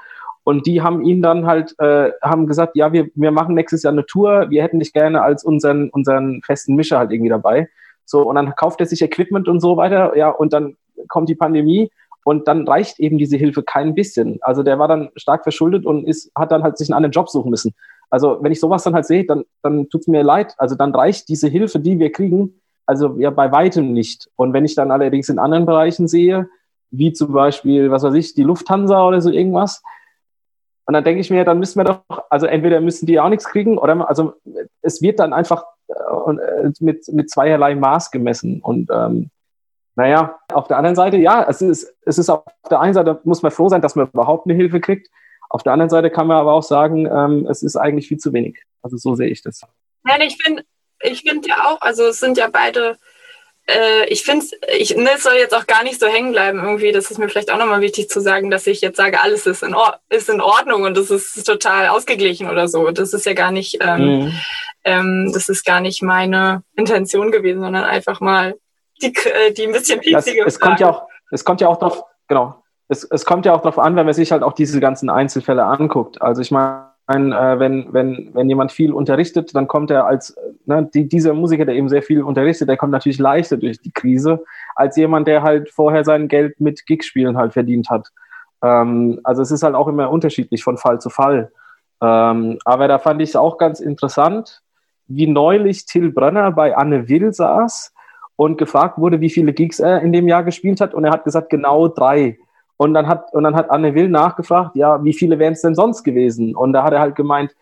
[0.47, 3.91] und die haben ihn dann halt, äh, haben gesagt, ja, wir, wir machen nächstes Jahr
[3.91, 7.67] eine Tour, wir hätten dich gerne als unseren, unseren festen Mischer halt irgendwie dabei.
[8.05, 10.77] So, und dann kauft er sich Equipment und so weiter, ja, und dann
[11.09, 11.91] kommt die Pandemie
[12.23, 14.37] und dann reicht eben diese Hilfe kein bisschen.
[14.39, 17.27] Also der war dann stark verschuldet und ist, hat dann halt sich einen anderen Job
[17.27, 17.73] suchen müssen.
[18.09, 20.55] Also wenn ich sowas dann halt sehe, dann, dann tut's mir leid.
[20.57, 24.29] Also dann reicht diese Hilfe, die wir kriegen, also ja bei weitem nicht.
[24.37, 26.47] Und wenn ich dann allerdings in anderen Bereichen sehe,
[26.89, 29.83] wie zum Beispiel, was weiß ich, die Lufthansa oder so irgendwas,
[30.87, 33.45] und dann denke ich mir, dann müssen wir doch, also entweder müssen die auch nichts
[33.45, 34.35] kriegen oder also
[34.81, 38.61] es wird dann einfach äh, mit, mit zweierlei Maß gemessen.
[38.61, 39.29] Und ähm,
[39.95, 43.41] naja, auf der anderen Seite, ja, es ist, es ist auf der einen Seite muss
[43.41, 45.09] man froh sein, dass man überhaupt eine Hilfe kriegt.
[45.49, 48.31] Auf der anderen Seite kann man aber auch sagen, ähm, es ist eigentlich viel zu
[48.31, 48.63] wenig.
[48.81, 49.63] Also so sehe ich das.
[50.03, 50.63] Nein, ich finde
[51.01, 52.97] ich finde ja auch, also es sind ja beide
[53.67, 54.45] äh, ich finde
[54.77, 56.91] ich, ne, es soll jetzt auch gar nicht so hängen bleiben irgendwie.
[56.91, 59.61] Das ist mir vielleicht auch nochmal wichtig zu sagen, dass ich jetzt sage, alles ist
[59.61, 62.89] in, Or ist in Ordnung und das ist total ausgeglichen oder so.
[62.91, 64.33] Das ist ja gar nicht, ähm, mhm.
[64.85, 68.55] ähm, das ist gar nicht meine Intention gewesen, sondern einfach mal
[69.01, 71.77] die, äh, die ein bisschen piezige es, es kommt ja auch, es kommt ja auch
[71.77, 72.63] drauf, genau.
[72.89, 75.65] Es, es kommt ja auch darauf an, wenn man sich halt auch diese ganzen Einzelfälle
[75.65, 76.21] anguckt.
[76.21, 76.86] Also ich meine,
[77.31, 80.35] äh, wenn, wenn, wenn jemand viel unterrichtet, dann kommt er als,
[80.65, 83.91] ne, die, dieser Musiker, der eben sehr viel unterrichtet, der kommt natürlich leichter durch die
[83.91, 84.43] Krise,
[84.75, 88.09] als jemand, der halt vorher sein Geld mit Gigspielen halt verdient hat.
[88.61, 91.51] Ähm, also es ist halt auch immer unterschiedlich von Fall zu Fall.
[92.01, 94.61] Ähm, aber da fand ich es auch ganz interessant,
[95.07, 97.93] wie neulich Till Brenner bei Anne Will saß
[98.35, 100.93] und gefragt wurde, wie viele Gigs er in dem Jahr gespielt hat.
[100.93, 102.37] Und er hat gesagt, genau drei.
[102.77, 105.75] Und dann hat, und dann hat Anne Will nachgefragt, ja, wie viele wären es denn
[105.75, 106.55] sonst gewesen?
[106.55, 107.55] Und da hat er halt gemeint,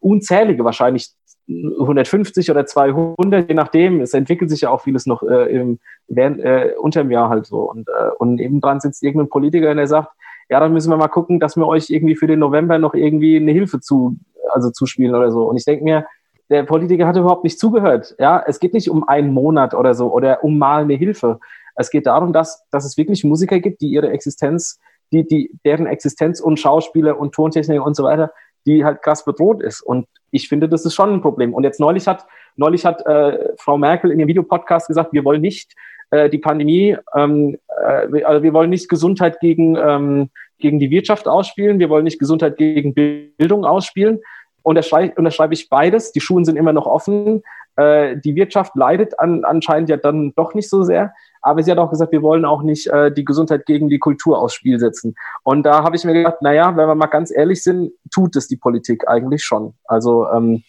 [0.00, 1.10] unzählige wahrscheinlich
[1.48, 4.00] 150 oder 200, je nachdem.
[4.00, 7.46] Es entwickelt sich ja auch vieles noch äh, im, während, äh, unter dem Jahr halt
[7.46, 7.60] so.
[7.60, 10.10] Und, äh, und nebendran sitzt irgendein Politiker, der sagt,
[10.50, 13.36] ja, dann müssen wir mal gucken, dass wir euch irgendwie für den November noch irgendwie
[13.36, 14.16] eine Hilfe zu,
[14.50, 15.48] also zuspielen oder so.
[15.48, 16.06] Und ich denke mir,
[16.50, 18.14] der Politiker hat überhaupt nicht zugehört.
[18.18, 21.40] Ja, es geht nicht um einen Monat oder so oder um mal eine Hilfe.
[21.78, 24.80] Es geht darum, dass, dass es wirklich Musiker gibt, die ihre Existenz,
[25.12, 28.32] die, die, deren Existenz und Schauspieler und Tontechniker und so weiter,
[28.66, 29.80] die halt krass bedroht ist.
[29.80, 31.54] Und ich finde, das ist schon ein Problem.
[31.54, 32.26] Und jetzt neulich hat,
[32.56, 35.74] neulich hat äh, Frau Merkel in ihrem Videopodcast gesagt, wir wollen nicht
[36.10, 41.28] äh, die Pandemie, ähm, äh, also wir wollen nicht Gesundheit gegen, ähm, gegen die Wirtschaft
[41.28, 44.20] ausspielen, wir wollen nicht Gesundheit gegen Bildung ausspielen.
[44.62, 46.12] Und da schreibe ich beides.
[46.12, 47.42] Die Schulen sind immer noch offen.
[47.76, 51.14] Äh, die Wirtschaft leidet an, anscheinend ja dann doch nicht so sehr.
[51.48, 54.38] Aber sie hat auch gesagt, wir wollen auch nicht äh, die Gesundheit gegen die Kultur
[54.38, 55.14] aufs Spiel setzen.
[55.42, 58.48] Und da habe ich mir gedacht, naja, wenn wir mal ganz ehrlich sind, tut es
[58.48, 59.74] die Politik eigentlich schon.
[59.84, 60.62] Also ähm,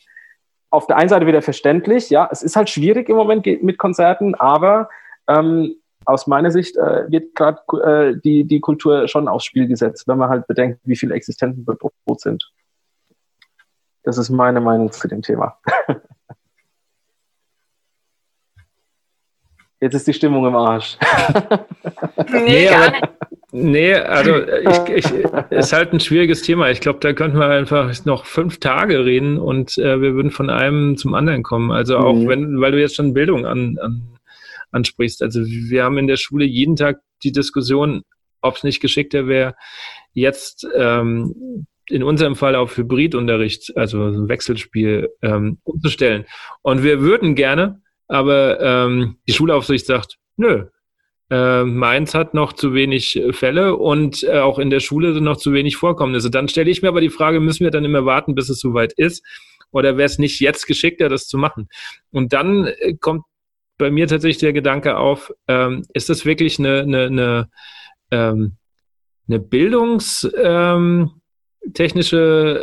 [0.69, 4.35] auf der einen Seite wieder verständlich, ja, es ist halt schwierig im Moment mit Konzerten,
[4.35, 4.89] aber
[5.27, 5.75] ähm,
[6.05, 10.17] aus meiner Sicht äh, wird gerade äh, die, die Kultur schon aufs Spiel gesetzt, wenn
[10.17, 11.91] man halt bedenkt, wie viele Existenzen bedroht
[12.21, 12.51] sind.
[14.03, 15.57] Das ist meine Meinung zu dem Thema.
[19.81, 20.97] Jetzt ist die Stimmung im Arsch.
[22.31, 23.07] nee, gar nicht.
[23.51, 25.11] Nee, also ich, ich,
[25.49, 26.69] ist halt ein schwieriges Thema.
[26.69, 30.49] Ich glaube, da könnten wir einfach noch fünf Tage reden und äh, wir würden von
[30.49, 31.71] einem zum anderen kommen.
[31.71, 32.27] Also auch mhm.
[32.27, 34.19] wenn, weil du jetzt schon Bildung an, an,
[34.71, 35.23] ansprichst.
[35.23, 38.03] Also wir haben in der Schule jeden Tag die Diskussion,
[38.41, 39.55] ob es nicht geschickter wäre,
[40.13, 46.25] jetzt ähm, in unserem Fall auf Hybridunterricht, also ein Wechselspiel, ähm, umzustellen.
[46.61, 50.65] Und wir würden gerne, aber ähm, die Schulaufsicht sagt, nö,
[51.29, 55.37] äh, Mainz hat noch zu wenig Fälle und äh, auch in der Schule sind noch
[55.37, 56.31] zu wenig Vorkommnisse.
[56.31, 58.93] Dann stelle ich mir aber die Frage, müssen wir dann immer warten, bis es soweit
[58.93, 59.23] ist?
[59.71, 61.69] Oder wäre es nicht jetzt geschickter, das zu machen?
[62.11, 63.23] Und dann äh, kommt
[63.77, 67.49] bei mir tatsächlich der Gedanke auf, ähm, ist das wirklich eine, eine, eine,
[68.11, 68.57] ähm,
[69.27, 71.11] eine Bildungs- ähm,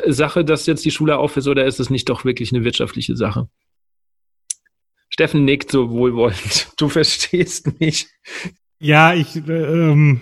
[0.09, 3.15] Sache, dass jetzt die Schule auf ist, oder ist es nicht doch wirklich eine wirtschaftliche
[3.15, 3.49] Sache?
[5.09, 6.69] Steffen nickt so wohlwollend.
[6.77, 8.09] Du verstehst mich.
[8.79, 10.21] Ja, ich, ähm,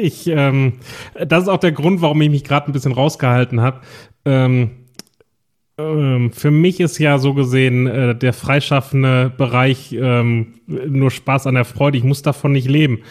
[0.00, 0.80] ich, ähm,
[1.14, 3.82] das ist auch der Grund, warum ich mich gerade ein bisschen rausgehalten habe.
[4.24, 4.84] Ähm,
[5.78, 11.54] ähm, für mich ist ja so gesehen äh, der freischaffende Bereich ähm, nur Spaß an
[11.54, 11.98] der Freude.
[11.98, 13.02] Ich muss davon nicht leben.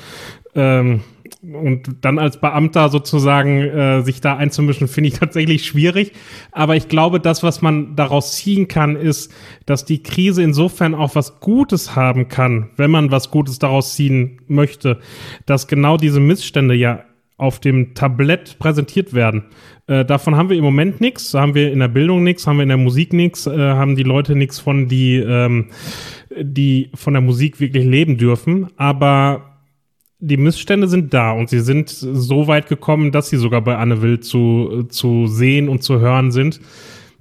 [0.55, 1.01] Ähm,
[1.41, 6.13] und dann als Beamter sozusagen äh, sich da einzumischen, finde ich tatsächlich schwierig.
[6.51, 9.33] Aber ich glaube, das, was man daraus ziehen kann, ist,
[9.65, 14.41] dass die Krise insofern auch was Gutes haben kann, wenn man was Gutes daraus ziehen
[14.47, 14.99] möchte,
[15.45, 17.03] dass genau diese Missstände ja
[17.37, 19.43] auf dem Tablett präsentiert werden.
[19.87, 22.63] Äh, davon haben wir im Moment nichts, haben wir in der Bildung nichts, haben wir
[22.63, 25.71] in der Musik nichts, äh, haben die Leute nichts von, die, ähm,
[26.39, 28.67] die von der Musik wirklich leben dürfen.
[28.77, 29.52] Aber
[30.25, 34.01] die Missstände sind da und sie sind so weit gekommen, dass sie sogar bei Anne
[34.01, 36.61] Will zu, zu sehen und zu hören sind.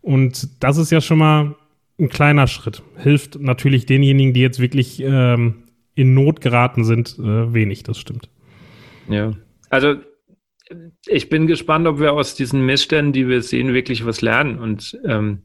[0.03, 1.57] Und das ist ja schon mal
[1.99, 2.83] ein kleiner Schritt.
[2.97, 5.65] Hilft natürlich denjenigen, die jetzt wirklich ähm,
[5.97, 8.29] in Not geraten sind, äh, wenig, das stimmt.
[9.09, 9.33] Ja,
[9.69, 9.97] also
[11.07, 14.61] ich bin gespannt, ob wir aus diesen Missständen, die wir sehen, wirklich was lernen.
[14.61, 15.43] Und ähm,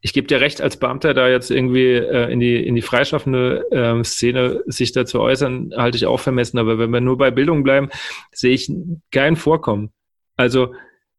[0.00, 3.64] ich gebe dir recht, als Beamter da jetzt irgendwie äh, in die in die freischaffende
[3.70, 6.58] äh, Szene sich dazu äußern, halte ich auch vermessen.
[6.58, 7.88] Aber wenn wir nur bei Bildung bleiben,
[8.32, 8.70] sehe ich
[9.10, 9.90] kein Vorkommen.
[10.36, 10.74] Also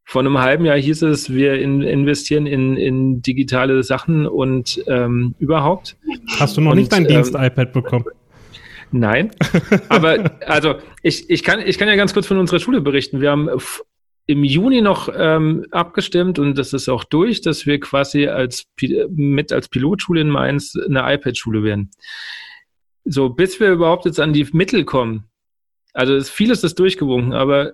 [0.09, 5.35] vor einem halben Jahr hieß es, wir in, investieren in, in digitale Sachen und ähm,
[5.37, 5.97] überhaupt.
[6.39, 8.05] Hast du noch und, nicht dein Dienst-iPad ähm, bekommen?
[8.91, 9.31] Nein,
[9.89, 13.19] aber also ich, ich, kann, ich kann ja ganz kurz von unserer Schule berichten.
[13.19, 13.49] Wir haben
[14.27, 18.65] im Juni noch ähm, abgestimmt und das ist auch durch, dass wir quasi als
[19.09, 21.91] mit als Pilotschule in Mainz eine iPad-Schule werden.
[23.05, 25.29] So, bis wir überhaupt jetzt an die Mittel kommen,
[25.93, 27.73] also ist vieles ist durchgewunken, aber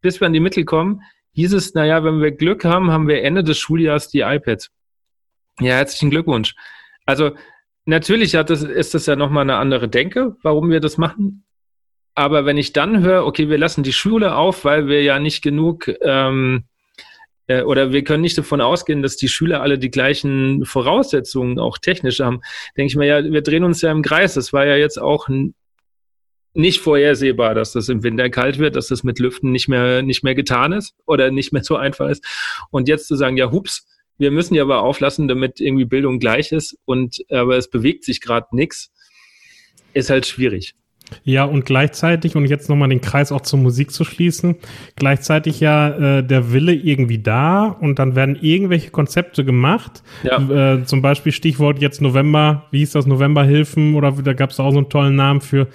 [0.00, 1.02] bis wir an die Mittel kommen,
[1.34, 4.70] hieß es, naja, wenn wir Glück haben, haben wir Ende des Schuljahres die iPads.
[5.60, 6.56] Ja, herzlichen Glückwunsch.
[7.06, 7.30] Also
[7.84, 11.44] natürlich hat das, ist das ja nochmal eine andere Denke, warum wir das machen.
[12.14, 15.42] Aber wenn ich dann höre, okay, wir lassen die Schule auf, weil wir ja nicht
[15.42, 16.64] genug ähm,
[17.46, 21.78] äh, oder wir können nicht davon ausgehen, dass die Schüler alle die gleichen Voraussetzungen auch
[21.78, 22.40] technisch haben,
[22.76, 24.34] denke ich mir ja, wir drehen uns ja im Kreis.
[24.34, 25.28] Das war ja jetzt auch
[26.54, 30.22] nicht vorhersehbar, dass das im Winter kalt wird, dass das mit Lüften nicht mehr, nicht
[30.22, 32.24] mehr getan ist oder nicht mehr so einfach ist.
[32.70, 33.86] Und jetzt zu sagen, ja, hups,
[34.18, 38.20] wir müssen ja aber auflassen, damit irgendwie Bildung gleich ist und aber es bewegt sich
[38.20, 38.92] gerade nichts,
[39.94, 40.74] ist halt schwierig.
[41.24, 44.56] Ja, und gleichzeitig, und jetzt nochmal den Kreis auch zur Musik zu schließen,
[44.96, 50.02] gleichzeitig ja äh, der Wille irgendwie da und dann werden irgendwelche Konzepte gemacht.
[50.22, 50.74] Ja.
[50.74, 54.72] Äh, zum Beispiel Stichwort jetzt November, wie hieß das, Novemberhilfen oder da gab es auch
[54.72, 55.68] so einen tollen Namen für.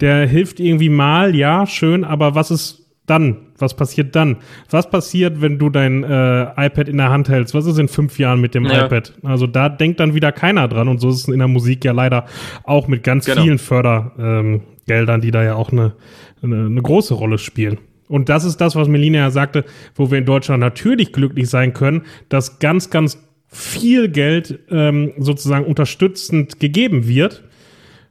[0.00, 3.36] Der hilft irgendwie mal, ja, schön, aber was ist dann?
[3.58, 4.38] Was passiert dann?
[4.70, 7.54] Was passiert, wenn du dein äh, iPad in der Hand hältst?
[7.54, 8.86] Was ist in fünf Jahren mit dem ja.
[8.86, 9.12] iPad?
[9.22, 11.92] Also da denkt dann wieder keiner dran und so ist es in der Musik ja
[11.92, 12.24] leider
[12.64, 13.42] auch mit ganz genau.
[13.42, 15.94] vielen Fördergeldern, ähm, die da ja auch eine,
[16.42, 17.78] eine, eine große Rolle spielen.
[18.08, 21.72] Und das ist das, was Melina ja sagte, wo wir in Deutschland natürlich glücklich sein
[21.72, 27.44] können, dass ganz, ganz viel Geld ähm, sozusagen unterstützend gegeben wird.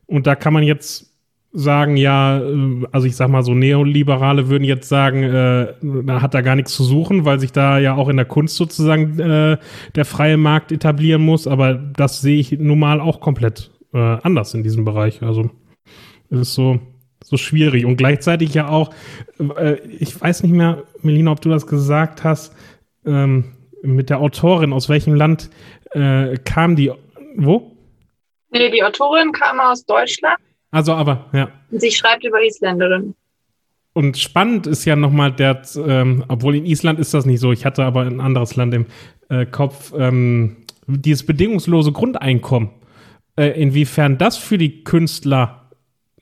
[0.05, 1.13] Und da kann man jetzt
[1.51, 6.33] sagen, ja, äh, also ich sag mal so, Neoliberale würden jetzt sagen, äh, da hat
[6.33, 9.57] da gar nichts zu suchen, weil sich da ja auch in der Kunst sozusagen äh,
[9.95, 14.53] der freie Markt etablieren muss, aber das sehe ich nun mal auch komplett äh, anders
[14.53, 15.21] in diesem Bereich.
[15.21, 15.51] Also
[16.41, 16.79] ist so,
[17.23, 18.93] so schwierig und gleichzeitig ja auch,
[19.57, 22.55] äh, ich weiß nicht mehr, Melina, ob du das gesagt hast,
[23.05, 25.49] ähm, mit der Autorin, aus welchem Land
[25.91, 26.91] äh, kam die,
[27.35, 27.75] wo?
[28.51, 30.37] Nee, die Autorin kam aus Deutschland
[30.73, 31.49] also aber, ja.
[31.69, 33.13] Und sie schreibt über Isländerin.
[33.93, 37.63] Und spannend ist ja nochmal der, ähm, obwohl in Island ist das nicht so, ich
[37.63, 38.87] hatte aber ein anderes Land im
[39.29, 42.71] äh, Kopf, ähm, dieses bedingungslose Grundeinkommen.
[43.35, 45.62] Äh, inwiefern das für die Künstler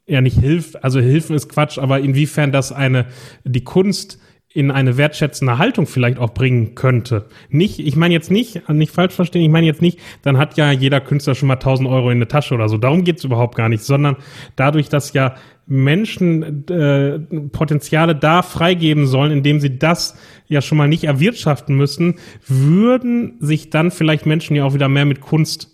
[0.06, 3.06] ja nicht hilft, also Hilfen ist Quatsch, aber inwiefern das eine,
[3.44, 4.20] die Kunst
[4.54, 7.28] in eine wertschätzende Haltung vielleicht auch bringen könnte.
[7.50, 10.72] Nicht, ich meine jetzt nicht, nicht falsch verstehen, ich meine jetzt nicht, dann hat ja
[10.72, 12.78] jeder Künstler schon mal 1000 Euro in der Tasche oder so.
[12.78, 14.18] Darum geht's überhaupt gar nicht, sondern
[14.58, 15.36] dadurch, dass ja
[15.68, 17.20] Menschen äh,
[17.52, 20.18] Potenziale da freigeben sollen, indem sie das
[20.48, 22.16] ja schon mal nicht erwirtschaften müssen,
[22.46, 25.71] würden sich dann vielleicht Menschen ja auch wieder mehr mit Kunst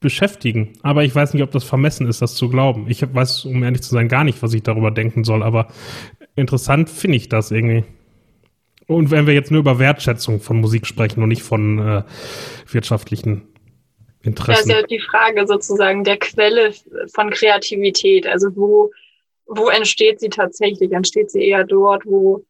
[0.00, 0.74] beschäftigen.
[0.82, 2.86] Aber ich weiß nicht, ob das vermessen ist, das zu glauben.
[2.88, 5.42] Ich weiß, um ehrlich zu sein, gar nicht, was ich darüber denken soll.
[5.42, 5.68] Aber
[6.34, 7.84] interessant finde ich das irgendwie.
[8.86, 12.02] Und wenn wir jetzt nur über Wertschätzung von Musik sprechen und nicht von äh,
[12.70, 13.42] wirtschaftlichen
[14.22, 14.68] Interessen.
[14.68, 16.72] Das ist ja die Frage sozusagen der Quelle
[17.14, 18.26] von Kreativität.
[18.26, 18.90] Also wo,
[19.46, 20.92] wo entsteht sie tatsächlich?
[20.92, 22.44] Entsteht sie eher dort, wo,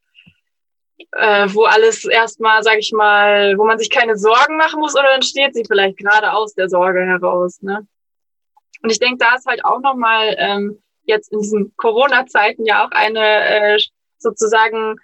[1.12, 5.14] äh, wo alles erstmal, sag ich mal, wo man sich keine Sorgen machen muss oder
[5.14, 7.60] entsteht sie vielleicht gerade aus der Sorge heraus?
[7.62, 7.86] Ne?
[8.82, 12.90] Und ich denke, da ist halt auch nochmal ähm, jetzt in diesen Corona-Zeiten ja auch
[12.90, 13.78] eine äh,
[14.18, 14.96] sozusagen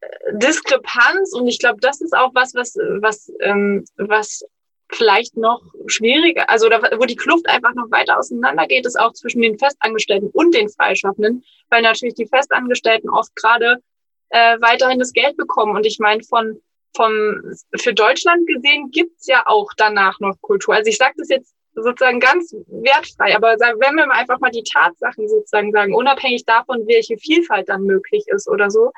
[0.00, 4.44] äh, Diskrepanz und ich glaube, das ist auch was, was, was, ähm, was
[4.92, 9.12] vielleicht noch schwieriger, also da, wo die Kluft einfach noch weiter auseinander geht, ist auch
[9.12, 13.82] zwischen den Festangestellten und den Freischaffenden, weil natürlich die Festangestellten oft gerade
[14.30, 15.76] äh, weiterhin das Geld bekommen.
[15.76, 16.60] Und ich meine, von
[16.96, 20.74] vom für Deutschland gesehen gibt's ja auch danach noch Kultur.
[20.74, 23.36] Also ich sage das jetzt sozusagen ganz wertfrei.
[23.36, 28.24] Aber wenn wir einfach mal die Tatsachen sozusagen sagen, unabhängig davon, welche Vielfalt dann möglich
[28.28, 28.92] ist oder so,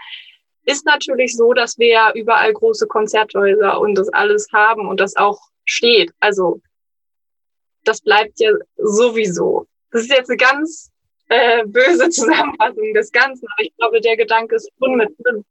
[0.64, 5.16] ist natürlich so, dass wir ja überall große Konzerthäuser und das alles haben und das
[5.16, 6.12] auch steht.
[6.20, 6.60] Also
[7.84, 9.66] das bleibt ja sowieso.
[9.90, 10.90] Das ist jetzt eine ganz
[11.28, 15.44] äh, böse Zusammenfassung des Ganzen, aber ich glaube, der Gedanke ist schon mit drin.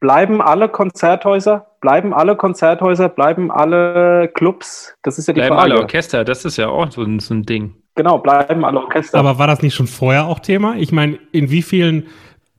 [0.00, 4.94] Bleiben alle Konzerthäuser, bleiben alle Konzerthäuser, bleiben alle Clubs?
[5.02, 5.72] Das ist ja die bleiben Frage.
[5.72, 7.74] alle Orchester, das ist ja auch so ein, so ein Ding.
[7.96, 9.18] Genau, bleiben alle Orchester.
[9.18, 10.76] Aber war das nicht schon vorher auch Thema?
[10.76, 12.06] Ich meine, in wie vielen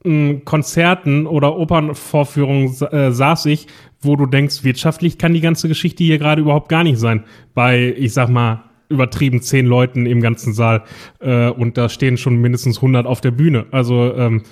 [0.03, 3.67] mh, hm, Konzerten oder Opernvorführungen äh, saß ich,
[4.01, 7.23] wo du denkst, wirtschaftlich kann die ganze Geschichte hier gerade überhaupt gar nicht sein.
[7.53, 10.84] Bei, ich sag mal, übertrieben zehn Leuten im ganzen Saal
[11.20, 13.68] äh, und da stehen schon mindestens 100 auf der Bühne.
[13.72, 14.44] Also ähm,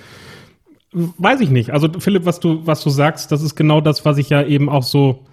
[0.92, 1.70] weiß ich nicht.
[1.70, 4.68] Also Philipp, was du, was du sagst, das ist genau das, was ich ja eben
[4.68, 5.26] auch so,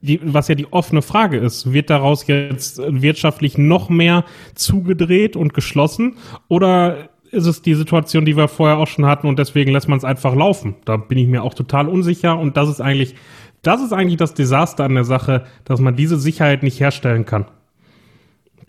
[0.00, 1.72] die, was ja die offene Frage ist.
[1.72, 4.24] Wird daraus jetzt wirtschaftlich noch mehr
[4.54, 6.16] zugedreht und geschlossen
[6.48, 9.98] oder ist es die Situation, die wir vorher auch schon hatten und deswegen lässt man
[9.98, 10.76] es einfach laufen?
[10.84, 13.14] Da bin ich mir auch total unsicher und das ist eigentlich,
[13.62, 17.46] das ist eigentlich das Desaster an der Sache, dass man diese Sicherheit nicht herstellen kann.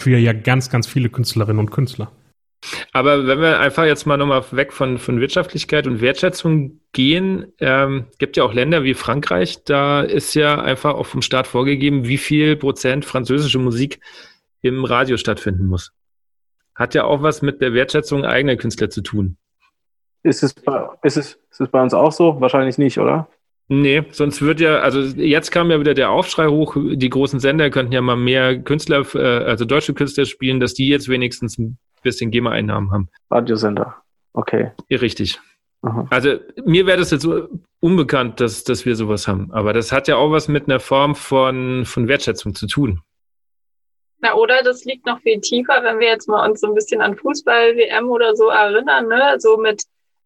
[0.01, 2.11] Für ja ganz, ganz viele Künstlerinnen und Künstler.
[2.91, 8.05] Aber wenn wir einfach jetzt mal nochmal weg von, von Wirtschaftlichkeit und Wertschätzung gehen, ähm,
[8.17, 12.17] gibt ja auch Länder wie Frankreich, da ist ja einfach auch vom Staat vorgegeben, wie
[12.17, 13.99] viel Prozent französische Musik
[14.61, 15.91] im Radio stattfinden muss.
[16.73, 19.37] Hat ja auch was mit der Wertschätzung eigener Künstler zu tun.
[20.23, 22.41] Ist es, bei, ist, es, ist es bei uns auch so?
[22.41, 23.27] Wahrscheinlich nicht, oder?
[23.73, 27.69] Nee, sonst wird ja, also jetzt kam ja wieder der Aufschrei hoch, die großen Sender
[27.69, 31.77] könnten ja mal mehr Künstler, äh, also deutsche Künstler spielen, dass die jetzt wenigstens ein
[32.03, 33.07] bisschen GEMA-Einnahmen haben.
[33.29, 33.95] Radiosender,
[34.33, 34.71] okay.
[34.89, 35.39] Ja, richtig.
[35.83, 36.05] Aha.
[36.09, 36.35] Also
[36.65, 37.47] mir wäre das jetzt so
[37.79, 39.49] unbekannt, dass, dass wir sowas haben.
[39.53, 42.99] Aber das hat ja auch was mit einer Form von, von Wertschätzung zu tun.
[44.19, 46.99] Na, oder das liegt noch viel tiefer, wenn wir jetzt mal uns so ein bisschen
[46.99, 49.35] an Fußball-WM oder so erinnern, ne?
[49.37, 49.83] So mit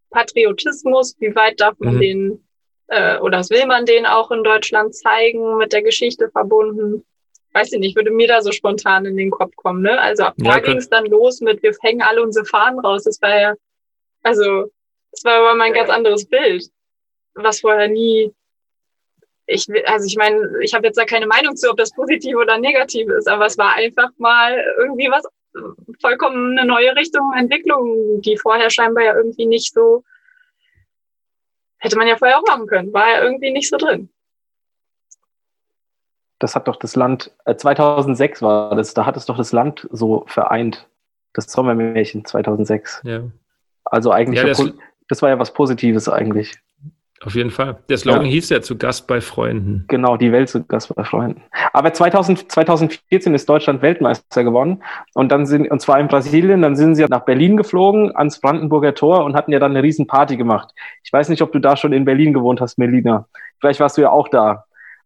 [0.10, 2.00] Patriotismus, wie weit darf man mhm.
[2.00, 2.46] den
[2.88, 7.06] äh, oder was will man den auch in Deutschland zeigen, mit der Geschichte verbunden?
[7.54, 10.00] Weiß ich nicht, würde mir da so spontan in den Kopf kommen, ne?
[10.00, 13.04] Also ab ja, da ging es dann los mit, wir hängen alle unsere Fahnen raus.
[13.04, 13.54] Das war ja,
[14.24, 14.72] also,
[15.12, 16.66] das war aber mal ein ganz anderes Bild,
[17.34, 18.34] was vorher nie
[19.48, 22.58] ich also ich meine, ich habe jetzt da keine Meinung zu, ob das positiv oder
[22.58, 25.24] negativ ist, aber es war einfach mal irgendwie was
[26.02, 30.04] vollkommen eine neue Richtung, Entwicklung, die vorher scheinbar ja irgendwie nicht so
[31.86, 34.10] hätte man ja vorher auch machen können, war ja irgendwie nicht so drin.
[36.40, 39.88] Das hat doch das Land, äh, 2006 war das, da hat es doch das Land
[39.92, 40.88] so vereint.
[41.34, 43.02] Das Sommermärchen 2006.
[43.04, 43.24] Ja.
[43.84, 44.64] Also eigentlich, ja, das,
[45.10, 46.54] das war ja was Positives eigentlich.
[47.26, 47.78] Auf jeden Fall.
[47.90, 48.32] Der Slogan ja.
[48.32, 49.86] hieß ja zu Gast bei Freunden.
[49.88, 51.42] Genau, die Welt zu Gast bei Freunden.
[51.74, 54.84] Aber 2000, 2014 ist Deutschland Weltmeister geworden
[55.16, 58.94] und dann sind, und zwar in Brasilien, dann sind sie nach Berlin geflogen, ans Brandenburger
[58.94, 60.72] Tor und hatten ja dann eine riesen Party gemacht.
[61.04, 63.28] Ich weiß nicht, ob du da schon in Berlin gewohnt hast, Melina.
[63.60, 64.66] Vielleicht warst du ja auch da.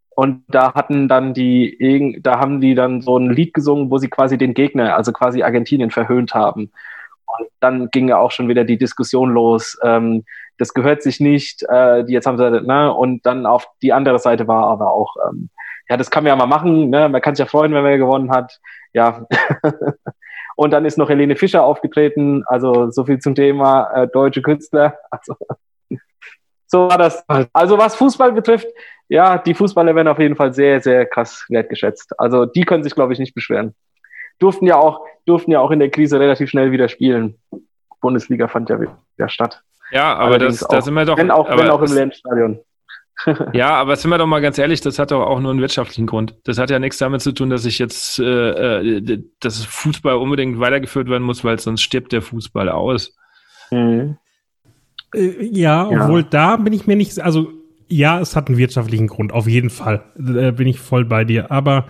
[0.10, 4.10] Und da hatten dann die, da haben die dann so ein Lied gesungen, wo sie
[4.10, 6.72] quasi den Gegner, also quasi Argentinien verhöhnt haben.
[7.26, 9.78] Und dann ging ja auch schon wieder die Diskussion los.
[9.82, 10.26] Ähm,
[10.60, 14.20] das gehört sich nicht, äh, die jetzt haben sie, ne, und dann auf die andere
[14.20, 15.50] Seite war aber auch, ähm,
[15.90, 17.98] ja, das kann man ja mal machen, ne, man kann sich ja freuen, wenn man
[17.98, 18.60] gewonnen hat,
[18.94, 19.26] ja.
[20.56, 24.98] und dann ist noch Helene Fischer aufgetreten, also so viel zum Thema äh, deutsche Künstler,
[25.10, 25.36] also
[26.72, 27.26] so war das.
[27.52, 28.68] Also was Fußball betrifft,
[29.08, 32.14] ja, die Fußballer werden auf jeden Fall sehr, sehr krass wertgeschätzt.
[32.20, 33.74] Also die können sich, glaube ich, nicht beschweren.
[34.38, 37.40] Durften ja auch, durften ja auch in der Krise relativ schnell wieder spielen.
[38.02, 39.64] Bundesliga fand ja wieder statt.
[39.92, 41.18] Ja, aber das, da sind wir doch.
[41.18, 42.60] Wenn auch, wenn auch im Lernstadion.
[43.54, 46.08] ja, aber sind wir doch mal ganz ehrlich, das hat doch auch nur einen wirtschaftlichen
[46.08, 46.36] Grund.
[46.46, 50.60] Das hat ja nichts damit zu tun, dass ich jetzt, äh, äh dass Fußball unbedingt
[50.60, 53.16] weitergeführt werden muss, weil sonst stirbt der Fußball aus.
[53.72, 54.18] Mhm.
[55.14, 57.52] Äh, ja, ja, obwohl da bin ich mir nicht, also
[57.90, 60.04] ja, es hat einen wirtschaftlichen Grund, auf jeden Fall.
[60.16, 61.52] Da bin ich voll bei dir.
[61.52, 61.88] Aber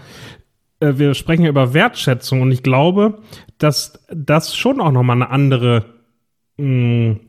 [0.80, 3.20] äh, wir sprechen ja über Wertschätzung und ich glaube,
[3.58, 5.86] dass das schon auch nochmal eine andere
[6.58, 7.20] mh, mm,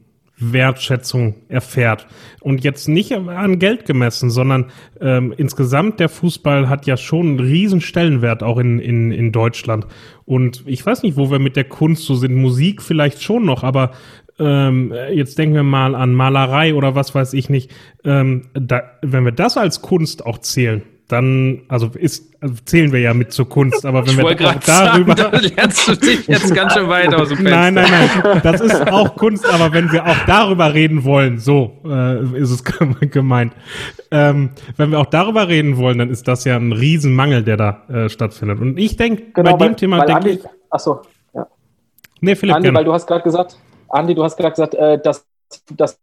[0.40, 2.06] Wertschätzung erfährt.
[2.40, 7.40] Und jetzt nicht an Geld gemessen, sondern ähm, insgesamt der Fußball hat ja schon einen
[7.40, 9.86] riesen Stellenwert auch in, in, in Deutschland.
[10.24, 12.34] Und ich weiß nicht, wo wir mit der Kunst so sind.
[12.34, 13.92] Musik vielleicht schon noch, aber
[14.38, 17.70] ähm, jetzt denken wir mal an Malerei oder was weiß ich nicht.
[18.04, 23.00] Ähm, da, wenn wir das als Kunst auch zählen, dann, also ist, also zählen wir
[23.00, 25.16] ja mit zur Kunst, aber wenn ich wir auch darüber.
[25.16, 27.56] Sagen, da lernst du dich jetzt ganz schön weit aus dem Fenster.
[27.56, 27.90] Nein, nein,
[28.22, 28.40] nein.
[28.42, 32.64] Das ist auch Kunst, aber wenn wir auch darüber reden wollen, so äh, ist es
[33.10, 33.52] gemeint.
[34.10, 37.82] Ähm, wenn wir auch darüber reden wollen, dann ist das ja ein Riesenmangel, der da
[37.88, 38.60] äh, stattfindet.
[38.60, 40.40] Und ich denke, genau, bei dem Thema denke ich.
[40.70, 41.02] Achso,
[41.34, 41.46] ja.
[42.20, 42.56] Nee, Philipp.
[42.56, 43.58] Andi, weil du hast gerade gesagt,
[43.88, 45.26] Andi, du hast gerade gesagt, äh, dass,
[45.70, 45.98] dass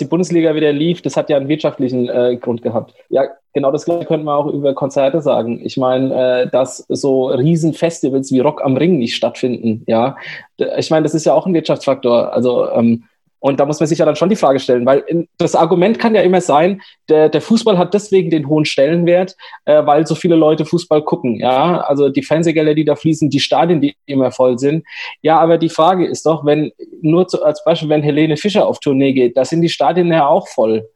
[0.00, 2.94] die Bundesliga wieder lief, das hat ja einen wirtschaftlichen äh, Grund gehabt.
[3.08, 5.60] Ja, genau das gleiche könnte man auch über Konzerte sagen.
[5.64, 10.16] Ich meine, äh, dass so Riesenfestivals wie Rock am Ring nicht stattfinden, ja.
[10.78, 12.32] Ich meine, das ist ja auch ein Wirtschaftsfaktor.
[12.32, 13.04] Also ähm,
[13.38, 16.14] und da muss man sich ja dann schon die Frage stellen, weil das Argument kann
[16.14, 19.36] ja immer sein, der, der Fußball hat deswegen den hohen Stellenwert,
[19.66, 21.38] äh, weil so viele Leute Fußball gucken.
[21.38, 24.84] Ja, also die Fernsehgelder, die da fließen, die Stadien, die immer voll sind.
[25.22, 26.72] Ja, aber die Frage ist doch, wenn
[27.02, 30.26] nur zu, als Beispiel, wenn Helene Fischer auf Tournee geht, da sind die Stadien ja
[30.26, 30.88] auch voll.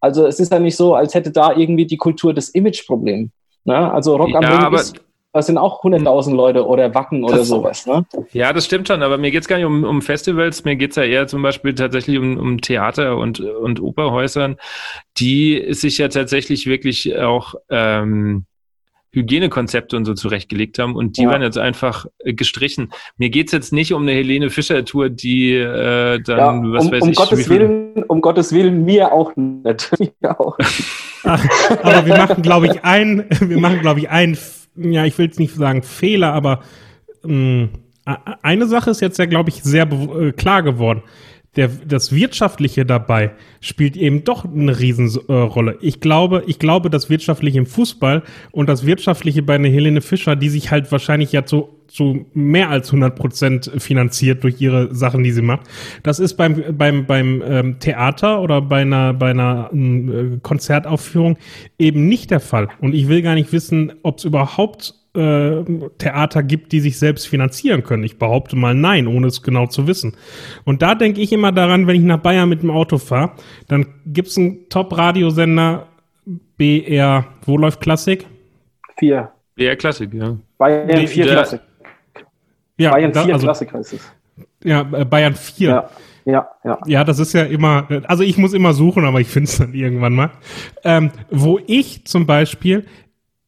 [0.00, 3.30] Also es ist ja nicht so, als hätte da irgendwie die Kultur das Imageproblem.
[3.64, 3.92] Ne?
[3.92, 5.00] Also Rock am ja, Ring ist
[5.36, 7.86] das sind auch 100.000 Leute oder Wacken oder das, sowas.
[7.86, 8.04] Ne?
[8.32, 10.90] Ja, das stimmt schon, aber mir geht es gar nicht um, um Festivals, mir geht
[10.90, 14.56] es ja eher zum Beispiel tatsächlich um, um Theater und, und Operhäusern,
[15.18, 18.46] die sich ja tatsächlich wirklich auch ähm,
[19.16, 21.30] Hygienekonzepte und so zurechtgelegt haben und die ja.
[21.30, 22.92] werden jetzt einfach gestrichen.
[23.16, 26.92] Mir geht es jetzt nicht um eine Helene Fischer-Tour, die äh, dann, ja, was um,
[26.92, 27.16] weiß um ich.
[27.16, 29.90] Gottes Willen, um Gottes Willen, mir auch nicht.
[30.20, 30.58] mir auch.
[31.24, 31.44] Ach,
[31.82, 34.36] aber wir machen, glaube ich, ein, wir machen, glaube ich, ein
[34.76, 36.62] ja, ich will jetzt nicht sagen Fehler, aber
[37.22, 37.68] mh,
[38.42, 41.02] eine Sache ist jetzt ja, glaube ich, sehr äh, klar geworden.
[41.56, 45.72] Der, das Wirtschaftliche dabei spielt eben doch eine Riesenrolle.
[45.72, 48.22] Äh, ich glaube, ich glaube, das Wirtschaftliche im Fußball
[48.52, 52.68] und das Wirtschaftliche bei einer Helene Fischer, die sich halt wahrscheinlich ja zu zu mehr
[52.68, 55.66] als 100 Prozent finanziert durch ihre Sachen, die sie macht.
[56.02, 61.38] Das ist beim beim beim ähm, Theater oder bei einer bei einer äh, Konzertaufführung
[61.78, 62.68] eben nicht der Fall.
[62.82, 65.64] Und ich will gar nicht wissen, ob es überhaupt äh,
[65.96, 68.04] Theater gibt, die sich selbst finanzieren können.
[68.04, 70.12] Ich behaupte mal nein, ohne es genau zu wissen.
[70.64, 73.32] Und da denke ich immer daran, wenn ich nach Bayern mit dem Auto fahre,
[73.68, 75.86] dann gibt's einen Top-Radiosender
[76.58, 78.26] BR, wo läuft Klassik?
[78.98, 79.30] Vier.
[79.54, 80.36] BR Klassik, ja.
[80.58, 81.60] Bayern 4 Klassik.
[82.78, 84.12] Ja, Bayern da, 4 also, Klassiker ist es.
[84.64, 85.68] ja, äh, Bayern 4.
[85.68, 85.90] Ja,
[86.24, 86.78] ja, ja.
[86.86, 89.74] Ja, das ist ja immer, also ich muss immer suchen, aber ich finde es dann
[89.74, 90.30] irgendwann mal.
[90.84, 92.86] Ähm, wo ich zum Beispiel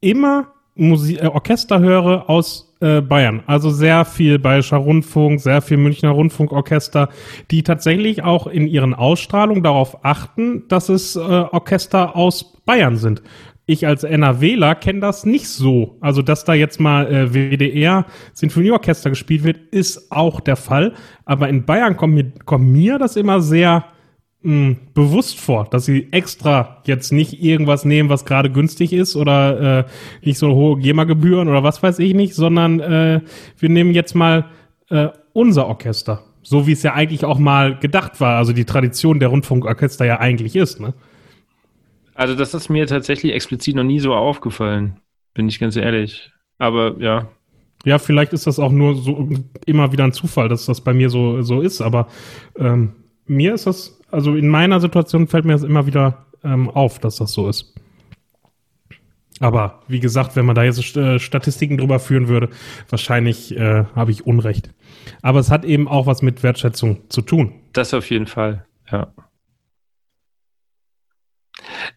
[0.01, 3.43] immer Musik, äh, Orchester höre aus äh, Bayern.
[3.47, 7.09] Also sehr viel Bayerischer Rundfunk, sehr viel Münchner Rundfunkorchester,
[7.51, 13.23] die tatsächlich auch in ihren Ausstrahlungen darauf achten, dass es äh, Orchester aus Bayern sind.
[13.71, 15.99] Ich als NRWler kenne das nicht so.
[16.01, 20.95] Also, dass da jetzt mal äh, WDR Sinfonieorchester gespielt wird, ist auch der Fall.
[21.27, 23.85] Aber in Bayern kommt mir, kommt mir das immer sehr
[24.41, 29.81] mh, bewusst vor, dass sie extra jetzt nicht irgendwas nehmen, was gerade günstig ist oder
[29.81, 29.85] äh,
[30.23, 33.21] nicht so hohe GEMA-Gebühren oder was weiß ich nicht, sondern äh,
[33.59, 34.47] wir nehmen jetzt mal
[34.89, 36.23] äh, unser Orchester.
[36.43, 40.21] So wie es ja eigentlich auch mal gedacht war, also die Tradition der Rundfunkorchester ja
[40.21, 40.95] eigentlich ist, ne?
[42.19, 44.97] Also das ist mir tatsächlich explizit noch nie so aufgefallen,
[45.35, 46.33] bin ich ganz ehrlich.
[46.59, 47.29] Aber ja,
[47.85, 49.29] Ja, vielleicht ist das auch nur so
[49.67, 52.09] immer wieder ein Zufall, dass das bei mir so, so ist, aber
[52.57, 52.97] ähm,
[53.29, 57.17] mir ist das, also in meiner Situation fällt mir das immer wieder ähm, auf, dass
[57.19, 57.73] das so ist.
[59.39, 62.49] Aber wie gesagt, wenn man da jetzt äh, Statistiken drüber führen würde,
[62.89, 64.75] wahrscheinlich äh, habe ich Unrecht.
[65.23, 67.53] Aber es hat eben auch was mit Wertschätzung zu tun.
[67.75, 69.13] das auf jeden Fall, ja.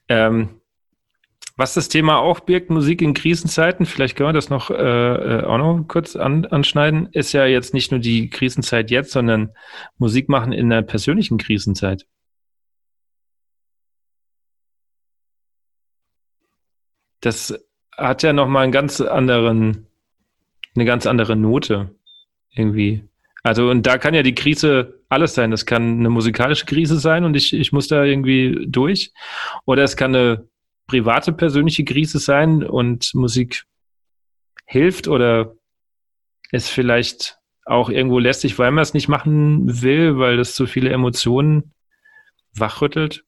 [0.07, 0.61] Ähm,
[1.57, 5.43] was das Thema auch birgt, Musik in Krisenzeiten, vielleicht können wir das noch äh, äh,
[5.43, 9.51] auch noch kurz an, anschneiden, ist ja jetzt nicht nur die Krisenzeit jetzt, sondern
[9.97, 12.07] Musik machen in einer persönlichen Krisenzeit.
[17.19, 17.53] Das
[17.95, 19.87] hat ja nochmal einen ganz anderen,
[20.73, 21.93] eine ganz andere Note
[22.49, 23.07] irgendwie.
[23.43, 25.51] Also, und da kann ja die Krise alles sein.
[25.51, 29.11] Das kann eine musikalische Krise sein und ich, ich muss da irgendwie durch.
[29.65, 30.47] Oder es kann eine
[30.87, 33.63] private, persönliche Krise sein und Musik
[34.65, 35.55] hilft oder
[36.51, 40.89] ist vielleicht auch irgendwo lästig, weil man es nicht machen will, weil das zu viele
[40.89, 41.73] Emotionen
[42.53, 43.23] wachrüttelt.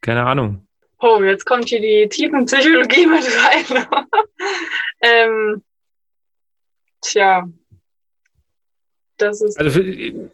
[0.00, 0.66] Keine Ahnung.
[0.98, 3.86] Oh, jetzt kommt hier die Tiefenpsychologie mit rein.
[5.00, 5.62] ähm,
[7.02, 7.46] tja,
[9.20, 9.58] das ist.
[9.58, 10.30] Also für,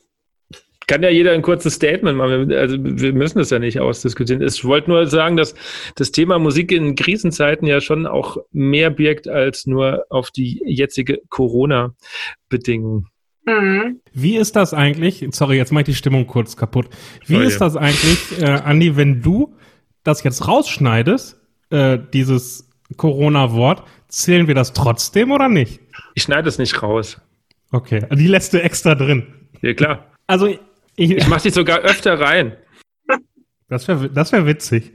[0.87, 2.53] kann ja jeder ein kurzes Statement machen.
[2.53, 4.43] Also wir müssen das ja nicht ausdiskutieren.
[4.43, 5.55] Ich wollte nur sagen, dass
[5.97, 11.21] das Thema Musik in Krisenzeiten ja schon auch mehr birgt als nur auf die jetzige
[11.29, 13.09] Corona-Bedingung.
[13.47, 14.01] Mhm.
[14.13, 15.27] Wie ist das eigentlich?
[15.31, 16.89] Sorry, jetzt mache ich die Stimmung kurz kaputt.
[17.27, 17.47] Wie Sorry.
[17.47, 19.57] ist das eigentlich, äh, Andi, wenn du
[20.05, 21.41] das jetzt rausschneidest,
[21.71, 25.81] äh, dieses Corona-Wort, zählen wir das trotzdem oder nicht?
[26.15, 27.21] Ich schneide es nicht raus.
[27.72, 29.26] Okay, die lässt du extra drin.
[29.60, 30.06] Ja, klar.
[30.26, 32.52] Also, ich, Ich mache die sogar öfter rein.
[33.68, 34.93] das wäre das wär witzig.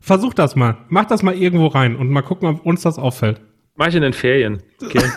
[0.00, 0.78] Versuch das mal.
[0.88, 3.40] Mach das mal irgendwo rein und mal gucken, ob uns das auffällt.
[3.76, 4.62] Mache ich in den Ferien.
[4.82, 5.02] Okay.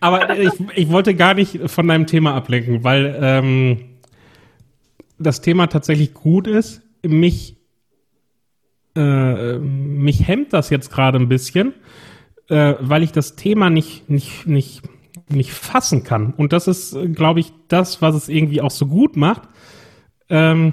[0.00, 3.78] Aber ich, ich wollte gar nicht von deinem Thema ablenken, weil ähm,
[5.18, 6.82] das Thema tatsächlich gut ist.
[7.06, 7.56] Mich,
[8.96, 11.74] äh, mich hemmt das jetzt gerade ein bisschen,
[12.48, 14.82] äh, weil ich das Thema nicht, nicht, nicht,
[15.28, 16.32] nicht fassen kann.
[16.36, 19.42] Und das ist, glaube ich, das, was es irgendwie auch so gut macht.
[20.28, 20.72] Ähm,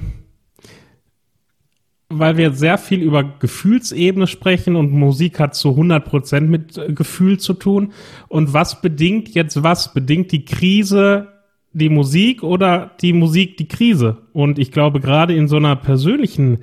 [2.20, 7.40] weil wir sehr viel über Gefühlsebene sprechen und Musik hat zu 100% mit äh, Gefühl
[7.40, 7.94] zu tun.
[8.28, 9.94] Und was bedingt jetzt was?
[9.94, 11.30] Bedingt die Krise
[11.76, 14.18] die Musik oder die Musik die Krise?
[14.32, 16.60] Und ich glaube, gerade in so einer persönlichen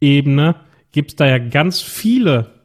[0.00, 0.56] Ebene
[0.92, 2.59] gibt es da ja ganz viele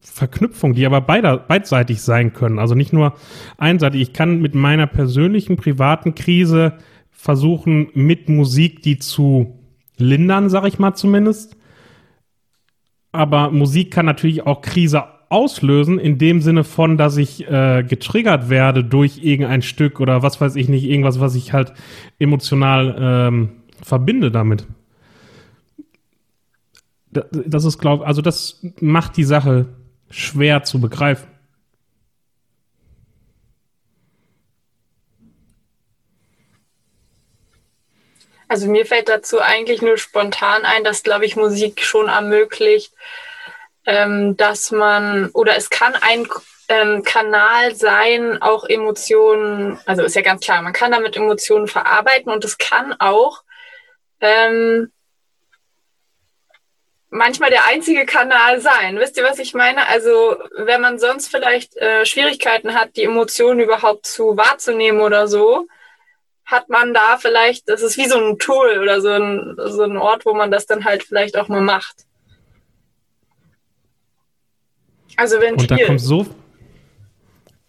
[0.00, 2.58] Verknüpfungen, die aber beider, beidseitig sein können.
[2.58, 3.14] Also nicht nur
[3.56, 4.00] einseitig.
[4.00, 6.74] Ich kann mit meiner persönlichen, privaten Krise
[7.10, 9.58] versuchen, mit Musik die zu
[9.96, 11.56] lindern, sag ich mal zumindest.
[13.12, 18.48] Aber Musik kann natürlich auch Krise auslösen, in dem Sinne von, dass ich äh, getriggert
[18.48, 21.72] werde durch irgendein Stück oder was weiß ich nicht, irgendwas, was ich halt
[22.18, 23.48] emotional ähm,
[23.82, 24.66] verbinde damit.
[27.10, 29.66] Da- Das ist, glaube also das macht die Sache
[30.10, 31.28] schwer zu begreifen.
[38.48, 42.94] Also mir fällt dazu eigentlich nur spontan ein, dass, glaube ich, Musik schon ermöglicht,
[43.84, 46.26] ähm, dass man, oder es kann ein
[46.68, 52.32] ähm, Kanal sein, auch Emotionen, also ist ja ganz klar, man kann damit Emotionen verarbeiten
[52.32, 53.42] und es kann auch
[54.20, 54.90] ähm,
[57.10, 58.98] manchmal der einzige Kanal sein.
[58.98, 59.86] Wisst ihr, was ich meine?
[59.88, 65.66] Also wenn man sonst vielleicht äh, Schwierigkeiten hat, die Emotionen überhaupt zu wahrzunehmen oder so,
[66.44, 69.96] hat man da vielleicht, das ist wie so ein Tool oder so ein, so ein
[69.96, 72.06] Ort, wo man das dann halt vielleicht auch mal macht.
[75.16, 76.26] Also Und da kommt so,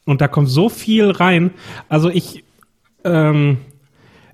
[0.05, 1.51] und da kommt so viel rein.
[1.89, 2.43] Also ich,
[3.03, 3.57] ähm,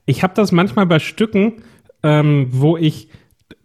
[0.05, 1.63] ich habe das manchmal bei Stücken,
[2.03, 3.09] ähm, wo ich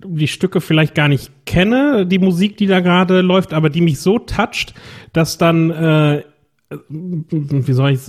[0.04, 4.00] die Stücke vielleicht gar nicht kenne, die Musik, die da gerade läuft, aber die mich
[4.00, 4.74] so toucht,
[5.12, 6.24] dass dann, äh,
[6.88, 8.00] wie soll ich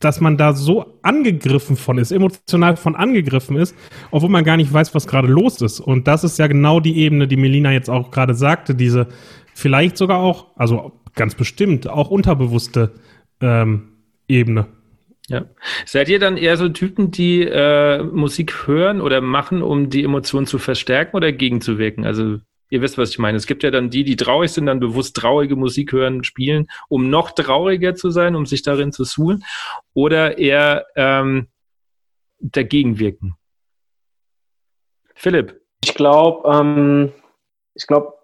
[0.00, 3.74] dass man da so angegriffen von ist, emotional von angegriffen ist,
[4.10, 5.80] obwohl man gar nicht weiß, was gerade los ist.
[5.80, 9.08] Und das ist ja genau die Ebene, die Melina jetzt auch gerade sagte, diese
[9.54, 12.92] vielleicht sogar auch, also ganz bestimmt, auch unterbewusste
[13.40, 13.92] ähm,
[14.28, 14.66] Ebene.
[15.28, 15.46] Ja.
[15.86, 20.46] Seid ihr dann eher so Typen, die äh, Musik hören oder machen, um die Emotionen
[20.46, 22.04] zu verstärken oder gegenzuwirken?
[22.04, 23.36] Also ihr wisst, was ich meine.
[23.36, 27.08] Es gibt ja dann die, die traurig sind, dann bewusst traurige Musik hören, spielen, um
[27.08, 29.44] noch trauriger zu sein, um sich darin zu suhlen,
[29.94, 31.48] oder eher ähm,
[32.40, 33.36] dagegen wirken.
[35.14, 35.60] Philipp.
[35.84, 37.12] Ich glaube, ähm,
[37.74, 38.14] ich glaube,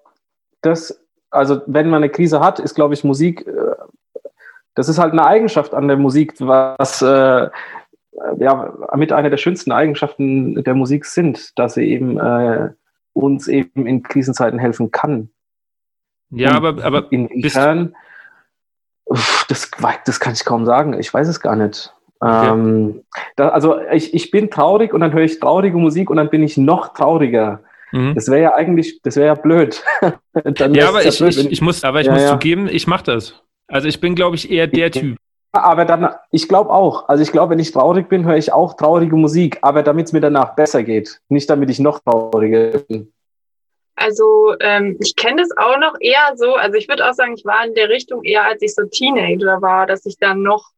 [0.61, 3.75] das, also wenn man eine Krise hat, ist, glaube ich, Musik äh,
[4.75, 7.49] das ist halt eine Eigenschaft an der Musik, was äh,
[8.39, 12.71] ja mit einer der schönsten Eigenschaften der Musik sind, dass sie eben äh,
[13.13, 15.31] uns eben in Krisenzeiten helfen kann.
[16.31, 17.95] Ja, Und aber, aber inwiefern,
[19.49, 19.71] das,
[20.05, 20.95] das kann ich kaum sagen.
[20.99, 21.93] Ich weiß es gar nicht.
[22.21, 22.51] Okay.
[22.51, 23.03] Ähm,
[23.37, 26.43] da, also ich, ich bin traurig und dann höre ich traurige Musik und dann bin
[26.43, 27.61] ich noch trauriger.
[27.93, 28.15] Mhm.
[28.15, 29.83] Das wäre ja eigentlich, das wäre ja blöd.
[30.03, 32.33] ja, aber ich, blöd, ich, ich, muss, aber ich ja, muss ja.
[32.33, 33.43] zugeben, ich mache das.
[33.71, 35.17] Also ich bin, glaube ich, eher der Typ.
[35.53, 37.09] Aber dann, ich glaube auch.
[37.09, 40.13] Also ich glaube, wenn ich traurig bin, höre ich auch traurige Musik, aber damit es
[40.13, 41.21] mir danach besser geht.
[41.29, 43.13] Nicht damit ich noch trauriger bin.
[43.97, 47.45] Also ähm, ich kenne das auch noch eher so, also ich würde auch sagen, ich
[47.45, 50.71] war in der Richtung eher, als ich so Teenager war, dass ich dann noch,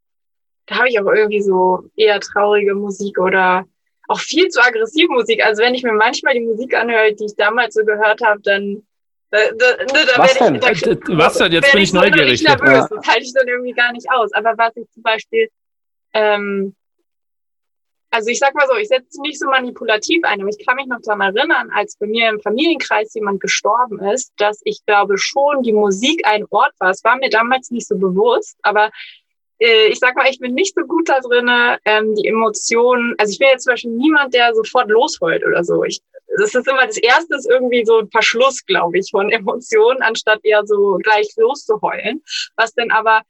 [0.67, 3.65] da habe ich auch irgendwie so eher traurige Musik oder
[4.09, 5.45] auch viel zu aggressive Musik.
[5.45, 8.83] Also wenn ich mir manchmal die Musik anhöre, die ich damals so gehört habe, dann
[9.33, 10.55] da, da, da was denn?
[10.57, 11.53] Ich, da, was denn?
[11.53, 12.43] Jetzt bin ich neugierig.
[12.43, 12.87] nervös.
[12.89, 14.31] Das halte ich dann irgendwie gar nicht aus.
[14.33, 15.49] Aber was ich zum Beispiel,
[16.13, 16.77] ähm,
[18.11, 20.87] also ich sag mal so, ich setze nicht so manipulativ ein, aber ich kann mich
[20.87, 25.63] noch daran erinnern, als bei mir im Familienkreis jemand gestorben ist, dass ich glaube schon
[25.63, 26.91] die Musik ein Ort war.
[26.91, 28.91] Es war mir damals nicht so bewusst, aber äh,
[29.63, 31.49] ich sag mal, ich bin nicht so gut da drin,
[31.85, 35.85] ähm, die Emotionen, also ich bin jetzt zum Beispiel niemand, der sofort losheult oder so.
[35.85, 36.01] Ich,
[36.37, 40.41] das ist immer das erste ist irgendwie so ein Verschluss, glaube ich, von Emotionen, anstatt
[40.43, 42.23] eher so gleich loszuheulen.
[42.57, 43.23] Was denn aber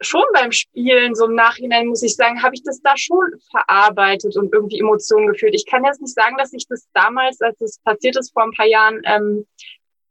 [0.00, 4.36] schon beim Spielen, so im Nachhinein muss ich sagen, habe ich das da schon verarbeitet
[4.36, 5.54] und irgendwie Emotionen gefühlt.
[5.54, 8.52] Ich kann jetzt nicht sagen, dass ich das damals, als es passiert ist vor ein
[8.52, 9.46] paar Jahren, ähm,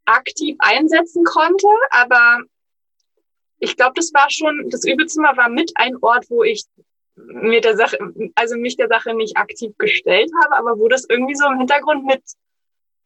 [0.06, 2.40] aktiv einsetzen konnte, aber
[3.62, 6.66] ich glaube, das war schon, das Übelzimmer war mit ein Ort, wo ich
[7.16, 7.98] mir der Sache,
[8.36, 12.06] also mich der Sache nicht aktiv gestellt habe, aber wo das irgendwie so im Hintergrund
[12.06, 12.24] mit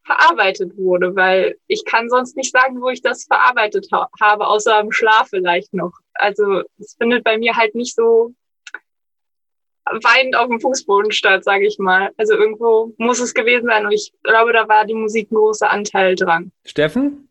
[0.04, 4.80] verarbeitet wurde, weil ich kann sonst nicht sagen, wo ich das verarbeitet ha habe, außer
[4.80, 5.92] im Schlaf vielleicht noch.
[6.14, 8.32] Also es findet bei mir halt nicht so
[9.84, 12.10] weinend auf dem Fußboden statt, sage ich mal.
[12.16, 15.70] Also irgendwo muss es gewesen sein und ich glaube, da war die Musik ein großer
[15.70, 16.52] Anteil dran.
[16.64, 17.28] Steffen?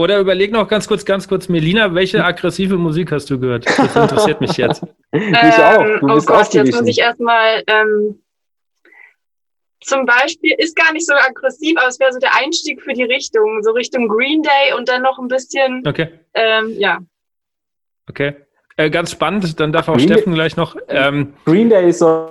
[0.00, 3.66] Oder überleg noch ganz kurz, ganz kurz, Melina, welche aggressive Musik hast du gehört?
[3.66, 4.82] Das interessiert mich jetzt.
[5.12, 5.76] ich auch.
[5.76, 8.22] Du ähm, oh Gott, jetzt muss ich erstmal ähm,
[9.82, 13.02] zum Beispiel, ist gar nicht so aggressiv, aber es wäre so der Einstieg für die
[13.02, 15.86] Richtung, so Richtung Green Day und dann noch ein bisschen.
[15.86, 16.08] Okay.
[16.32, 17.00] Ähm, ja.
[18.08, 18.36] Okay.
[18.78, 20.76] Äh, ganz spannend, dann darf auch Green Steffen gleich noch.
[20.88, 22.30] Ähm, Green Day ist so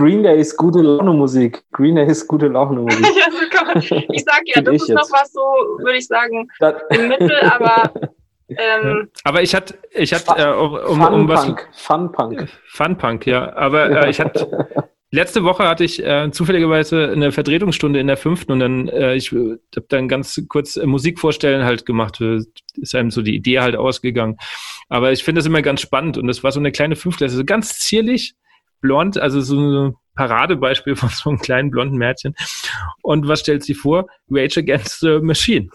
[0.00, 1.62] Green Day ist gute Laune Musik.
[1.72, 3.04] Green Day ist gute Laune Musik.
[3.04, 4.96] ja, so kann man, ich sag ja, das ist jetzt.
[4.96, 7.92] noch was so, würde ich sagen, das im Mittel, aber.
[8.58, 11.54] Ähm, aber ich hatte, ich hatte, äh, um, um, um was.
[11.70, 12.48] Fun Punk.
[12.66, 13.54] Fun Punk, ja.
[13.54, 14.66] Aber äh, ich hatte,
[15.12, 19.30] letzte Woche hatte ich äh, zufälligerweise eine Vertretungsstunde in der fünften und dann, äh, ich
[19.30, 22.20] habe dann ganz kurz äh, Musik vorstellen halt gemacht.
[22.20, 24.36] Ist einem so die Idee halt ausgegangen.
[24.88, 27.78] Aber ich finde das immer ganz spannend und das war so eine kleine Fünftklässler, ganz
[27.78, 28.34] zierlich
[28.80, 32.34] blond, also so ein Paradebeispiel von so einem kleinen blonden Mädchen.
[33.02, 34.06] Und was stellt sie vor?
[34.30, 35.70] Rage Against the Machine.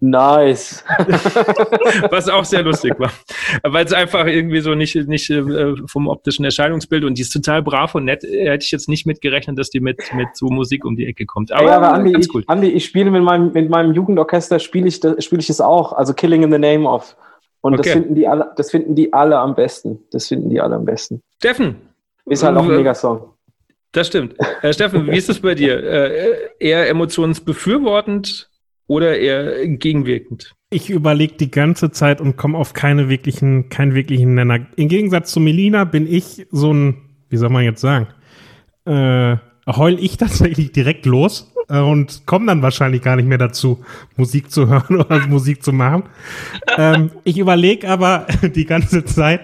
[0.00, 0.84] Nice.
[2.10, 3.10] Was auch sehr lustig war.
[3.64, 7.62] Weil es einfach irgendwie so nicht, nicht äh, vom optischen Erscheinungsbild und die ist total
[7.62, 8.22] brav und nett.
[8.22, 11.50] Hätte ich jetzt nicht mitgerechnet, dass die mit, mit so Musik um die Ecke kommt.
[11.50, 12.42] Aber, ja, aber Andi, ganz cool.
[12.42, 15.92] Ich, Andi, ich spiele mit meinem, mit meinem Jugendorchester, spiele ich, spiel ich es auch.
[15.92, 17.16] Also Killing in the Name of.
[17.60, 17.82] Und okay.
[17.82, 19.98] das, finden die alle, das finden die alle am besten.
[20.12, 21.22] Das finden die alle am besten.
[21.38, 21.74] Steffen,
[22.28, 23.34] ist halt auch ein Megasong.
[23.92, 24.34] Das stimmt.
[24.62, 25.82] Äh, Steffen, wie ist es bei dir?
[25.82, 28.50] Äh, eher emotionsbefürwortend
[28.86, 30.54] oder eher gegenwirkend?
[30.70, 34.66] Ich überlege die ganze Zeit und komme auf keine wirklichen, keinen wirklichen Nenner.
[34.76, 36.98] Im Gegensatz zu Melina bin ich so ein,
[37.30, 38.08] wie soll man jetzt sagen,
[38.84, 39.36] äh,
[39.66, 41.52] heul ich tatsächlich direkt los.
[41.70, 43.82] äh, und komme dann wahrscheinlich gar nicht mehr dazu,
[44.16, 46.04] Musik zu hören oder Musik zu machen.
[46.76, 49.40] ähm, ich überlege aber die ganze Zeit,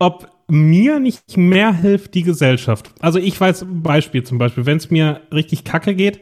[0.00, 2.90] ob mir nicht mehr hilft die Gesellschaft.
[3.00, 6.20] Also ich weiß, Beispiel zum Beispiel, wenn es mir richtig kacke geht,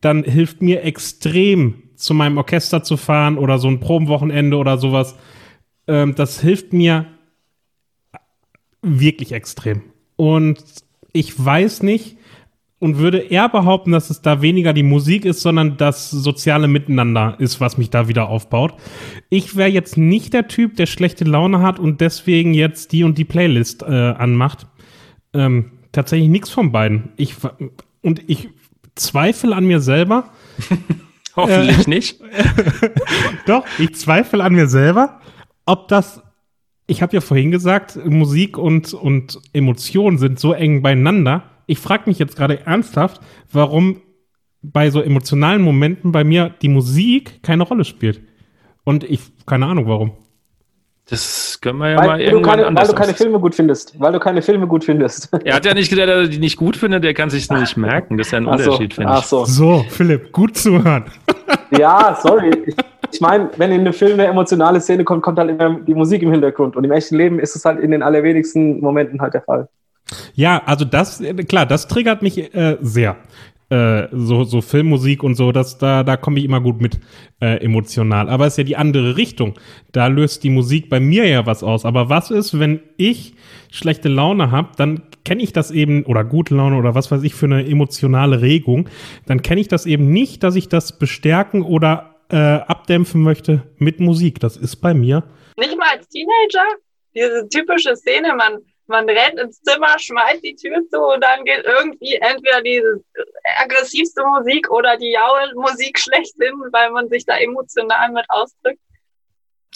[0.00, 5.16] dann hilft mir extrem, zu meinem Orchester zu fahren oder so ein Probenwochenende oder sowas.
[5.86, 7.06] Ähm, das hilft mir
[8.82, 9.82] wirklich extrem.
[10.16, 10.62] Und
[11.12, 12.15] ich weiß nicht
[12.78, 17.36] und würde eher behaupten, dass es da weniger die Musik ist, sondern das soziale Miteinander
[17.38, 18.74] ist, was mich da wieder aufbaut.
[19.30, 23.16] Ich wäre jetzt nicht der Typ, der schlechte Laune hat und deswegen jetzt die und
[23.16, 24.66] die Playlist äh, anmacht.
[25.32, 27.12] Ähm, tatsächlich nichts von beiden.
[27.16, 27.34] Ich,
[28.02, 28.50] und ich
[28.94, 30.30] zweifle an mir selber.
[31.36, 32.20] Hoffentlich äh, nicht.
[33.46, 35.20] Doch, ich zweifle an mir selber,
[35.64, 36.22] ob das
[36.86, 41.42] ich habe ja vorhin gesagt, Musik und, und Emotionen sind so eng beieinander.
[41.66, 43.20] Ich frage mich jetzt gerade ernsthaft,
[43.52, 44.00] warum
[44.62, 48.20] bei so emotionalen Momenten bei mir die Musik keine Rolle spielt.
[48.84, 50.12] Und ich, keine Ahnung warum.
[51.08, 53.98] Das können wir ja weil mal irgendwann keine, anders Weil du keine Filme gut findest.
[54.00, 55.28] Weil du keine Filme gut findest.
[55.44, 57.60] Er hat ja nicht gesagt, dass er die nicht gut findet, der kann sich nur
[57.60, 58.18] nicht merken.
[58.18, 59.26] Das ist ja ein Ach so, Unterschied, finde ach ich.
[59.26, 59.44] so.
[59.44, 61.04] So, Philipp, gut zuhören.
[61.76, 62.50] Ja, sorry.
[62.64, 62.76] Ich,
[63.12, 66.22] ich meine, wenn in einem Film eine emotionale Szene kommt, kommt halt immer die Musik
[66.22, 66.76] im Hintergrund.
[66.76, 69.68] Und im echten Leben ist es halt in den allerwenigsten Momenten halt der Fall.
[70.34, 73.16] Ja, also das, klar, das triggert mich äh, sehr.
[73.68, 77.00] Äh, so, so Filmmusik und so, das, da, da komme ich immer gut mit
[77.40, 78.28] äh, emotional.
[78.28, 79.54] Aber es ist ja die andere Richtung.
[79.90, 81.84] Da löst die Musik bei mir ja was aus.
[81.84, 83.34] Aber was ist, wenn ich
[83.72, 87.34] schlechte Laune habe, dann kenne ich das eben, oder gute Laune oder was weiß ich
[87.34, 88.88] für eine emotionale Regung,
[89.26, 93.98] dann kenne ich das eben nicht, dass ich das bestärken oder äh, abdämpfen möchte mit
[93.98, 94.38] Musik.
[94.38, 95.24] Das ist bei mir.
[95.56, 96.76] Nicht mal als Teenager?
[97.16, 98.58] Diese typische Szene, man,
[98.88, 103.02] man rennt ins Zimmer, schmeißt die Tür zu und dann geht irgendwie entweder diese
[103.62, 108.80] aggressivste Musik oder die jaue Musik schlechthin, weil man sich da emotional mit ausdrückt.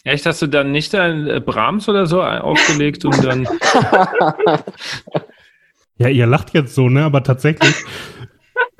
[0.04, 3.46] Echt, hast du dann nicht ein äh, Brahms oder so aufgelegt und dann.
[6.00, 7.04] Ja, ihr lacht jetzt so, ne?
[7.04, 7.74] Aber tatsächlich,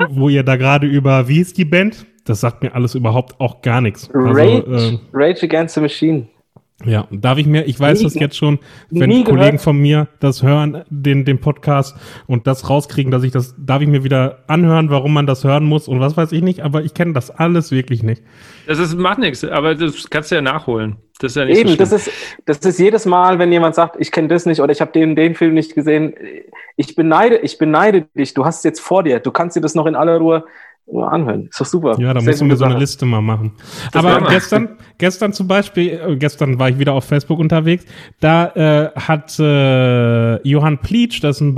[0.09, 2.07] wo ihr da gerade über, wie hieß die Band?
[2.25, 4.09] Das sagt mir alles überhaupt auch gar nichts.
[4.15, 6.29] Also, Rage, äh, Rage Against the Machine.
[6.85, 8.59] Ja, darf ich mir, ich weiß Nie das jetzt schon,
[8.91, 9.61] wenn nie Kollegen gehört.
[9.61, 11.97] von mir das hören, den, den Podcast
[12.27, 15.65] und das rauskriegen, dass ich das, darf ich mir wieder anhören, warum man das hören
[15.65, 18.23] muss und was weiß ich nicht, aber ich kenne das alles wirklich nicht.
[18.67, 20.97] Das ist, macht nichts, aber das kannst du ja nachholen.
[21.21, 22.11] Das ist ja nicht Eben, so das ist,
[22.47, 25.15] das ist jedes Mal, wenn jemand sagt, ich kenne das nicht oder ich habe den,
[25.17, 26.15] den Film nicht gesehen.
[26.77, 28.33] Ich beneide, ich beneide dich.
[28.33, 29.21] Du hast es jetzt vor dir.
[29.21, 30.45] Du kannst dir das noch in aller Ruhe,
[30.87, 31.47] Ruhe anhören.
[31.49, 31.97] Ist doch super.
[32.01, 32.79] Ja, da Sehr musst du mir gute so eine.
[32.79, 33.53] Liste mal machen.
[33.93, 34.29] Das Aber wir.
[34.29, 37.85] gestern, gestern zum Beispiel, äh, gestern war ich wieder auf Facebook unterwegs,
[38.19, 41.55] da äh, hat äh, Johann Pleitsch, das ist ein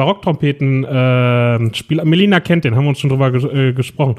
[0.82, 4.16] Barocktrompeten-Spieler, Melina kennt den, haben wir uns schon drüber ges äh, gesprochen,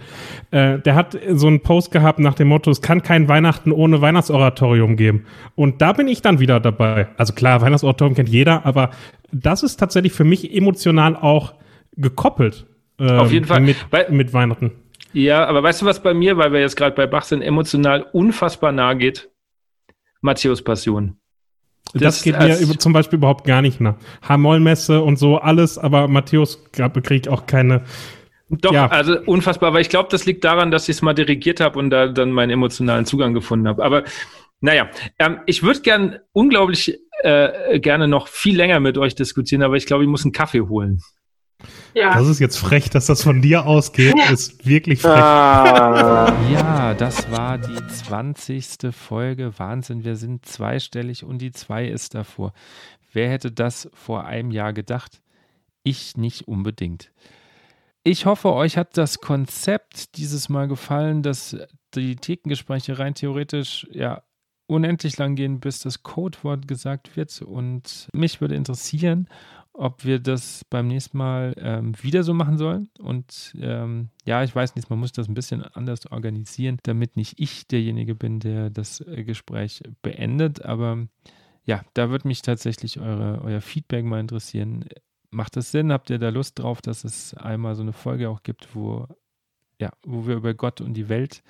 [0.51, 4.01] äh, der hat so einen Post gehabt nach dem Motto, es kann kein Weihnachten ohne
[4.01, 5.25] Weihnachtsoratorium geben.
[5.55, 7.07] Und da bin ich dann wieder dabei.
[7.17, 8.89] Also klar, Weihnachtsoratorium kennt jeder, aber
[9.31, 11.53] das ist tatsächlich für mich emotional auch
[11.95, 12.65] gekoppelt.
[12.99, 13.61] ähm, Auf jeden Fall.
[13.61, 14.71] Mit, Weil- mit Weihnachten.
[15.14, 18.06] Ja, aber weißt du, was bei mir, weil wir jetzt gerade bei Bach sind, emotional
[18.14, 19.30] unfassbar nahe geht?
[20.22, 21.18] Matthäus Passion.
[21.94, 23.95] Das, Das- geht mir über, zum Beispiel überhaupt gar nicht nach.
[24.27, 27.84] H-Moll-Messe und so, alles, aber Matthäus kriegt auch keine.
[28.49, 28.88] Doch, Ja.
[28.88, 31.90] also unfassbar, aber ich glaube, das liegt daran, dass ich es mal dirigiert habe und
[31.90, 33.84] da dann meinen emotionalen Zugang gefunden habe.
[33.84, 34.03] Aber
[34.61, 39.76] naja, ähm, ich würde gern unglaublich äh, gerne noch viel länger mit euch diskutieren, aber
[39.76, 41.02] ich glaube, ich muss einen Kaffee holen.
[41.94, 42.14] Ja.
[42.14, 44.15] Das ist jetzt frech, dass das von dir ausgeht.
[44.18, 44.31] Ja.
[44.31, 45.14] Ist wirklich frech.
[45.14, 48.91] Ah, Ja, das war die 20.
[48.91, 49.53] Folge.
[49.57, 52.53] Wahnsinn, wir sind zweistellig und die 2 ist davor.
[53.11, 55.22] Wer hätte das vor einem Jahr gedacht?
[55.84, 57.11] Ich nicht unbedingt.
[58.03, 61.56] Ich hoffe, euch hat das Konzept dieses Mal gefallen, dass
[61.95, 64.23] die Thekengespräche rein theoretisch ja
[64.68, 67.41] unendlich lang gehen, bis das Codewort gesagt wird.
[67.41, 69.27] Und mich würde interessieren,
[69.73, 72.89] ob wir das beim nächsten Mal ähm, wieder so machen sollen.
[72.99, 77.39] Und ähm, ja, ich weiß nicht, man muss das ein bisschen anders organisieren, damit nicht
[77.39, 80.63] ich derjenige bin, der das äh, Gespräch beendet.
[80.63, 81.07] Aber
[81.65, 84.85] ja, da würde mich tatsächlich eure, euer Feedback mal interessieren.
[85.31, 85.91] Macht das Sinn?
[85.91, 89.07] Habt ihr da Lust drauf, dass es einmal so eine Folge auch gibt, wo,
[89.79, 91.41] ja, wo wir über Gott und die Welt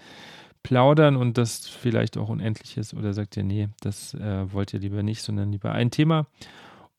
[0.64, 2.94] plaudern und das vielleicht auch unendlich ist?
[2.94, 6.26] Oder sagt ihr, nee, das äh, wollt ihr lieber nicht, sondern lieber ein Thema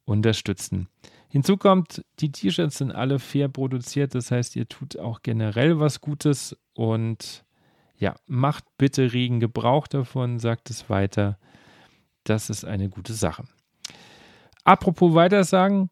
[0.05, 0.89] unterstützen.
[1.28, 6.02] Hinzu kommt, die T-Shirts sind alle fair produziert, das heißt, ihr tut auch generell was
[6.02, 7.44] Gutes und
[8.02, 11.38] ja, macht bitte regen Gebrauch davon, sagt es weiter.
[12.24, 13.44] Das ist eine gute Sache.
[14.64, 15.88] Apropos weitersagen,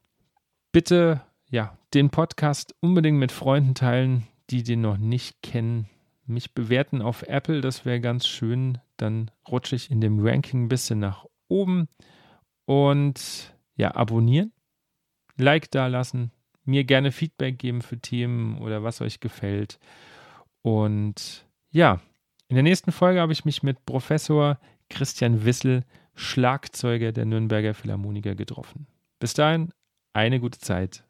[0.72, 5.88] bitte ja, den Podcast unbedingt mit Freunden teilen, die den noch nicht kennen.
[6.26, 8.78] Mich bewerten auf Apple, das wäre ganz schön.
[8.96, 11.86] Dann rutsche ich in dem Ranking ein bisschen nach oben.
[12.64, 14.52] Und ja, abonnieren,
[15.36, 16.32] Like da lassen,
[16.64, 19.78] mir gerne Feedback geben für Themen oder was euch gefällt.
[20.62, 22.00] Und ja,
[22.48, 25.84] in der nächsten Folge habe ich mich mit Professor Christian Wissel,
[26.14, 28.86] Schlagzeuger der Nürnberger Philharmoniker, getroffen.
[29.20, 29.70] Bis dahin,
[30.12, 31.04] eine gute Zeit.